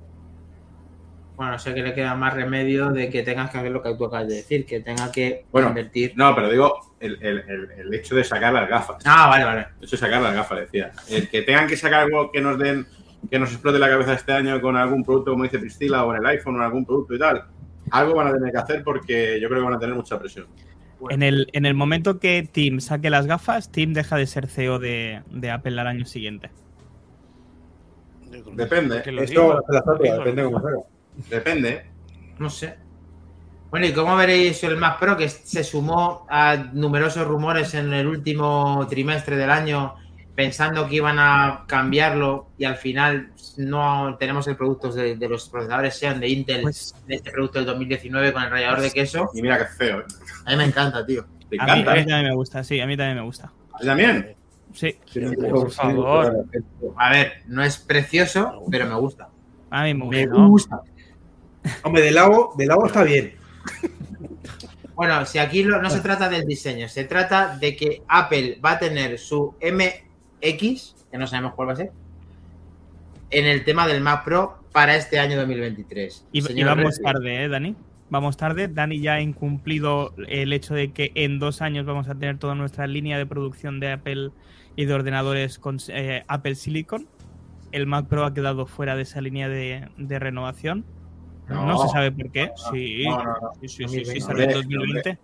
[1.36, 4.04] Bueno, sé que le queda más remedio de que tengas que hacer lo que tú
[4.04, 6.12] acabas de decir, que tenga que Bueno, invertir.
[6.14, 9.02] No, pero digo, el, el- el- el hecho de sacar las gafas.
[9.06, 9.60] Ah, vale, vale.
[9.78, 10.92] El hecho de sacar las gafas, decía.
[11.08, 12.86] El que tengan que sacar algo que nos den,
[13.28, 16.20] que nos explote la cabeza este año con algún producto, como dice Priscila, o en
[16.20, 17.44] el iPhone o en algún producto y tal.
[17.90, 20.46] Algo van a tener que hacer porque yo creo que van a tener mucha presión.
[21.08, 24.78] En el, en el momento que Tim saque las gafas, Tim deja de ser CEO
[24.78, 26.50] de, de Apple al año siguiente.
[28.52, 29.62] Depende, Que Esto
[30.00, 30.78] depende cómo salga.
[31.28, 31.86] depende.
[32.38, 32.76] No sé.
[33.70, 38.06] Bueno, ¿y cómo veréis el Mac Pro que se sumó a numerosos rumores en el
[38.06, 39.94] último trimestre del año
[40.40, 45.50] pensando que iban a cambiarlo y al final no tenemos el producto de, de los
[45.50, 49.28] procesadores sean de Intel Pues de este producto del 2019 con el rallador de queso?
[49.34, 50.04] Y mira que feo, ¿eh?
[50.46, 51.26] A mí me encanta, tío.
[51.50, 51.92] Te a mí, a encanta.
[51.94, 52.04] mí ¿eh?
[52.06, 53.52] también me gusta, sí, a mí también me gusta.
[53.74, 54.34] ¿A ti también?
[54.72, 54.96] Sí,
[55.50, 56.46] Por favor.
[56.96, 59.28] A ver, no es precioso, pero me gusta.
[59.70, 60.16] a mí me gusta.
[60.20, 60.48] Me ¿no?
[60.48, 60.80] gusta.
[61.82, 63.34] Hombre, del lago, del lago está bien.
[64.94, 68.72] Bueno, si aquí lo- no se trata del diseño, se trata de que Apple va
[68.72, 69.54] a tener su
[70.42, 71.92] MX, que no sabemos cuál va a ser,
[73.30, 76.26] en el tema del Mac Pro para este año 2023.
[76.32, 77.02] Y, y vamos Redfield.
[77.04, 77.76] tarde, ¿eh, Dani?
[78.08, 78.66] Vamos tarde.
[78.68, 82.54] Dani ya ha incumplido el hecho de que en dos años vamos a tener toda
[82.56, 84.30] nuestra línea de producción de Apple
[84.74, 87.06] y de ordenadores con eh, Apple Silicon.
[87.70, 90.84] El Mac Pro ha quedado fuera de esa línea de, de renovación.
[91.48, 91.78] No, No.
[91.82, 92.50] se sabe por qué.
[92.72, 93.50] Sí, No, no, no.
[93.60, 94.20] sí, sí, sí, sí, 2020.
[94.20, 95.18] salió en Hombre, 2020.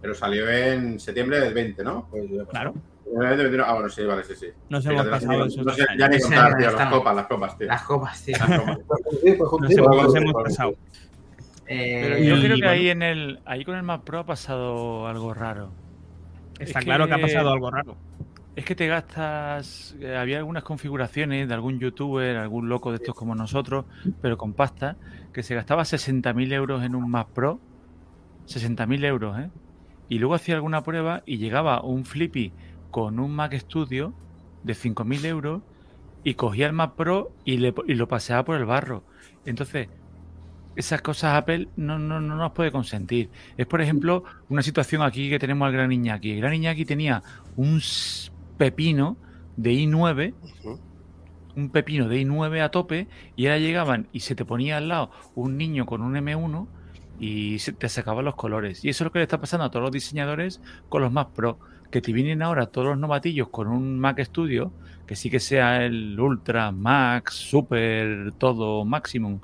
[0.00, 2.06] Pero salió en septiembre del 20, ¿no?
[2.10, 2.74] Pues, Claro,
[3.14, 4.46] Ah, bueno, sí, vale, sí, sí.
[4.70, 7.66] nos hemos pasado esos no sé ya ni contar, tío, las copas, las copas, tío.
[7.66, 8.36] Las copas, tío.
[8.38, 8.78] Las copas.
[9.22, 10.74] sí, pues, Nos sí, hemos, pues, pues, hemos pasado.
[11.66, 12.70] Eh, Pero Y- yo creo que bueno.
[12.70, 15.70] ahí en el ahí con el Mac Pro ha pasado algo raro.
[16.58, 17.96] Está Es claro que ha pasado algo raro.
[18.56, 19.94] Es que te gastas.
[20.00, 23.86] eh, había algunas configuraciones de algún youtuber, algún loco de estos como nosotros,
[24.20, 24.96] pero con pasta,
[25.32, 27.58] que se gastaba 60.000 euros en un Mac Pro.
[28.46, 29.50] 60.000 euros, ¿eh?
[30.08, 32.52] Y luego hacía alguna prueba y llegaba un Flippy
[32.92, 34.12] con un Mac Studio
[34.62, 35.62] de 5.000 euros
[36.22, 39.02] y cogía el Mac Pro y, le, y lo paseaba por el barro.
[39.44, 39.88] Entonces,
[40.76, 43.30] esas cosas Apple no, no, no nos puede consentir.
[43.56, 46.32] Es, por ejemplo, una situación aquí que tenemos al Gran Iñaki.
[46.32, 47.22] El Gran Iñaki tenía
[47.56, 47.80] un
[48.56, 49.16] pepino
[49.56, 50.80] de i9, Ujú.
[51.56, 55.10] un pepino de i9 a tope, y ahora llegaban y se te ponía al lado
[55.34, 56.66] un niño con un M1
[57.18, 58.84] y se te sacaban los colores.
[58.84, 61.30] Y eso es lo que le está pasando a todos los diseñadores con los Mac
[61.34, 61.58] Pro,
[61.92, 64.72] que te vienen ahora todos los novatillos con un Mac Studio,
[65.06, 69.38] que sí que sea el Ultra, Max, Super, todo, Maximum,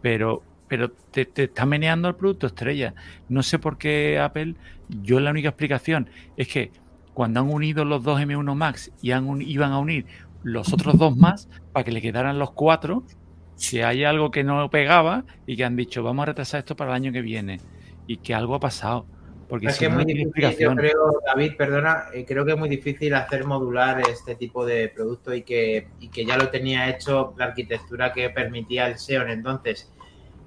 [0.00, 2.94] pero, pero te, te está meneando el producto estrella.
[3.28, 4.54] No sé por qué Apple,
[4.88, 6.70] yo la única explicación es que
[7.12, 10.06] cuando han unido los dos M1 Max y han iban a unir
[10.44, 13.02] los otros dos más para que le quedaran los cuatro,
[13.56, 16.92] si hay algo que no pegaba y que han dicho vamos a retrasar esto para
[16.92, 17.60] el año que viene
[18.06, 19.06] y que algo ha pasado.
[19.48, 22.58] Porque Es si que es muy difícil, yo creo, David, perdona, eh, creo que es
[22.58, 26.88] muy difícil hacer modular este tipo de producto y que, y que ya lo tenía
[26.90, 29.30] hecho la arquitectura que permitía el Xeon.
[29.30, 29.90] Entonces,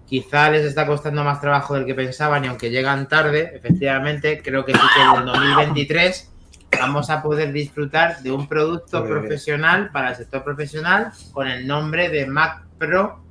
[0.05, 4.65] quizá les está costando más trabajo del que pensaban y aunque llegan tarde, efectivamente, creo
[4.65, 6.31] que sí que en el 2023
[6.79, 12.09] vamos a poder disfrutar de un producto profesional para el sector profesional con el nombre
[12.09, 13.23] de Mac Pro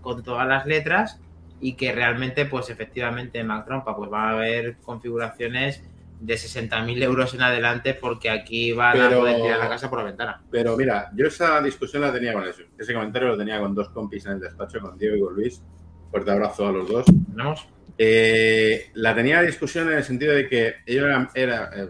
[0.00, 1.18] con todas las letras
[1.64, 5.82] y que realmente, pues efectivamente, Trompa, pues va a haber configuraciones
[6.20, 10.04] de 60.000 euros en adelante porque aquí van a poder tirar la casa por la
[10.04, 10.42] ventana.
[10.50, 12.62] Pero mira, yo esa discusión la tenía con eso.
[12.78, 15.62] Ese comentario lo tenía con dos compis en el despacho, con Diego y con Luis.
[16.10, 17.06] Fuerte abrazo a los dos.
[17.30, 17.66] ¿Tenemos?
[17.96, 21.88] Eh, la tenía la discusión en el sentido de que ellos eran, era, eh,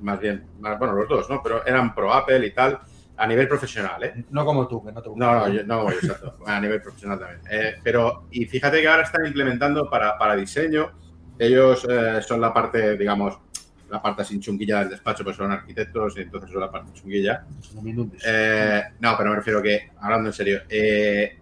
[0.00, 1.42] más bien, más- bueno, los dos, ¿no?
[1.42, 2.78] Pero eran pro Apple y tal,
[3.18, 4.24] a nivel profesional, ¿eh?
[4.30, 5.24] No como tú, que no te gusta.
[5.26, 7.40] No, no, yo, no, yo, exacto, a nivel profesional también.
[7.50, 10.92] Eh, pero, y fíjate que ahora están implementando para, para diseño,
[11.38, 13.38] ellos eh, son la parte, digamos,
[13.90, 17.44] la parte sin chunguilla del despacho, pues son arquitectos y entonces son la parte chunguilla.
[17.84, 18.22] Inundes.
[18.24, 21.38] Eh, no, pero me refiero que, hablando en serio, eh,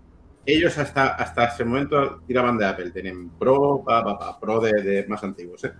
[0.46, 4.80] ellos hasta, hasta ese momento tiraban de Apple, tienen Pro, pa, pa, pa, Pro de,
[4.80, 5.64] de más antiguos.
[5.64, 5.72] ¿eh?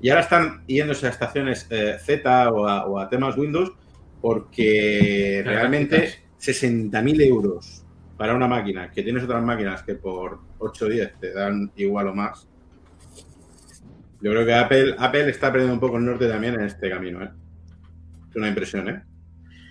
[0.00, 3.72] Y ahora están yéndose a estaciones eh, Z o a, o a temas Windows
[4.20, 6.30] porque realmente gráficas.
[6.40, 7.84] 60.000 euros
[8.16, 12.08] para una máquina, que tienes otras máquinas que por 8 o 10 te dan igual
[12.08, 12.46] o más.
[14.20, 17.22] Yo creo que Apple, Apple está perdiendo un poco el norte también en este camino.
[17.22, 17.30] ¿eh?
[18.28, 19.02] Es una impresión, ¿eh?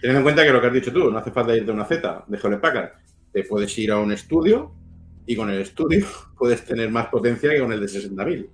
[0.01, 1.85] Teniendo en cuenta que lo que has dicho tú, no hace falta irte a una
[1.85, 2.89] Z de Hewlett Packard.
[3.31, 4.73] Te puedes ir a un estudio
[5.25, 6.07] y con el estudio
[6.37, 8.49] puedes tener más potencia que con el de 60.000.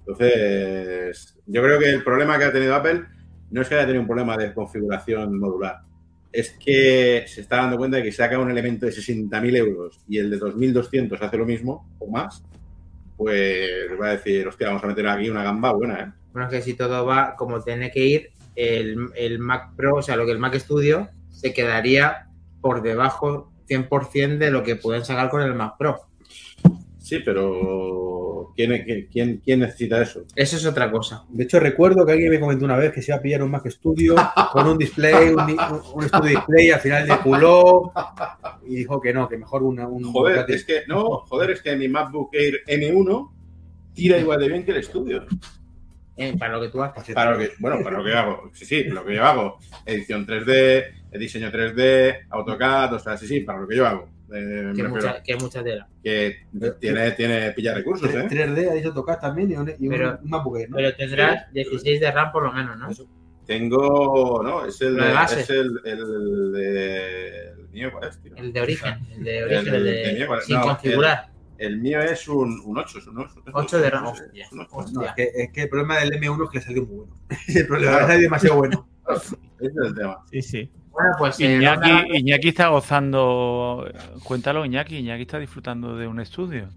[0.00, 3.04] Entonces, yo creo que el problema que ha tenido Apple
[3.52, 5.80] no es que haya tenido un problema de configuración modular.
[6.32, 10.18] Es que se está dando cuenta de que saca un elemento de 60.000 euros y
[10.18, 12.42] el de 2.200 hace lo mismo o más,
[13.16, 13.68] pues
[14.00, 16.12] va a decir, hostia, vamos a meter aquí una gamba buena, ¿eh?
[16.32, 20.02] Bueno, es que si todo va como tiene que ir, el, el Mac Pro, o
[20.02, 22.28] sea, lo que el Mac Studio, se quedaría
[22.62, 26.00] por debajo 100% de lo que pueden sacar con el Mac Pro.
[26.98, 28.11] Sí, pero
[28.54, 30.24] ¿quién, quién, quién necesita eso?
[30.34, 31.24] Eso es otra cosa.
[31.28, 33.50] De hecho, recuerdo que alguien me comentó una vez que se iba a pillar un
[33.50, 34.16] Mac Studio
[34.52, 35.58] con un display, un,
[35.94, 37.92] un Studio Display, al final de culó
[38.66, 40.04] y dijo que no, que mejor una, un.
[40.04, 43.30] Joder, es que no, joder, es que mi MacBook Air M1
[43.94, 45.26] tira igual de bien que el estudio.
[46.16, 47.14] Eh, para lo que tú haces.
[47.14, 48.50] Para lo que, bueno, para lo que hago.
[48.52, 49.58] Sí, sí, lo que yo hago.
[49.86, 54.08] Edición 3D, diseño 3D, AutoCAD, o sea, sí, sí, para lo que yo hago.
[54.34, 55.88] Eh, Que mucha, que mucha tela.
[56.02, 56.36] que
[56.80, 58.26] tiene, tiene pilla recursos, ¿eh?
[58.28, 60.76] 3D, ha dicho tocar también y un, y Pero- un MacBook Air, ¿no?
[60.76, 62.90] Pero tendrás 16 de RAM por lo menos, ¿no?
[62.90, 63.06] Eso.
[63.46, 68.32] Tengo, no, es el, es el, el de el mío, ¿cuál es, tío?
[68.36, 68.94] El de origen.
[69.16, 70.44] El de El origen, el de- de, de mí, ¿cuál es?
[70.46, 71.32] sin No, configurar.
[71.58, 73.34] El mío es un, un 8, es un 8.
[73.52, 74.04] 8 de RAM.
[74.06, 74.46] Es Hostia.
[74.52, 74.90] un 8.
[74.92, 77.16] No, es que, es que el problema del M1 es que le salió muy bueno.
[77.48, 78.00] el problema Claro.
[78.00, 78.88] es que salió demasiado bueno.
[79.08, 80.18] Ese es el tema.
[80.30, 80.70] Sí, sí.
[80.92, 83.88] Bueno, pues eh, Iñaki, Ronda- Iñaki está gozando.
[84.24, 84.98] Cuéntalo, Iñaki.
[84.98, 86.68] Iñaki está disfrutando de un estudio.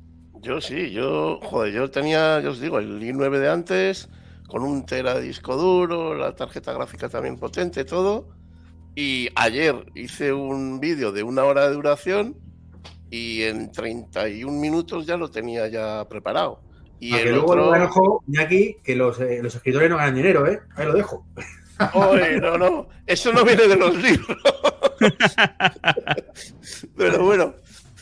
[0.41, 4.09] Yo sí, yo, joder, yo tenía, yo os digo, el i9 de antes,
[4.47, 8.29] con un tera de disco duro, la tarjeta gráfica también potente, todo.
[8.95, 12.37] Y ayer hice un vídeo de una hora de duración
[13.09, 16.61] y en 31 minutos ya lo tenía ya preparado.
[16.99, 17.71] Y el luego otro...
[17.71, 20.59] ganan juego, Iñaki, que los, eh, los escritores no ganan dinero, ¿eh?
[20.75, 21.25] Ahí lo dejo.
[21.93, 24.37] Oye, no, no, eso no viene de los libros.
[26.97, 27.55] pero bueno,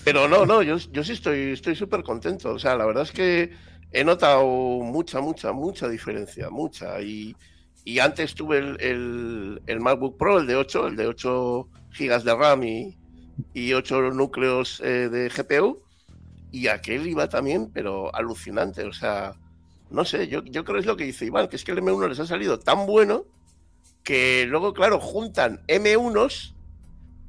[0.03, 2.51] pero no, no, yo, yo sí estoy estoy súper contento.
[2.51, 3.51] O sea, la verdad es que
[3.91, 7.01] he notado mucha, mucha, mucha diferencia, mucha.
[7.01, 7.35] Y,
[7.83, 12.23] y antes tuve el, el, el MacBook Pro, el de 8, el de 8 gigas
[12.23, 12.97] de RAM y,
[13.53, 15.81] y 8 núcleos eh, de GPU.
[16.51, 18.83] Y aquel iba también, pero alucinante.
[18.83, 19.33] O sea,
[19.89, 21.81] no sé, yo, yo creo que es lo que dice Iván, que es que el
[21.81, 23.25] M1 les ha salido tan bueno
[24.03, 26.53] que luego, claro, juntan M1s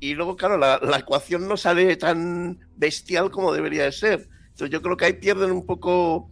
[0.01, 4.29] y luego, claro, la, la ecuación no sale tan bestial como debería de ser.
[4.49, 6.31] Entonces yo creo que ahí pierden un poco,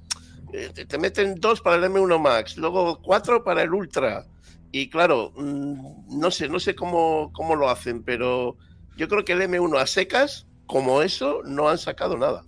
[0.53, 4.27] eh, te, te meten dos para el M1 Max, luego cuatro para el Ultra.
[4.73, 8.57] Y claro, mm, no sé, no sé cómo, cómo lo hacen, pero
[8.97, 12.45] yo creo que el M1 a secas, como eso, no han sacado nada.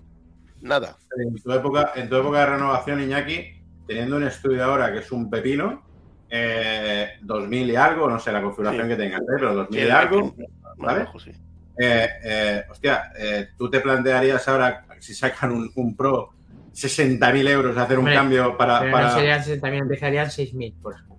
[0.60, 0.96] Nada.
[1.18, 5.12] En tu época, en tu época de renovación, Iñaki, teniendo un estudio ahora que es
[5.12, 5.82] un pepino,
[6.30, 8.88] eh, 2000 y algo, no sé la configuración Sí.
[8.88, 10.34] que tengas, pero 2000 y Que- algo,
[10.78, 11.00] ¿vale?
[11.02, 11.30] abajo, sí.
[11.78, 16.30] eh, eh, hostia, eh, tú te plantearías ahora, si sacan un, un Pro,
[16.72, 18.80] 60.000 euros hacer un Hombre, cambio para...
[18.80, 21.14] pero para- no serían 60.000, empezarían 6.000, por ejemplo.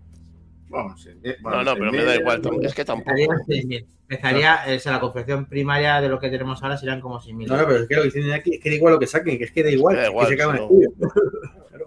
[0.67, 1.09] Bueno, sí,
[1.41, 3.11] bueno, No, no, pero me 6.000, da igual, es que tampoco.
[3.11, 3.85] Empezarían 6.000.
[4.07, 7.47] Empezaría, eh, o sea, la confección primaria de lo que tenemos ahora serían como 6.000.
[7.47, 9.07] No, no, pero es que lo que dicen aquí es que da igual lo que
[9.07, 10.63] saquen, que es que da igual, Da que se caga en no.
[10.63, 10.89] estudio.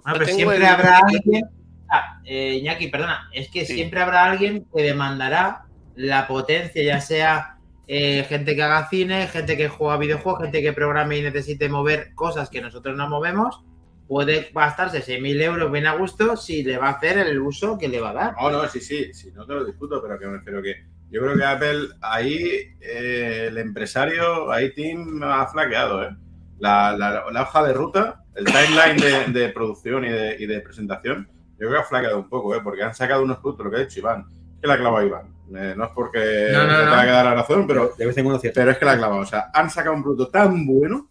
[0.05, 1.45] Pero siempre el- habrá alguien.
[1.91, 3.75] Ah, eh, Iñaki, perdona, es que Sí.
[3.75, 5.63] siempre habrá alguien que demandará
[5.97, 7.55] la potencia, ya sea
[7.87, 12.13] eh, gente que haga cine, gente que juega videojuegos, gente que programe y necesite mover
[12.15, 13.65] cosas que nosotros no movemos.
[14.07, 17.89] puede gastarse 6.000 euros bien a gusto si le va a hacer el uso que
[17.89, 18.35] le va a dar.
[18.41, 20.77] No, no, sí, sí, sí, no te lo discuto, pero que me refiero que
[21.11, 26.17] yo creo que Apple ahí, eh, el empresario, ahí Tim ha flaqueado, ¿eh?
[26.59, 28.97] La, la- la hoja de ruta, el timeline
[29.33, 31.29] de, de producción y de, y de presentación,
[31.59, 32.61] creo que ha flaqueado un poco, ¿eh?
[32.63, 34.25] Porque han sacado unos productos, lo que ha dicho Iván,
[34.55, 35.27] es que la ha clavado Iván.
[35.55, 36.91] Eh, no es porque No, no, me no.
[36.91, 38.61] tenga que dar la razón, pero, De vez en cuando cierto.
[38.61, 39.21] pero es que la ha clavado.
[39.21, 41.09] O sea, han sacado un producto tan bueno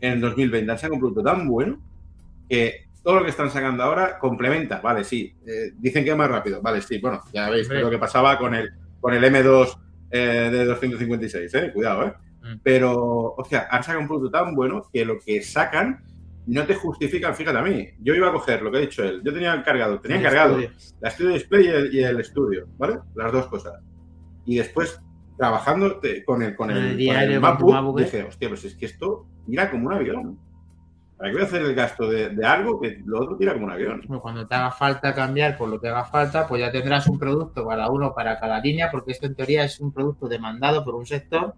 [0.00, 1.78] en el 2020, han sacado un producto tan bueno
[2.48, 5.34] que todo lo que están sacando ahora complementa, vale, sí.
[5.46, 6.98] Eh, dicen que es más rápido, vale, sí.
[6.98, 8.70] Bueno, ya veis lo que pasaba con el,
[9.00, 9.76] con el M2
[10.10, 11.70] eh, de 256, ¿eh?
[11.72, 12.14] Cuidado, ¿eh?
[12.42, 12.60] Mm.
[12.62, 12.94] Pero,
[13.36, 16.02] o sea, han sacado un producto tan bueno que lo que sacan
[16.46, 17.88] no te justifican, fíjate a mí.
[18.00, 19.22] Yo iba a coger lo que ha dicho él.
[19.24, 20.78] Yo tenía cargado, tenía El cargado estudio.
[21.00, 22.98] la Studio Display y el, y el estudio, ¿vale?
[23.14, 23.74] Las dos cosas.
[24.44, 25.00] Y después,
[25.38, 28.04] trabajando te- con el, con Con el, el con diario, el con MacBook, ¿eh?
[28.04, 30.38] dije, hostia, pues es que esto tira como un avión.
[31.16, 33.66] ¿Para qué voy a hacer el gasto de, de algo que lo otro tira como
[33.66, 34.02] un avión?
[34.20, 37.64] Cuando te haga falta cambiar por lo que haga falta, pues ya tendrás un producto
[37.64, 41.06] para uno para cada línea, porque esto en teoría es un producto demandado por un
[41.06, 41.54] sector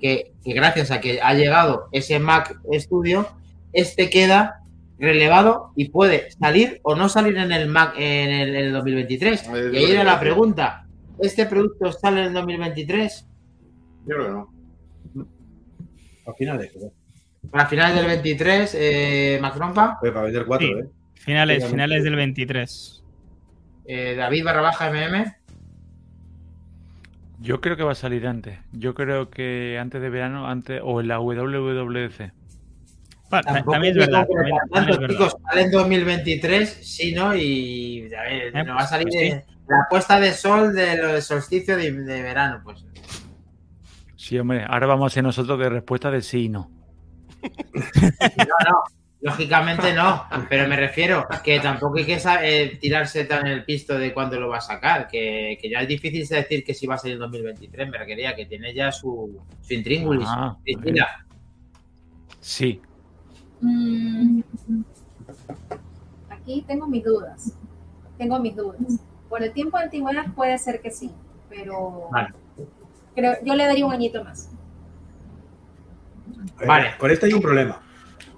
[0.00, 3.26] que, que gracias a que ha llegado ese Mac Studio,
[3.72, 4.56] este queda
[4.98, 9.48] relevado y puede salir o no salir en el Mac en el, en el 2023.
[9.48, 10.86] Eh, Y ahí era la pregunta,
[11.20, 13.26] ¿este producto sale en el 2023?
[14.06, 15.28] Yo creo que no.
[16.26, 16.92] Al final de eso.
[17.50, 20.72] Para finales del 23, eh, Mac Rompa, Oye, para vender cuatro, Sí.
[20.74, 20.84] ¿eh?
[21.14, 23.02] Finales, finales del 23.
[23.86, 25.34] eh, David barra baja MM,
[27.40, 28.58] Yo creo que va a salir antes.
[28.72, 32.32] Yo creo que antes de verano, antes o en la WWDC.
[33.30, 34.26] Bueno, también es verdad.
[34.26, 35.08] También, también es tanto, verdad.
[35.16, 37.34] chicos, sale en 2023, sí, ¿no?
[37.34, 39.28] Y a ver, Eh, nos va a salir pues sí.
[39.30, 42.84] de- la puesta de sol del solsticio de, de verano, pues.
[44.16, 46.70] Sí, hombre, ahora vamos a hacer nosotros de respuesta de sí y no.
[48.36, 48.82] No, no,
[49.22, 54.12] lógicamente no, pero me refiero que tampoco hay que eh, tirarse tan el pisto de
[54.12, 56.98] cuándo lo va a sacar, que, que ya es difícil decir que si va a
[56.98, 60.26] salir en 2023, me requería que tiene ya su, su intríngulis.
[60.28, 60.56] Ah,
[62.40, 62.80] Sí.
[63.60, 64.40] Mm,
[66.30, 67.54] aquí tengo mis dudas.
[68.18, 68.80] Tengo mis dudas.
[69.28, 71.10] Por el tiempo de antigüedad puede ser que sí,
[71.48, 72.34] pero Vale.
[73.14, 74.50] creo, yo le daría un añito más.
[76.66, 76.90] Vale.
[76.98, 77.80] Con esto hay un problema.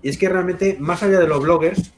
[0.03, 1.93] Y es que realmente, más allá de los bloggers,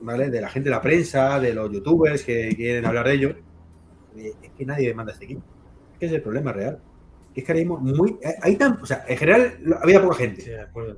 [0.00, 0.30] ¿vale?
[0.30, 3.30] De la gente de la prensa, de los youtubers que quieren hablar de ello,
[4.16, 5.42] eh, es que nadie demanda este equipo.
[5.94, 6.78] Es que es el problema real.
[7.34, 8.16] Es que ahora mismo muy.
[8.22, 10.44] eh, Hay tan, o sea, en general había poca gente.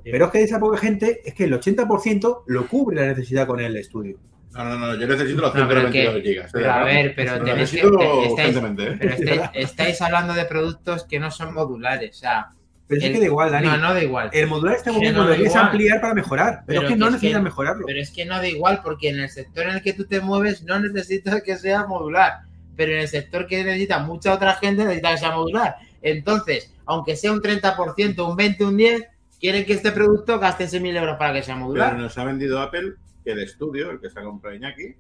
[0.05, 3.61] Pero es que esa poca gente, es que el 80% lo cubre la necesidad con
[3.61, 4.19] el estudio.
[4.53, 6.51] No, no, no, yo necesito los No, pero 122 que- gigas.
[6.53, 8.97] pero a ver, pero tenéis que- te- estáis- ¿eh?
[8.99, 12.47] pero estáis, estáis hablando de productos que no son modulares, o sea,
[12.89, 13.67] Pero es que da igual, Dani.
[13.67, 14.31] no, no da igual.
[14.33, 15.57] El modular está muy Que bien no igual.
[15.65, 16.63] ampliar para mejorar.
[16.67, 17.85] Pero, Pero es que que no es necesitas mejorarlo.
[17.87, 20.21] Pero es que no da igual, porque en el sector en el que tú te
[20.21, 22.41] mueves no necesitas que sea modular.
[22.77, 25.77] Pero en el sector que necesita mucha otra gente necesita que sea modular.
[26.03, 29.05] Entonces, aunque sea un 30%, un 20, un 10,
[29.41, 31.97] quieren que este producto gaste 6.000 euros para que sea Pero modular.
[31.99, 32.95] nos ha vendido Apple
[33.25, 34.95] que el estudio, el que se ha comprado Iñaki,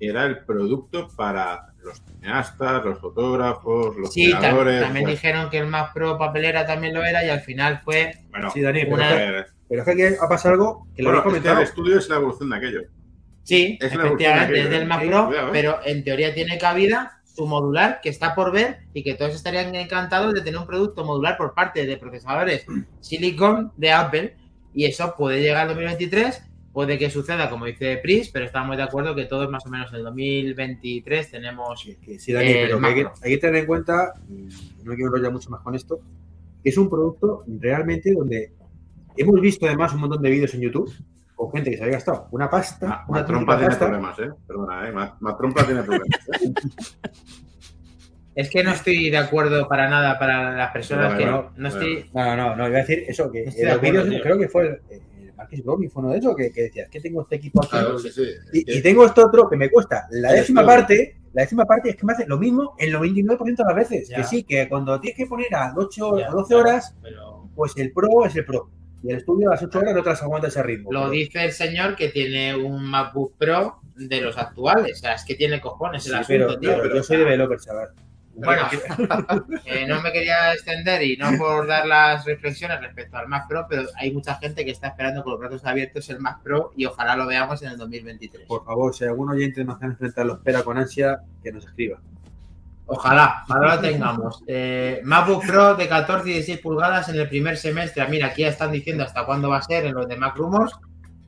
[0.00, 4.80] era el producto para los cineastas, los fotógrafos, los Sí, tam- creadores.
[4.82, 8.12] también pues, dijeron que el Mac Pro papelera también lo era y al final fue...
[8.30, 11.24] Bueno, Sí, Dani, pero, Una- pero es que aquí ha pasado algo que lo bueno,
[11.24, 11.56] comentado.
[11.58, 12.80] el estudio es la evolución de aquello.
[13.42, 15.06] Sí, Es efectivamente, es del Mac.
[15.06, 15.50] Pro, Cuidado, ¿eh?
[15.52, 19.72] pero en teoría tiene cabida su modular, que está por ver, y que todos estarían
[19.76, 22.66] encantados de tener un producto modular por parte de procesadores
[23.00, 24.36] Silicon de Apple,
[24.74, 26.42] y eso puede llegar al 2023,
[26.72, 29.88] puede que suceda como dice Pris, pero estamos de acuerdo que todos más o menos
[29.90, 31.80] en el 2023 tenemos...
[31.80, 33.20] Sí, que sí, Dani, pero que hay, que, macro.
[33.22, 36.00] hay que tener en cuenta, y no quiero enrollar mucho más con esto,
[36.60, 38.52] que es un producto realmente donde
[39.16, 40.92] hemos visto además un montón de vídeos en YouTube
[41.38, 44.28] con gente que se había gastado una pasta, Ma- una auténtica tiene pasta, problemas, ¿eh?
[44.46, 44.92] Perdona, ¿eh?
[44.92, 46.08] Ma- Matrompa tiene problemas.
[46.42, 46.52] ¿eh?
[48.34, 51.50] Es que no estoy de acuerdo para nada para las personas Vale, que vale, no,
[51.56, 51.92] no vale.
[51.94, 52.10] estoy...
[52.14, 54.22] No, no, no, iba a decir eso, que en de los acuerdo, vídeos, tío.
[54.22, 57.00] creo que fue el, el Marquis fue uno de esos, que, que decía, es que
[57.00, 58.22] tengo este equipo aquí Claro, sí, sí.
[58.52, 62.04] y, tengo este otro que me cuesta la décima parte, la décima parte es que
[62.06, 64.08] me hace lo mismo el 99% de las veces.
[64.08, 64.16] Ya.
[64.18, 67.48] Que sí, que cuando tienes que poner a 8 Ya, o 12 claro, horas, pero-
[67.54, 68.70] pues el pro es el pro.
[69.02, 70.92] Y el estudio a las 8 horas no te las aguanta ese ritmo.
[70.92, 74.98] Lo Pero- dice el señor que tiene un MacBook Pro de los actuales.
[74.98, 76.82] O sea, es que tiene cojones el Sí, asunto, pero, tío.
[76.82, 77.88] pero yo soy developer, chaval.
[78.40, 78.62] Bueno,
[79.66, 83.66] eh, no me quería extender y no por dar las reflexiones respecto al Mac Pro,
[83.68, 86.84] pero hay mucha gente que está esperando con los brazos abiertos el Mac Pro y
[86.86, 88.46] ojalá lo veamos en el 2023.
[88.46, 92.00] Por favor, si algún oyente de Manzana Enfrentar lo espera con ansia, que nos escriba.
[92.88, 94.42] Ojalá, ojalá lo tengamos.
[94.48, 98.06] Eh, MacBook Pro de 14 y 16 pulgadas en el primer semestre.
[98.08, 100.72] Mira, aquí ya están diciendo hasta cuándo va a ser en los de Mac Rumors.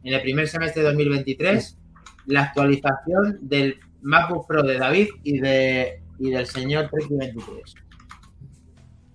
[0.03, 1.79] en el primer semestre de 2023
[2.27, 7.75] la actualización del MacBook Pro de David y, de, y del señor Treki 23.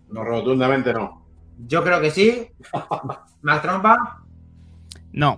[0.10, 1.26] No, rotundamente no.
[1.68, 2.48] Yo creo que sí.
[3.42, 4.24] Mac Trompa,
[5.12, 5.38] No,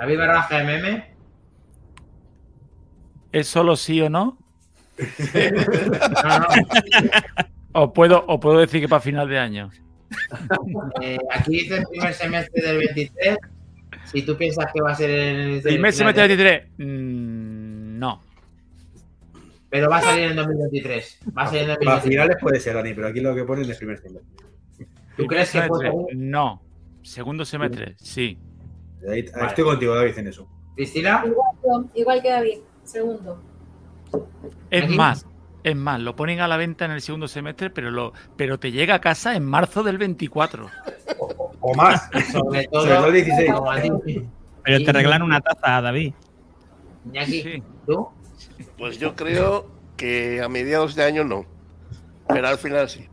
[0.00, 1.04] David Barra GMM.
[3.32, 4.38] ¿Es solo sí o no?
[7.72, 9.70] ¿O puedo, o puedo decir que para final de año?
[11.00, 13.36] Eh, aquí dice el primer semestre del 23.
[14.06, 16.68] Si tú piensas que va a ser en el Primer semestre de- de 23.
[16.78, 18.20] Mm, no.
[19.68, 21.20] Pero va a salir en 2023.
[21.36, 22.02] Va a salir en Para 2023.
[22.12, 24.36] finales puede ser, Dani, pero aquí lo que pone es el primer semestre.
[25.16, 26.06] ¿Tú crees que puede salir?
[26.16, 26.60] No.
[27.02, 28.36] Segundo semestre, sí.
[29.08, 29.46] Ahí- Vale.
[29.46, 30.48] Estoy contigo, David, en eso.
[30.74, 33.40] Cristina, Igual, igual que David, segundo.
[34.70, 35.26] Es más,
[35.62, 38.72] es más, lo ponen a la venta en el segundo semestre, pero lo, pero te
[38.72, 40.66] llega a casa en marzo del 24.
[41.60, 42.08] O más.
[42.32, 42.82] sobre todo.
[42.82, 43.52] Sobre todo el 16.
[43.52, 44.28] como a ti.
[44.62, 46.14] pero te regalan una taza, David.
[47.26, 47.62] Sí.
[47.86, 48.08] ¿tú?
[48.78, 49.66] Pues yo creo
[49.96, 51.44] que a mediados de año no.
[52.28, 53.06] Pero al final sí.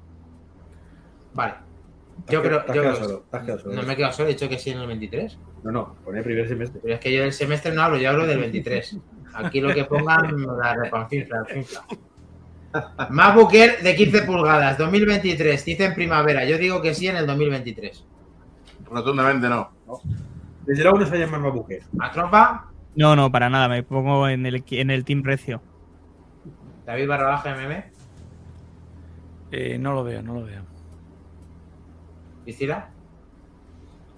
[1.34, 1.56] Vale.
[2.30, 2.65] Yo creo.
[2.68, 3.26] Yo creo- solo.
[3.65, 5.38] No me he quedado solo, he dicho que sí en el 23.
[5.64, 6.80] No, no, pone primer semestre.
[6.82, 8.98] Pero es que yo del semestre no hablo, yo hablo del 23.
[9.38, 11.85] Aquí lo que pongan la repanfinfla, finfla.
[13.09, 16.43] MacBook Air de 15 pulgadas, 2023, dice en primavera.
[16.45, 18.03] Yo digo que sí en el 2023.
[18.89, 19.72] Rotundamente no.
[20.65, 21.84] Desde luego no se llama MacBook Air.
[21.99, 22.72] ¿A trompa?
[22.95, 25.61] No, no, para nada, me pongo en el, en el team recio.
[26.85, 27.84] David barra baja MM.
[29.51, 30.64] Eh, no lo veo, no lo veo.
[32.43, 32.89] Cristina.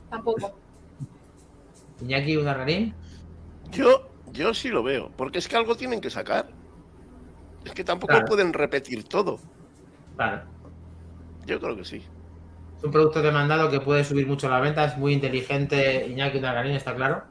[0.09, 0.57] Tampoco.
[2.01, 2.93] Iñaki Udarrarín.
[3.71, 5.11] Yo, yo sí lo veo.
[5.15, 6.47] Porque es que algo tienen que sacar.
[7.65, 8.25] Es que tampoco Claro.
[8.27, 9.39] pueden repetir todo.
[10.15, 10.43] Claro.
[11.45, 12.03] Yo creo que sí.
[12.77, 14.85] Es un producto demandado que puede subir mucho la venta.
[14.85, 16.07] Es muy inteligente.
[16.07, 17.23] Iñaki Udarrarín, está claro.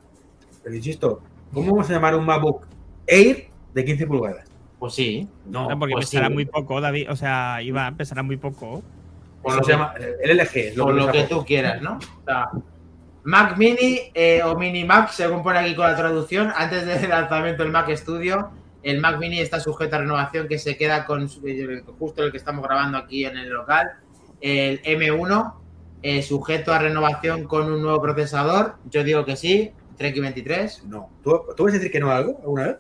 [0.63, 1.23] Pero insisto,
[1.53, 2.67] ¿cómo vamos a llamar un MacBook
[3.07, 4.47] Air de 15 pulgadas?
[4.79, 5.29] Pues sí.
[5.47, 6.35] No, porque pues pesará sí.
[6.35, 7.11] muy poco, David.
[7.11, 8.83] O sea, iba, pesará muy poco.
[9.43, 10.75] Por lo se que- llama el LG.
[10.77, 11.97] Por lo que tú quieras, ¿no?
[11.97, 12.51] O sea,
[13.29, 17.63] Mac Mini eh, o Mini Mac, según pone aquí con la traducción, antes del lanzamiento
[17.63, 18.49] del Mac Studio,
[18.83, 22.39] el Mac Mini está sujeto a renovación que se queda con eh, justo el que
[22.39, 23.91] estamos grabando aquí en el local,
[24.41, 25.55] el M1,
[26.03, 28.77] eh, sujeto a renovación con un nuevo procesador.
[28.89, 30.85] Yo digo que sí, Trek 23.
[30.85, 31.11] No.
[31.23, 32.77] ¿Tú, ¿Tú vas a decir que no a algo alguna vez?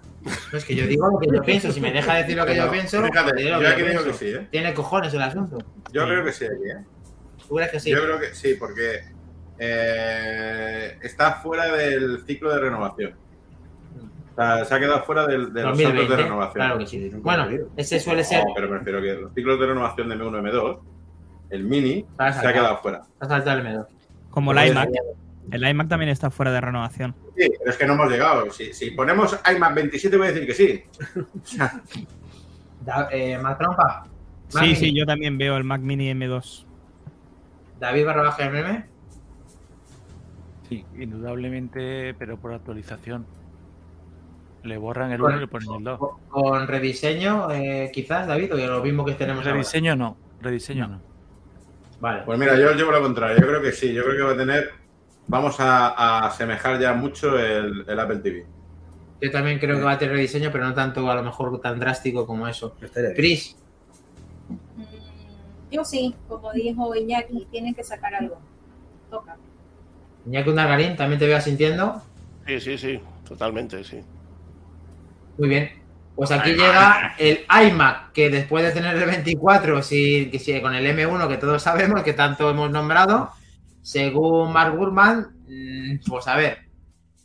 [0.50, 1.70] No es que yo digo lo que yo pienso.
[1.72, 4.48] Si me deja decir lo que yo pienso, fíjate, yo aquí digo que sí, ¿eh?
[4.50, 5.58] Tiene cojones el asunto.
[5.92, 6.08] Yo Sí.
[6.08, 6.84] creo que sí aquí, ¿eh?
[7.46, 7.90] ¿Tú crees que sí?
[7.90, 9.17] Yo creo que sí, porque
[9.58, 13.14] eh, está fuera del ciclo de renovación.
[14.32, 16.54] O sea, se ha quedado fuera del- de, los 2020, de renovación.
[16.54, 17.10] Claro que sí.
[17.16, 18.44] Bueno, ese suele ser.
[18.46, 20.78] No, pero me refiero que los ciclos de renovación de M1 y M2,
[21.50, 23.02] el Mini, Para se ha quedado fuera.
[23.20, 23.86] El M2.
[24.30, 24.90] Como el iMac.
[25.50, 27.14] El iMac también está fuera de renovación.
[27.36, 28.50] Sí, pero es que no hemos llegado.
[28.52, 30.84] Si, si ponemos iMac 27 voy a decir que sí.
[32.84, 34.04] Da- eh, Mac Trompa.
[34.04, 34.08] Mac
[34.50, 34.76] Sí, Mini.
[34.76, 36.64] sí, yo también veo el Mac Mini M2.
[37.80, 38.84] David barra baja MM.
[40.68, 43.26] Sí, indudablemente, pero por actualización.
[44.64, 46.00] Le borran el Bueno, 1 y le ponen el 2.
[46.28, 49.52] Con- rediseño, eh, quizás, David, o lo mismo que tenemos ahora.
[49.54, 51.00] Rediseño no, rediseño no.
[52.00, 52.22] Vale.
[52.24, 53.38] Pues mira, yo llevo lo contrario.
[53.40, 53.92] Yo creo que sí.
[53.92, 54.70] Yo creo que va a tener.
[55.26, 58.46] Vamos a, a asemejar ya mucho el, el Apple TV.
[59.20, 61.78] Yo también creo que va a tener rediseño, pero no tanto, a lo mejor, tan
[61.80, 62.74] drástico como eso.
[63.16, 63.56] Chris,
[64.48, 64.82] Mm,
[65.70, 68.38] Yo sí, como dijo Iñaki, tienen que sacar algo.
[69.10, 69.36] Toca.
[70.28, 72.02] Iñaki Undargarín, también te veo sintiendo.
[72.46, 73.00] Sí, sí, sí.
[73.26, 74.00] Totalmente, sí.
[75.36, 75.70] Muy bien.
[76.14, 80.84] Pues aquí llega el iMac, que después de tener el 24, si, si- con el
[80.86, 83.30] M1, que todos sabemos, que tanto hemos nombrado,
[83.82, 86.58] según Mark Gurman, mm, pues a ver,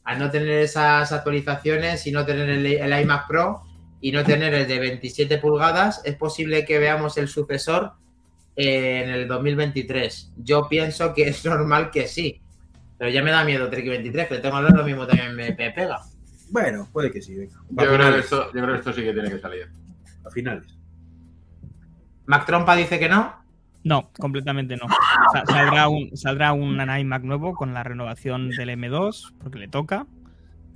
[0.03, 3.63] al no tener esas actualizaciones y no tener el, el iMac Pro
[3.99, 7.93] y no tener el de 27 pulgadas, es posible que veamos el sucesor
[8.55, 10.34] en el 2023.
[10.38, 12.43] Yo pienso que es normal que sí,
[13.03, 15.71] pero ya me da miedo Trek 23, que le tengo lo mismo también me, me
[15.71, 15.99] pega.
[16.51, 17.35] Bueno, puede que sí.
[17.35, 17.53] venga.
[17.69, 19.69] Yo creo, que esto, yo creo que esto sí que tiene que salir.
[20.25, 20.80] A finales.
[22.27, 23.35] Mac Trompa dice que no.
[23.84, 24.88] No, completamente no.
[25.34, 30.07] Sa- Saldrá un, saldrá un iMac nuevo con la renovación del M2, porque le toca,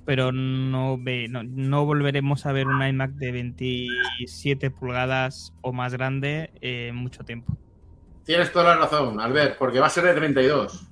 [0.04, 5.94] pero no, ve, no, no volveremos a ver un iMac de 27 pulgadas o más
[5.94, 7.56] grande en mucho tiempo.
[8.26, 10.90] Tienes toda la razón, Albert, porque va a ser de 32.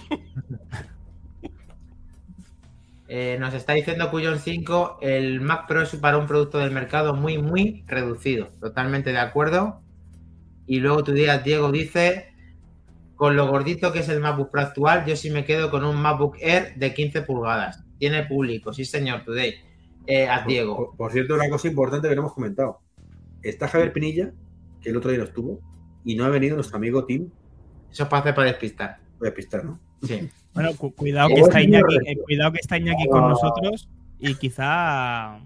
[3.16, 7.14] Eh, nos está diciendo Cuyon 5, el Mac Pro es para un producto del mercado
[7.14, 8.48] muy, muy reducido.
[8.58, 9.82] Totalmente de acuerdo.
[10.66, 12.34] Y luego tu día, Diego dice,
[13.14, 15.94] con lo gordito que es el MacBook Pro actual, yo sí me quedo con un
[15.94, 17.84] MacBook Air de 15 pulgadas.
[18.00, 19.60] Tiene público, sí señor, Today.
[20.08, 20.74] Eh, a Diego.
[20.74, 22.80] Por, por cierto, una cosa importante que no hemos comentado.
[23.44, 24.32] Está Javier Pinilla,
[24.82, 25.60] que el otro día no estuvo,
[26.04, 27.30] y no ha venido nuestro amigo Tim.
[27.92, 28.98] Eso es para hacer para despistar.
[29.20, 29.78] Voy a pistar, ¿no?
[30.06, 30.30] Sí.
[30.54, 33.88] Bueno, cu- cuidado, que es está Iñaki, eh, cuidado que está Iñaki con nosotros
[34.20, 35.38] y quizá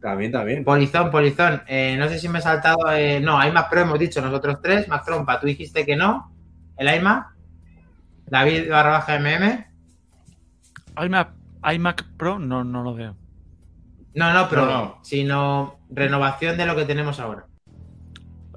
[0.00, 0.64] También, también.
[0.64, 1.62] Polizón, Polizón.
[1.66, 2.92] eh, no sé si me he saltado.
[2.92, 4.86] eh, no, iMac Pro hemos dicho nosotros tres.
[4.88, 6.30] Mac Trompa, tú dijiste que no.
[6.76, 7.26] El iMac.
[8.26, 9.66] David barra baja MM.
[11.04, 11.30] iMac,
[11.74, 13.16] iMac Pro no, no lo veo.
[14.14, 14.98] No, no, pero No, no.
[15.02, 17.46] sino renovación de lo que tenemos ahora.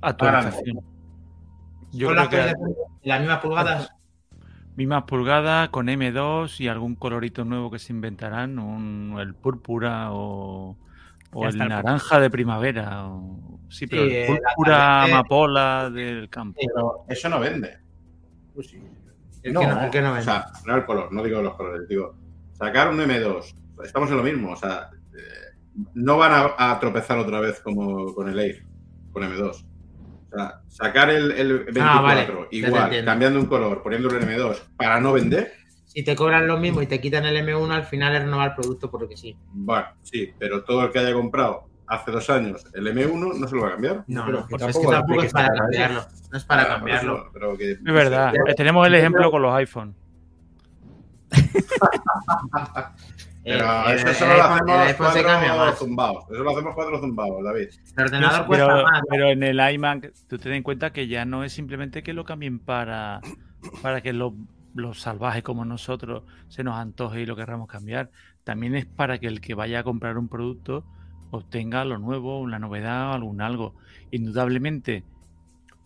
[0.01, 0.79] Actualización.
[1.93, 2.53] Yo Con creo las, que
[3.03, 3.89] las mismas pulgadas.
[4.77, 10.77] Mismas pulgadas con M2 y algún colorito nuevo que se inventarán, un, el púrpura o,
[11.33, 13.07] o el naranja de primavera.
[13.07, 16.59] o- sí, pero Sí, el el púrpura amapola del campo.
[16.65, 17.77] Pero eso no vende.
[18.53, 18.77] Pues sí.
[19.43, 20.23] El que no, el que no o vende.
[20.25, 22.15] sea, no el color, no digo los colores, digo,
[22.53, 25.57] sacar un M2, estamos en lo mismo, o sea, eh,
[25.93, 28.63] no van a, a tropezar otra vez como con el Air,
[29.11, 29.63] con M2.
[30.31, 34.57] O sea, sacar el, el 24 Ah, vale, igual, cambiando un color, poniéndolo en M2
[34.75, 35.53] para no vender,
[35.85, 38.55] Si te cobran lo mismo y te quitan el M1, al final es renovar el
[38.55, 39.37] producto porque sí.
[39.51, 43.55] bueno, sí, pero todo el que haya comprado hace dos años el M1 no se
[43.55, 44.03] lo va a cambiar.
[44.07, 46.05] No, Pero no, pues es que tampoco tampoco es para cambiarlo.
[46.29, 47.15] No es para Ah, cambiarlo.
[47.15, 49.95] eso, pero que- Es verdad, tenemos el ejemplo con los iPhone.
[53.47, 56.25] Pero Eh, eso solo lo hacemos cuatro zumbados.
[56.29, 57.67] Eso lo hacemos cuatro zumbados, David.
[57.95, 59.01] El ordenador cuesta Pero, más.
[59.09, 62.25] pero en el iMac, tú ten en cuenta que ya no es simplemente que lo
[62.25, 63.21] cambien para,
[63.81, 64.33] para que los,
[64.75, 68.11] los salvajes como nosotros se nos antoje y lo querramos cambiar.
[68.43, 70.83] También es para que el que vaya a comprar un producto
[71.31, 73.75] obtenga lo nuevo, una novedad, algún algo.
[74.11, 75.03] Indudablemente,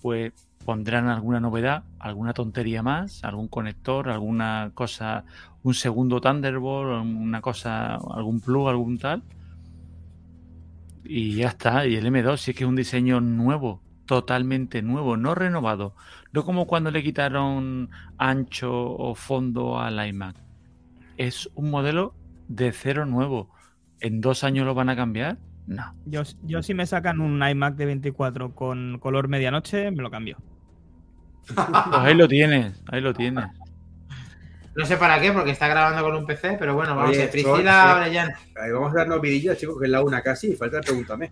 [0.02, 5.26] pues pondrán alguna novedad, alguna tontería más, algún conector, alguna cosa,
[5.64, 9.24] un segundo Thunderbolt, una cosa, algún plug, algún tal.
[11.04, 11.86] Y ya está.
[11.86, 15.96] Y el M2 sí que es un diseño nuevo, totalmente nuevo, no renovado.
[16.32, 20.36] No como cuando le quitaron ancho o fondo al iMac.
[21.18, 22.16] Es un modelo
[22.48, 23.50] de cero nuevo.
[24.00, 25.38] ¿En dos años lo van a cambiar?
[25.68, 25.94] No.
[26.06, 30.38] yo, yo si me sacan un iMac de 24 con color medianoche, me lo cambio.
[31.48, 31.58] Pues
[32.00, 33.46] ahí lo tienes, ahí lo tienes.
[34.76, 37.22] No sé para qué, porque está grabando con un PC, pero bueno, vamos Oye, a
[37.24, 37.32] ver.
[37.32, 38.40] Priscila Orellana.
[38.74, 41.32] Vamos a darnos vidillas, chicos, que es la una casi y falta el pregúntame.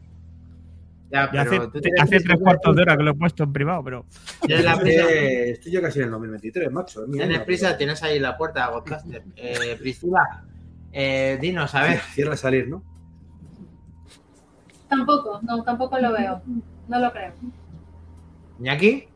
[1.11, 3.84] Ya, Ya pero hace, tú tres cuartos de hora que lo he puesto en privado,
[3.84, 4.06] pero
[4.45, 7.06] Tienes la prisa, Eh, estoy ya casi en el 2023, macho.
[7.06, 9.23] tienes prisa, pero- tienes ahí la puerta, Godcaster.
[9.38, 10.44] Eh, Priscila,
[10.91, 11.99] eh, dinos, a ver.
[12.14, 12.84] Cierra salir, ¿no?
[14.88, 16.41] Tampoco, no, tampoco lo veo.
[16.88, 17.34] No lo creo.
[18.60, 19.07] Ñaki,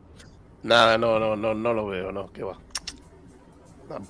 [0.64, 2.56] Nada, no, no, no, no lo veo, no, que va.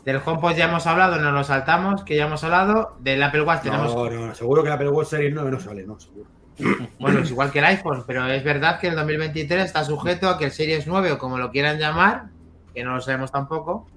[0.04, 2.96] del HomePod ya hemos hablado, nos lo saltamos, que ya hemos hablado.
[3.00, 5.60] Del Apple Watch tenemos No, no, no, seguro que la Apple Watch Series 9 no
[5.60, 6.30] sale, no, seguro.
[7.00, 10.38] Bueno, es igual que el iPhone, pero es verdad que el 2023 está sujeto a
[10.38, 12.26] que el Series 9 o como lo quieran llamar,
[12.72, 13.88] que no lo sabemos tampoco,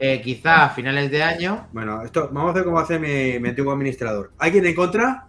[0.00, 3.50] eh, quizá a finales de año, Bueno, esto vamos a hacer como hace mi, mi
[3.50, 4.32] antiguo administrador.
[4.38, 5.28] ¿Alguien en contra?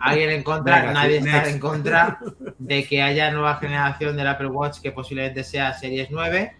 [0.00, 2.18] Alguien en contra, Venga, nadie está en contra
[2.58, 6.56] de que haya nueva generación del Apple Watch que posiblemente sea Series 9.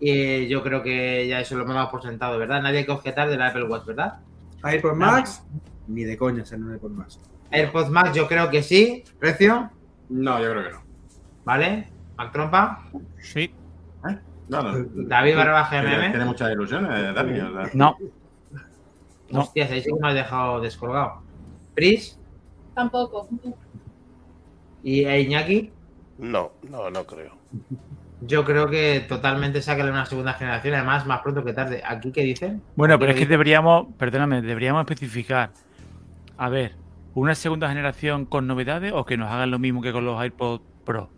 [0.00, 2.62] Y yo creo que ya eso lo hemos dado por sentado, ¿verdad?
[2.62, 4.20] Nadie hay que objetar del Apple Watch, ¿verdad?
[4.62, 5.42] AirPods Max,
[5.88, 7.20] ni de coña ser un AirPods Max.
[7.50, 9.04] AirPods Max yo creo que sí.
[9.18, 9.70] ¿Precio?
[10.08, 10.82] No, yo creo que no.
[11.44, 11.88] ¿Vale?
[12.16, 12.84] Mac Trompa.
[13.18, 13.52] sí.
[14.48, 14.84] No, no.
[15.06, 16.26] David Barba Tiene, tiene GMM.
[16.26, 17.70] muchas ilusiones, o sea.
[17.72, 17.96] No,
[19.30, 19.40] no.
[19.40, 21.22] Hostias, ahí sí que me has dejado descolgado.
[21.80, 22.18] Pris
[22.74, 23.26] Tampoco.
[24.84, 25.70] y e Iñaki.
[26.18, 27.32] No, no, no creo.
[28.20, 31.82] Yo creo que totalmente sácale una segunda generación, además más pronto que tarde.
[31.82, 32.60] ¿Aquí qué dicen?
[32.76, 35.52] Bueno, pero es que deberíamos, perdóname, deberíamos especificar.
[36.36, 36.74] A ver,
[37.14, 40.62] una segunda generación con novedades o que nos hagan lo mismo que con los AirPods
[40.84, 41.08] Pro.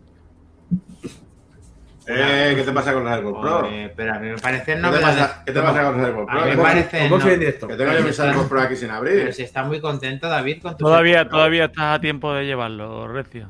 [2.05, 3.69] Eh, ¿Qué te pasa con los AirPods Pro?
[3.69, 5.15] Eh, pero a mí me parecen ¿Qué te, novedades.
[5.17, 6.63] pasa, ¿Qué te pasa con los AirPods A mí me Pro?
[6.63, 7.29] parece- no.
[7.29, 7.67] en directo.
[7.67, 9.33] Que tengo yo mis AirPods Pro aquí sin Pero abrir.
[9.33, 11.31] si está muy contento, David, con tu Todavía, sector.
[11.37, 13.49] todavía estás a tiempo de llevarlo, Recio.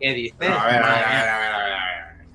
[0.00, 0.48] ¿Qué dices?
[0.48, 1.68] No, a ver, a ver, a ver, a ver, a ver, a ver.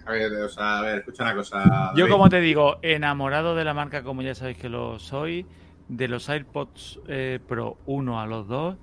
[0.06, 1.64] A ver, o sea, a ver, escucha una cosa.
[1.95, 2.11] Yo, David.
[2.11, 5.45] como te digo, enamorado de la marca, como ya sabéis que lo soy,
[5.88, 8.76] de los AirPods eh, Pro 1 a los 2,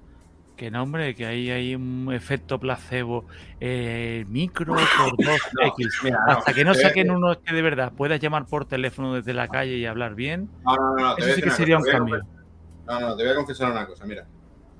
[0.60, 3.24] que no, hombre, que ahí hay un efecto placebo
[3.60, 4.82] eh, micro por
[5.16, 5.88] 2X.
[6.04, 9.14] Mira, no, Hasta que no saquen decir- uno que de verdad puedas llamar por teléfono
[9.14, 11.96] desde la calle y hablar bien, No, no, no, eso sí que sería un cosa,
[11.96, 12.20] cambio.
[12.86, 14.26] No, no, te voy a confesar una cosa, mira.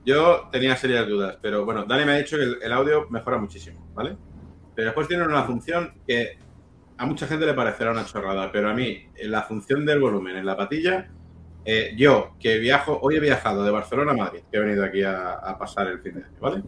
[0.05, 3.39] Yo tenía serias dudas, pero bueno, Dani me ha dicho que el, el audio mejora
[3.39, 4.19] muchísimo, ¿vale?
[4.74, 6.39] Pero después tiene una función que
[6.98, 10.44] a mucha gente le parecerá una chorrada, pero a mí, la función del volumen en
[10.44, 11.11] la patilla,
[11.65, 15.03] eh, yo que viajo, hoy he viajado de Barcelona a Madrid, que he venido aquí
[15.03, 16.62] a, a pasar el fin de año, ¿vale?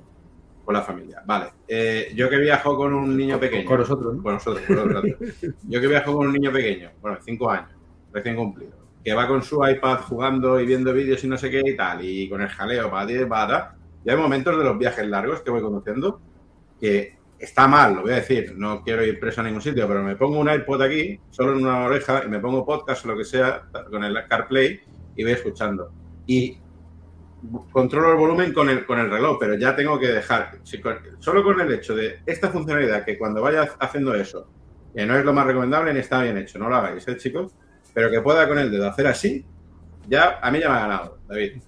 [0.65, 1.47] Con la familia, vale.
[1.67, 3.67] Eh, yo que viajo con un niño pequeño.
[3.67, 4.23] Con nosotros, ¿no?
[4.23, 5.17] Con nosotros, con nosotros.
[5.69, 7.71] Yo que viajo con un niño pequeño, bueno, cinco años,
[8.13, 8.73] recién cumplido,
[9.05, 12.05] que va con su iPad jugando y viendo vídeos y no sé qué y tal,
[12.05, 13.75] y con el jaleo para ti, para.
[14.05, 16.21] Y hay momentos de los viajes largos que voy conduciendo
[16.81, 20.03] que está mal, lo voy a decir, no quiero ir preso a ningún sitio, pero
[20.03, 23.19] me pongo un iPod aquí, solo en una oreja, y me pongo podcast o lo
[23.19, 24.81] que sea, con el CarPlay,
[25.17, 25.93] y voy escuchando.
[26.25, 26.57] Y
[27.73, 30.61] controlo el volumen con el, con el reloj, pero ya tengo que dejar,
[31.19, 34.49] solo con el hecho de esta funcionalidad, que cuando vaya haciendo eso,
[34.95, 37.57] que no es lo más recomendable ni está bien hecho, no lo hagáis, ¿eh, chicos?
[37.93, 39.45] Pero que pueda con el dedo hacer así,
[40.09, 41.61] ya a mí ya me ha ganado, David.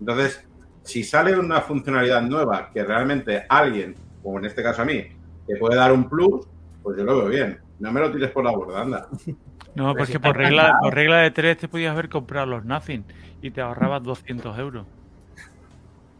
[0.00, 0.44] Entonces,
[0.82, 3.94] si sale una funcionalidad nueva que realmente alguien,
[4.24, 5.19] como en este caso a mí,
[5.52, 6.46] te puede dar un plus,
[6.82, 7.58] pues yo lo veo bien.
[7.78, 9.08] No me lo tires por la borda, anda.
[9.74, 12.46] No, Pero si que está por regla, por regla de tres te podías haber comprado
[12.46, 13.04] los Nothing
[13.40, 14.86] y te ahorrabas 200 euros.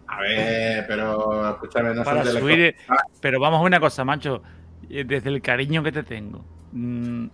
[0.06, 2.60] A ver, pero escúchame, no Para de subir.
[2.60, 2.76] eh,
[3.20, 4.42] Pero vamos a una cosa, macho.
[4.88, 6.44] eh, Desde el cariño que te tengo.
[6.72, 7.26] mm,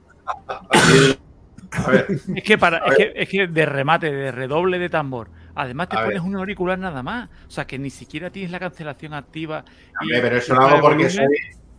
[1.84, 5.30] A ver, Es que, para, es, que, es que de remate, de redoble de tambor.
[5.54, 6.28] Además te A pones ver.
[6.28, 7.28] un auricular nada más.
[7.46, 9.64] O sea que ni siquiera tienes la cancelación activa.
[10.00, 11.26] y- hombre, pero eso lo hago porque soy,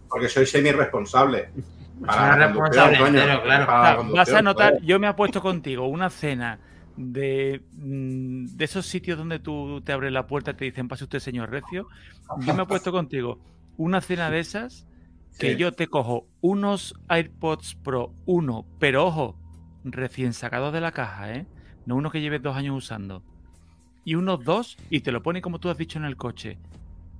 [0.10, 1.50] porque soy semi-responsable.
[2.06, 3.12] Para la responsable coño,
[3.44, 3.66] claro.
[3.66, 6.60] para la vas a notar, yo me he puesto contigo una cena
[6.96, 11.06] de, mm, de esos sitios donde tú te abres la puerta y te dicen pase
[11.06, 11.88] usted señor Recio.
[12.46, 13.40] Yo me he puesto contigo
[13.78, 14.88] una cena de esas
[15.40, 15.58] que Sí.
[15.58, 19.36] yo te cojo unos AirPods Pro 1, pero ojo,
[19.84, 21.46] recién sacados de la caja, ¿eh?
[21.86, 23.24] No uno que lleves dos años usando.
[24.04, 26.58] Y unos dos, y te lo pone como tú has dicho en el coche.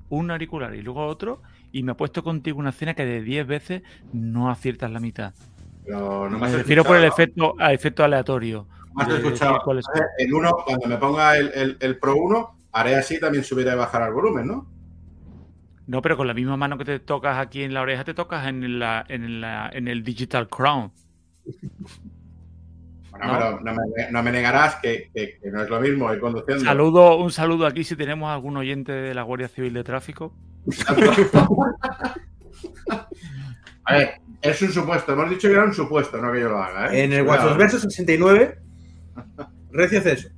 [0.10, 1.42] Un auricular y luego otro,
[1.78, 5.34] y me he puesto contigo una cena que de 10 veces no aciertas la mitad.
[5.86, 8.68] No me refiero por el efecto, a efecto aleatorio.
[8.96, 9.02] ¿no?
[9.04, 9.62] Has escuchado.
[10.18, 13.76] El 1, cuando me ponga el, el, el Pro 1, haré así, también subiré y
[13.76, 14.68] bajar el volumen, ¿no?
[15.86, 18.48] No, pero con la misma mano que te tocas aquí en la oreja, te tocas
[18.48, 20.92] en, la, en, la, en el Digital Crown.
[23.20, 23.34] No.
[23.34, 26.64] pero no me, no me negarás que, que- que no es lo mismo ir conduciendo.
[26.64, 30.34] Saludo, un saludo aquí si tenemos algún oyente de la Guardia Civil de Tráfico.
[33.86, 35.14] A ver, es un supuesto.
[35.14, 37.04] Hemos dicho que era un supuesto, no que yo lo haga, ¿eh?
[37.04, 37.26] En el.
[37.26, 38.60] WhatsApp verso 69,
[39.72, 40.30] Recio hace eso.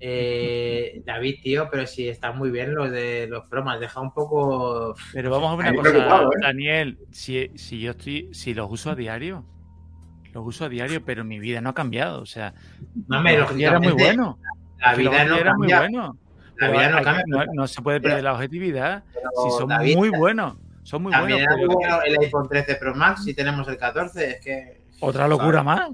[0.00, 4.94] Eh, David, tío, pero si están muy bien los de los promas, deja un poco.
[5.12, 6.26] Pero vamos a ver una cosa, ¿eh?
[6.42, 9.44] Daniel, si, si yo estoy, si los uso a diario,
[10.34, 12.20] los uso a diario, pero mi vida no ha cambiado.
[12.20, 12.52] O sea,
[13.08, 14.38] No, me era muy bueno.
[14.80, 16.18] La vida no era muy bueno.
[16.58, 17.24] La vida no cambia.
[17.26, 19.02] no- no se puede perder la objetividad.
[19.44, 21.28] Si son David, muy buenos, son muy buenos.
[21.28, 24.30] También era pero muy bueno el iPhone 13 Pro Max si tenemos el 14.
[24.30, 24.82] Es que.
[25.00, 25.90] Otra locura más.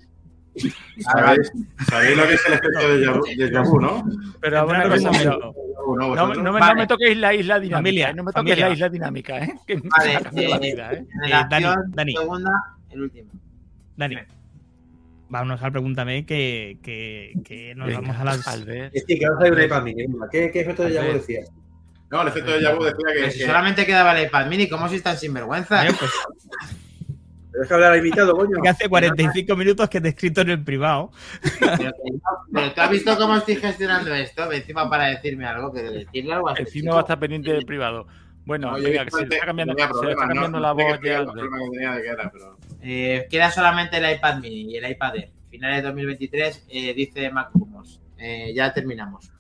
[0.99, 1.53] ¿Sabéis,
[1.89, 4.05] sabéis lo que es el efecto de vu, ¿no?
[4.41, 5.55] Pero una cosa, pero momento.
[5.97, 6.75] ¿No, no, no me, Vale.
[6.75, 7.77] no me toquéis la isla dinámica.
[7.79, 8.15] Familia, ¿eh?
[8.15, 8.67] no me toquéis familia.
[8.69, 9.55] la isla dinámica, ¿eh?
[9.67, 11.07] Que Vale, cambiado la eh, vida, ¿eh?
[11.23, 12.13] generación, Dani, Dani.
[12.13, 12.51] segunda,
[12.91, 13.31] el último.
[13.97, 14.17] Dani,
[15.29, 18.49] vámonos al pregúntame que, que, que nos Venga, vamos a las.
[18.49, 18.95] Albert.
[19.07, 20.07] Sí, que vamos a ir un iPad mini.
[20.07, 20.29] venga.
[20.31, 21.15] ¿Qué, qué efecto de ver.
[21.15, 21.51] decías?
[22.11, 24.69] No, el efecto de vu decía que, Pero si que- solamente quedaba el iPad mini,
[24.69, 25.85] ¿cómo si están sinvergüenza?
[25.87, 26.11] Pues,
[27.53, 28.63] Pero deja hablar al invitado, coño.
[28.63, 31.11] que hace 45 minutos que te he escrito en el privado.
[31.61, 31.93] Pero,
[32.53, 36.49] pero tú has visto cómo estoy gestionando esto, encima para decirme algo, que decirle algo
[36.49, 38.07] a este Encima va a estar pendiente del privado.
[38.51, 40.99] Bueno, venga, que se está cambiando, se le está cambiando no- la voz ya.
[41.01, 45.31] que era, pero- Eh, queda solamente el iPad mini y el iPad Air.
[45.49, 47.51] Finales de 2023, eh, dice Mac.
[48.19, 49.33] Eh, ya terminamos.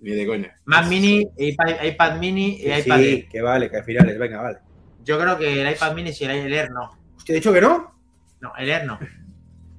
[0.00, 0.54] Ni de coña.
[0.66, 3.16] Mac mini, iPad, iPad mini y Que iPad Air.
[3.22, 4.18] sí, que vale, que al final es.
[4.18, 4.58] Venga, vale.
[5.02, 6.90] Yo creo que el iPad mini sí, el el Air no.
[7.16, 7.94] ¿Usted ha dicho que no?
[8.42, 8.98] No, el Air no.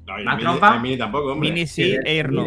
[0.07, 0.75] No, y ¿Más el mini, trompa?
[0.75, 1.49] el mini tampoco, hombre.
[1.51, 2.45] Mini sí, Air no.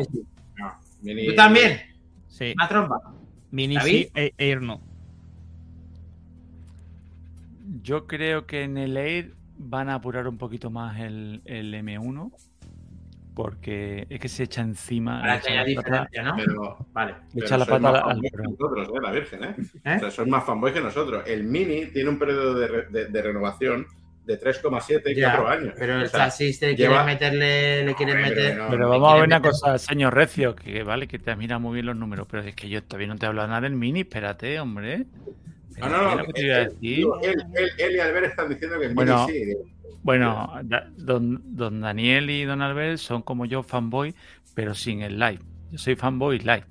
[0.56, 1.80] No, mini- ¿Tú también?
[2.26, 2.52] Sí.
[2.56, 2.96] ¿Más trompa?
[3.52, 3.92] Mini ¿David?
[4.06, 4.80] sí, e- Air no.
[7.82, 12.30] Yo creo que en el Air van a apurar un poquito más el, el M1
[13.34, 15.20] porque es que se echa encima.
[15.20, 16.36] Para que echa haya diferencia, ¿no?
[16.36, 17.12] Pero, Vale.
[17.12, 18.44] le pero echa la pata más al fanboys que Pro.
[18.50, 19.54] nosotros, eh, la Virgen, ¿eh?
[19.84, 19.96] ¿Eh?
[19.96, 21.22] O sea, sois más fanboys que nosotros.
[21.26, 23.86] El Mini tiene un periodo de, re- de- de renovación
[24.26, 25.74] de 3,7 Ya, 4 años.
[25.78, 28.58] Pero el O sea, chasis te lleva- quieren meterle, le quieren Hombre, meter.
[28.58, 31.58] no, Pero vamos a ver una meter- cosa, señor Recio, que vale, que te mira
[31.58, 33.74] muy bien los números, pero es que yo todavía no te he hablado nada del
[33.74, 35.06] Mini, espérate, hombre.
[35.80, 36.24] No, no, no.
[36.26, 37.06] Te iba a él, decir.
[37.22, 39.42] él, él- él y Albert están diciendo que el Bueno, sí.
[40.02, 40.50] Bueno,
[40.96, 44.14] don, don Daniel y don Albert son como yo fanboy,
[44.54, 45.40] pero sin el light.
[45.70, 46.64] Yo soy fanboy light.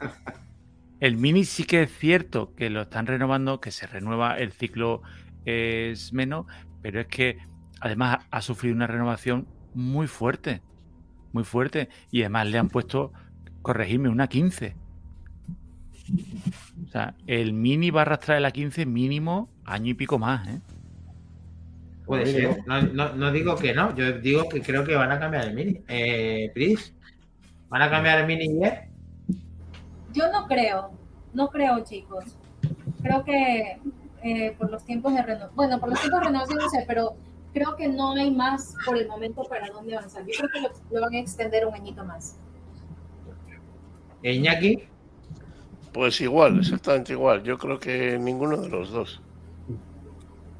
[1.00, 5.02] El Mini sí que es cierto que lo están renovando, que se renueva, el ciclo
[5.44, 6.46] es menos,
[6.80, 7.38] pero es que
[7.80, 10.62] además ha sufrido una renovación muy fuerte.
[11.32, 11.88] Muy fuerte.
[12.12, 13.12] Y además le han puesto,
[13.62, 14.76] corregirme, una 15.
[16.92, 20.60] O sea, el mini va a arrastrar la 15 mínimo año y pico más, ¿eh?
[22.04, 22.58] Puede ser.
[22.66, 23.96] No, no- no digo que no.
[23.96, 25.80] Yo digo que creo que van a cambiar el mini.
[25.88, 26.92] Eh, Pris,
[27.70, 28.86] ¿van a cambiar el mini ya?
[30.12, 30.90] Yo no creo,
[31.32, 32.36] no creo, chicos.
[33.02, 33.78] Creo que
[34.22, 37.16] eh, por los tiempos de renovación, bueno, por los tiempos de renovación no sé, pero
[37.54, 40.26] creo que no hay más por el momento para dónde avanzar.
[40.26, 42.36] Yo creo que lo, lo van a extender un añito más.
[44.22, 44.84] Iñaki,
[45.92, 47.42] Pues igual, exactamente igual.
[47.42, 49.20] Yo creo que ninguno de los dos.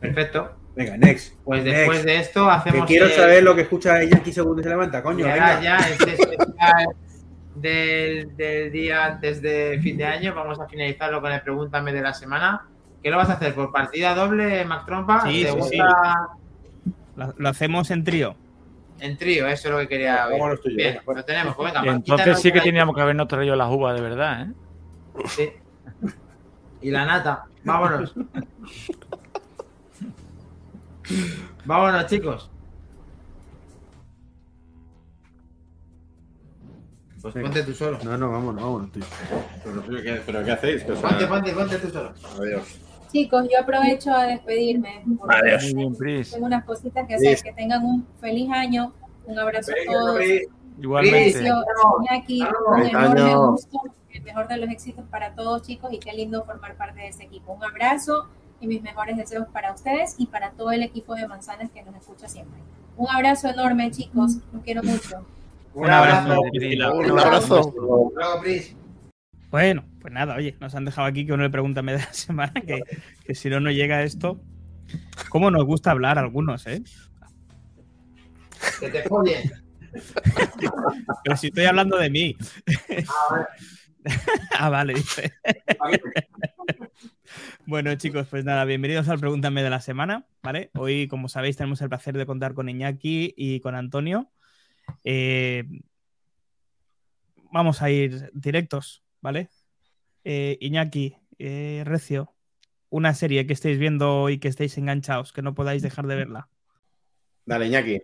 [0.00, 0.52] perfecto.
[0.74, 1.34] Venga, next.
[1.44, 1.76] Pues Next.
[1.78, 2.86] después de esto Que hacemos.
[2.86, 5.26] quiero el- saber lo que escucha ella aquí según se levanta, coño.
[5.26, 5.60] Ya, venga.
[5.62, 6.86] ya, este especial
[7.56, 10.34] del, del día antes de fin de año.
[10.34, 12.66] Vamos a finalizarlo con el Pregúntame de la semana.
[13.02, 13.54] ¿Qué lo vas a hacer?
[13.54, 15.22] ¿Por partida doble, Mac Trompa?
[15.26, 16.28] Sí, ¿Te sí, gusta
[17.16, 18.34] Lo, lo hacemos en trío.
[19.00, 19.46] en trío?
[19.48, 21.20] Eso es lo que quería yo, Bien, venga, fuera.
[21.20, 21.54] lo tenemos.
[21.56, 24.52] Pues venga, entonces sí que teníamos que habernos traído las uvas de verdad, ¿eh?
[25.26, 25.50] Sí.
[26.80, 27.44] Y la nata.
[27.64, 28.14] Vámonos.
[31.64, 32.50] Vámonos, chicos.
[37.20, 37.48] Pues Venga.
[37.50, 37.98] ponte tú solo.
[38.02, 38.92] No, no, vámonos, vámonos.
[38.92, 39.00] Tú.
[39.62, 40.84] Pero, pero ¿qué, pero ¿qué hacéis?
[40.88, 42.12] O sea, Ponte, ponte, ponte tú solo.
[42.40, 42.62] Adiós.
[43.12, 45.04] Chicos, yo aprovecho a despedirme.
[45.28, 45.62] Adiós.
[45.66, 46.30] Muy bien, Pris.
[46.32, 47.40] Tengo unas cositas que hacer.
[47.42, 48.92] Que tengan un feliz año.
[49.26, 50.06] Un abrazo a todos.
[50.14, 50.48] Gabriel.
[50.80, 51.44] Igualmente.
[52.00, 53.50] Iñaki, un Feliz enorme año.
[53.52, 53.78] gusto.
[54.22, 55.92] El mejor de los éxitos para todos, chicos.
[55.92, 57.52] Y qué lindo formar parte de ese equipo.
[57.52, 58.28] Un abrazo
[58.60, 61.96] y mis mejores deseos para ustedes y para todo el equipo de Manzanas que nos
[61.96, 62.60] escucha siempre.
[62.96, 64.38] Un abrazo enorme, chicos.
[64.52, 65.26] Los quiero mucho.
[65.74, 66.40] Un abrazo.
[66.40, 67.72] Un abrazo.
[69.50, 72.52] Bueno, pues nada, oye, nos han dejado aquí que uno le pregúntame de la semana,
[72.52, 72.82] que,
[73.24, 74.40] que si no, no llega esto.
[75.28, 76.82] ¿Cómo nos gusta hablar algunos, eh?
[78.78, 79.50] Que te follen.
[81.24, 82.36] Pero si estoy hablando de mí.
[83.08, 83.46] Ah, vale.
[84.58, 85.32] ah, vale, dice.
[87.64, 90.70] Bueno, chicos, pues nada, bienvenidos al Pregúntame de la semana, ¿vale?
[90.74, 94.30] Hoy, como sabéis, tenemos el placer de contar con Iñaki y con Antonio.
[95.04, 95.64] Eh,
[97.52, 99.48] vamos a ir directos, ¿vale?
[100.24, 102.34] Eh, Iñaki, eh, Recio,
[102.90, 106.48] una serie que estéis viendo y que estéis enganchados, que no podáis dejar de verla.
[107.46, 108.02] Dale, Iñaki.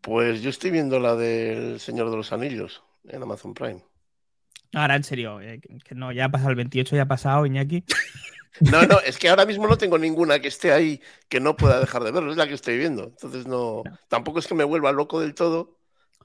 [0.00, 3.82] Pues yo estoy viendo la del Señor de los Anillos en Amazon Prime.
[4.72, 7.84] Ahora, en serio, eh, que no, ya ha pasado el 28, ya ha pasado, Iñaki.
[8.60, 11.80] No, no, es que ahora mismo no tengo ninguna que esté ahí que no pueda
[11.80, 13.04] dejar de verlo, es la que estoy viendo.
[13.04, 15.78] Entonces no, tampoco es que me vuelva loco del todo,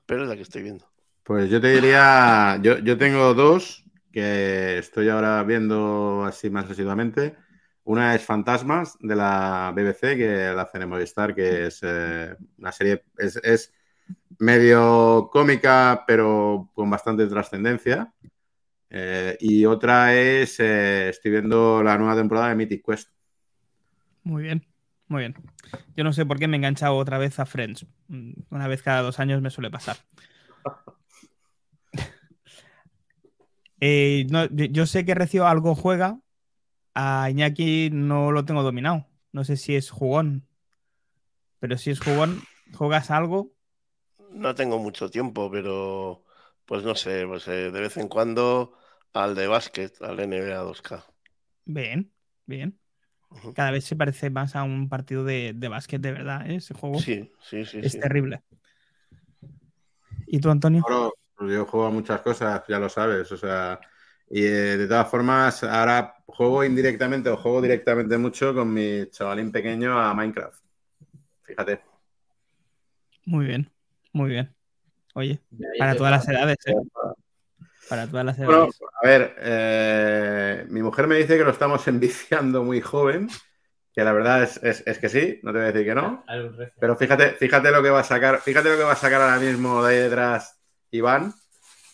[0.05, 0.85] pero es la que estoy viendo.
[1.23, 7.35] Pues yo te diría, yo, yo tengo dos que estoy ahora viendo así más asiduamente.
[7.84, 12.72] Una es Fantasmas de la BBC, que la hace en Movistar, que es eh, una
[12.72, 13.73] serie, es, es
[14.39, 18.11] medio cómica, pero con bastante trascendencia.
[18.90, 23.10] Eh, y otra es, eh, estoy viendo la nueva temporada de Mythic Quest.
[24.24, 24.66] Muy bien,
[25.07, 25.36] muy bien.
[25.95, 27.86] Yo no sé por qué me he enganchado otra vez a Friends.
[28.07, 29.98] Mm, Una vez cada dos años me suele pasar.
[33.82, 36.20] Eh, no, yo, yo sé que Recio algo juega.
[36.95, 39.06] A Iñaki no lo tengo dominado.
[39.32, 40.48] No sé si es jugón.
[41.60, 42.41] Pero si es jugón,
[42.74, 43.52] ¿juegas algo?
[44.32, 46.24] No tengo mucho tiempo, pero
[46.66, 48.74] pues no sé, pues eh, de vez en cuando
[49.14, 51.06] al de básquet, al NBA 2K.
[51.66, 52.12] Bien,
[52.46, 52.80] bien.
[53.54, 56.58] Cada vez se parece más a un partido de, de básquet de verdad, ¿eh?
[56.58, 58.00] Ese juego Sí, sí, sí, es sí.
[58.00, 58.44] terrible.
[60.26, 60.88] ¿Y tú, Antonio?
[61.36, 63.80] Pues yo juego a muchas cosas, ya lo sabes, o sea,
[64.30, 69.52] y eh, de todas formas, ahora juego indirectamente o juego directamente mucho con mi chavalín
[69.52, 70.64] pequeño a Minecraft.
[71.44, 71.82] Fíjate.
[73.26, 73.72] Muy bien,
[74.14, 74.55] muy bien.
[75.16, 76.74] Oye, ya para todas las edades, ¿eh?
[77.90, 78.80] Para todas las Bueno, edades.
[79.02, 81.88] a ver, eh, mi mujer me dice que lo estamos
[82.36, 83.30] enviciando muy joven,
[83.94, 86.24] que la verdad es, es- es que sí, no te voy a decir que no,
[86.80, 89.40] pero fíjate, fíjate lo que va a sacar, fíjate lo que va a sacar ahora
[89.40, 90.60] mismo de ahí detrás
[90.92, 91.34] Iván,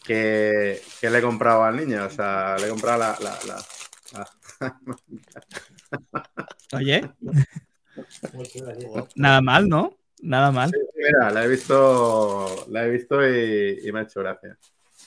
[0.04, 3.66] que, que le he comprado al niño, o sea, le he comprado la- la- la,
[6.74, 7.02] Oye,
[8.34, 8.86] Muy chulo, sí.
[9.16, 9.96] nada mal, ¿no?
[10.22, 10.72] Nada mal.
[10.96, 14.58] Mira, la he visto, la he visto y, y me ha hecho gracia.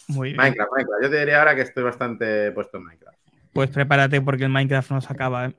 [0.08, 0.36] Muy bien.
[0.38, 1.02] Minecraft, Minecraft.
[1.04, 3.18] Yo te diría ahora que estoy bastante puesto en Minecraft.
[3.52, 5.54] Pues prepárate porque el Minecraft no se acaba, ¿eh?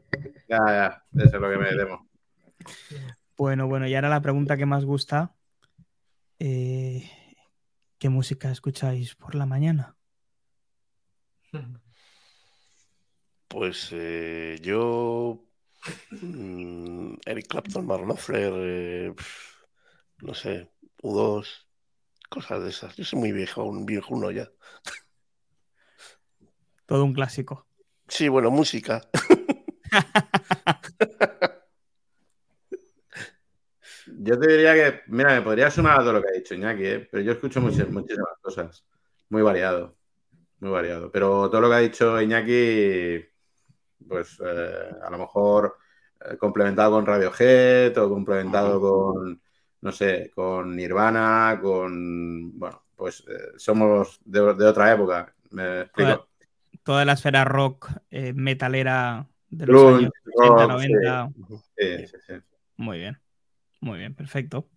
[0.50, 2.10] Ya, ya, eso es lo que me temo.
[3.38, 5.34] Bueno, bueno, y ahora la pregunta que más gusta.
[6.40, 7.10] eh,
[7.98, 9.96] ¿Qué música escucháis por la mañana?
[13.48, 15.45] Pues eh, yo
[16.12, 19.14] Mm, Eric Clapton, Marlon eh,
[20.22, 20.72] no sé,
[21.04, 21.68] U2,
[22.30, 22.96] cosas de esas.
[22.96, 24.50] Yo soy muy viejo, un viejuno ya.
[26.86, 27.68] Todo un clásico.
[28.08, 29.02] Sí, bueno, música.
[34.08, 36.86] Yo te diría que, mira, me podría sumar a todo lo que ha dicho Iñaki,
[36.86, 37.08] ¿eh?
[37.12, 38.86] pero yo escucho muchas, muchísimas cosas.
[39.30, 39.98] Muy variado.
[40.60, 41.12] Muy variado.
[41.12, 43.26] Pero todo lo que ha dicho Iñaki,
[44.08, 45.78] pues eh, a lo mejor
[46.22, 49.42] eh, complementado con Radiohead o complementado con,
[49.82, 52.58] no sé, con Nirvana, con.
[52.58, 55.34] Bueno, pues eh, somos de, de otra época.
[55.52, 56.28] ¿Me explico?
[56.84, 61.32] Toda la esfera rock metalera de los años 80, rock, 90.
[61.78, 62.34] Sí, sí, sí.
[62.78, 63.20] Muy bien,
[63.82, 64.70] muy bien, perfecto.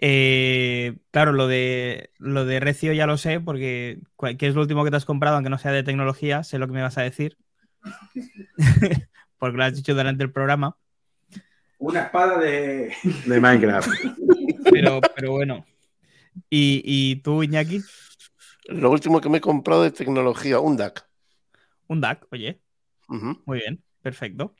[0.00, 4.00] Eh, claro, lo de lo de Recio ya lo sé, porque
[4.38, 6.44] ¿qué es lo último que te has comprado, aunque no sea de tecnología?
[6.44, 7.36] Sé lo que me vas a decir.
[9.38, 10.76] porque lo has dicho durante el programa.
[11.78, 12.92] Una espada de.
[13.26, 13.88] De Minecraft.
[14.70, 15.64] Pero, pero bueno.
[16.50, 17.80] ¿Y, y tú, Iñaki?
[18.68, 21.06] Lo último que me he comprado de tecnología, un DAC.
[21.86, 22.60] Un DAC, oye.
[23.08, 24.54] Muy bien, perfecto.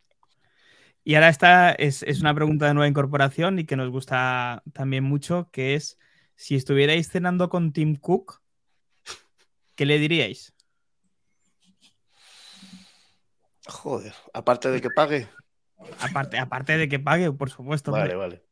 [1.04, 5.04] Y ahora esta es, es una pregunta de nueva incorporación y que nos gusta también
[5.04, 5.98] mucho, que es,
[6.34, 8.40] si estuvierais cenando con Tim Cook,
[9.74, 10.54] ¿qué le diríais?
[13.68, 15.28] Joder, aparte de que pague.
[16.00, 17.92] Aparte, aparte de que pague, por supuesto.
[17.92, 18.16] Vale, hombre.
[18.16, 18.42] vale.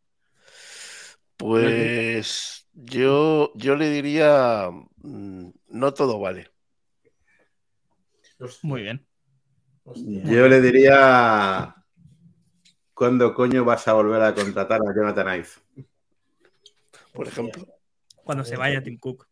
[1.37, 6.51] Pues yo, yo le diría, mm, no todo vale.
[8.63, 9.07] Muy bien.
[9.95, 11.75] Yo le diría.
[12.93, 15.49] ¿Cuándo coño vas a volver a contratar a Jonathan Ive?
[17.13, 17.67] Por ejemplo.
[18.25, 19.27] Cuando se vaya Tim Cook.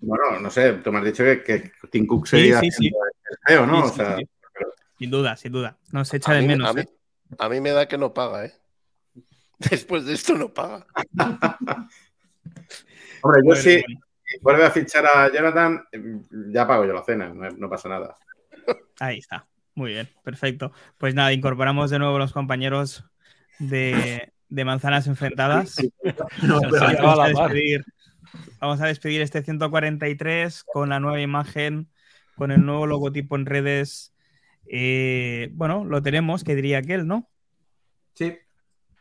[0.00, 2.86] Bueno, no sé, tú me has dicho que, que Tim Cook sería sí, sí.
[2.86, 3.82] el feo, ¿no?
[3.82, 4.28] Sí, o sí, sea, sí.
[5.00, 5.78] Sin duda, sin duda.
[5.92, 6.68] Nos echa A de mí, menos.
[6.68, 6.88] a mí- ¿eh?
[7.38, 8.52] a mí me da que no paga, ¿eh?
[9.58, 10.86] Después de esto no paga.
[13.22, 13.82] hombre, yo Bueno, sí,
[14.26, 15.82] si vuelve a fichar a Jonathan,
[16.52, 18.14] ya pago yo la cena, no, no pasa nada.
[18.98, 19.46] Ahí está.
[19.74, 20.72] Muy bien, perfecto.
[20.98, 23.02] Pues nada, incorporamos de nuevo los compañeros
[23.58, 25.76] de, de Manzanas Enfrentadas.
[26.42, 27.84] No, vamos, a despedir,
[28.60, 31.88] vamos a despedir este 143 con la nueva imagen,
[32.36, 34.09] con el nuevo logotipo en redes.
[34.72, 37.28] Eh, bueno, lo tenemos, que diría aquel, ¿no?
[38.14, 38.38] Sí,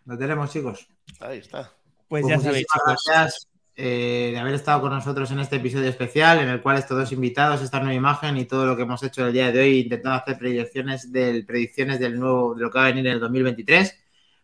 [0.06, 0.90] lo tenemos, chicos.
[1.20, 1.72] Ahí está.
[2.08, 3.04] Pues Pues ya sabéis, muchísimas chicos.
[3.06, 6.98] gracias eh, de haber estado con nosotros en este episodio especial, en el cual estos
[6.98, 9.80] dos invitados, esta nueva imagen y todo lo que hemos hecho el día de hoy,
[9.82, 13.20] intentando hacer predicciones del, predicciones del nuevo, de lo que va a venir en el
[13.20, 13.96] 2023.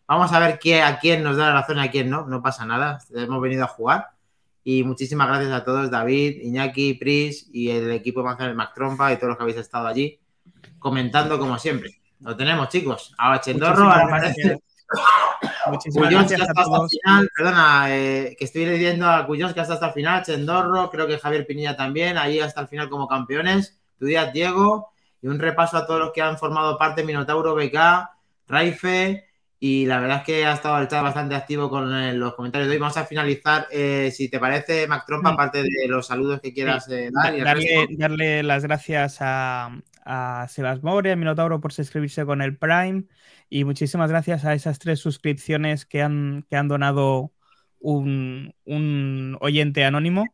[0.06, 2.24] Vamos a ver qué, a quién nos da la razón y a quién no.
[2.28, 3.00] No pasa nada.
[3.12, 4.10] Hemos venido a jugar.
[4.62, 9.16] Y muchísimas gracias a todos, David, Iñaki, Pris y el equipo de Mac Trompa y
[9.16, 10.20] todos los que habéis estado allí
[10.78, 12.00] comentando como siempre.
[12.20, 13.14] Lo tenemos, chicos.
[13.18, 14.60] Ahora Chendorro, Muchísimas ahora parece gracias.
[15.68, 19.52] Muchísimas Cuyons, que gracias hasta a hasta final, perdona, eh, que estoy leyendo a Cuyons,
[19.52, 22.88] que hasta hasta el final, Chendorro, creo que Javier Pinilla también, ahí hasta el final
[22.88, 24.90] como campeones, tu día Diego,
[25.20, 28.08] y un repaso a todos los que han formado parte, Minotauro, BK,
[28.46, 29.24] Raife,
[29.58, 32.68] y la verdad es que ha estado el chat bastante activo con eh, los comentarios
[32.68, 32.80] de hoy.
[32.80, 36.86] Vamos a finalizar, eh, si te parece, Mac Trompa, aparte de los saludos que quieras
[36.90, 37.34] eh, Da- dar.
[37.34, 37.94] y darle, resto.
[37.98, 39.70] darle las gracias a,
[40.06, 43.04] a Sebas More, a Minotauro por suscribirse con el Prime
[43.50, 47.32] y muchísimas gracias a esas tres suscripciones que han, que han donado
[47.80, 50.26] un, un oyente anónimo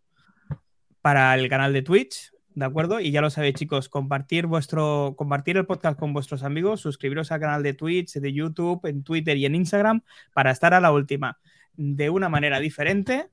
[1.01, 3.01] para el canal de Twitch, ¿de acuerdo?
[3.01, 7.41] Y ya lo sabéis, chicos, compartir vuestro, compartir el podcast con vuestros amigos, suscribiros al
[7.41, 11.39] canal de Twitch, de YouTube, en Twitter y en Instagram para estar a la última
[11.75, 13.31] de una manera diferente.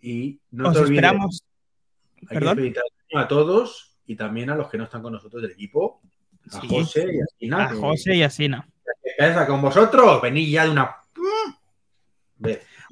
[0.00, 1.44] Y no Os te olvides, esperamos.
[2.28, 2.74] hay Perdón.
[3.14, 6.00] a todos y también a los que no están con nosotros del equipo.
[6.52, 6.66] A Sí.
[6.68, 7.64] José y a Sina.
[7.66, 8.68] A José y a Sina.
[9.16, 10.20] está con vosotros.
[10.20, 10.96] Venid ya de una.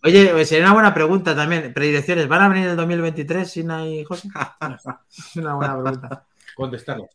[0.04, 1.72] Oye, pues sería una buena pregunta también.
[1.74, 4.28] Predilecciones, ¿van a venir en el 2023 Sina y José?
[5.10, 6.26] es una buena pregunta.
[6.54, 7.08] Contestarlo.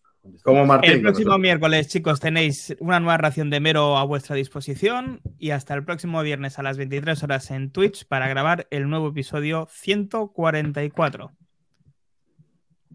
[0.44, 0.92] Como Martín.
[0.92, 1.42] El próximo nosotros.
[1.42, 6.22] miércoles, chicos, tenéis una nueva ración de mero a vuestra disposición y hasta el próximo
[6.24, 11.32] viernes a las 23 horas en Twitch para grabar el nuevo episodio 144.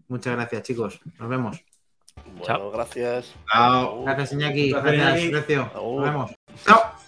[0.09, 0.99] Muchas gracias, chicos.
[1.19, 1.63] Nos vemos.
[2.37, 3.33] Bueno, gracias.
[3.51, 4.03] Chao.
[4.03, 4.71] Gracias, Iñaki.
[4.71, 5.31] Gracias, Iñaki.
[5.31, 5.71] Recio.
[5.73, 6.31] Nos vemos.
[6.65, 6.98] Chao.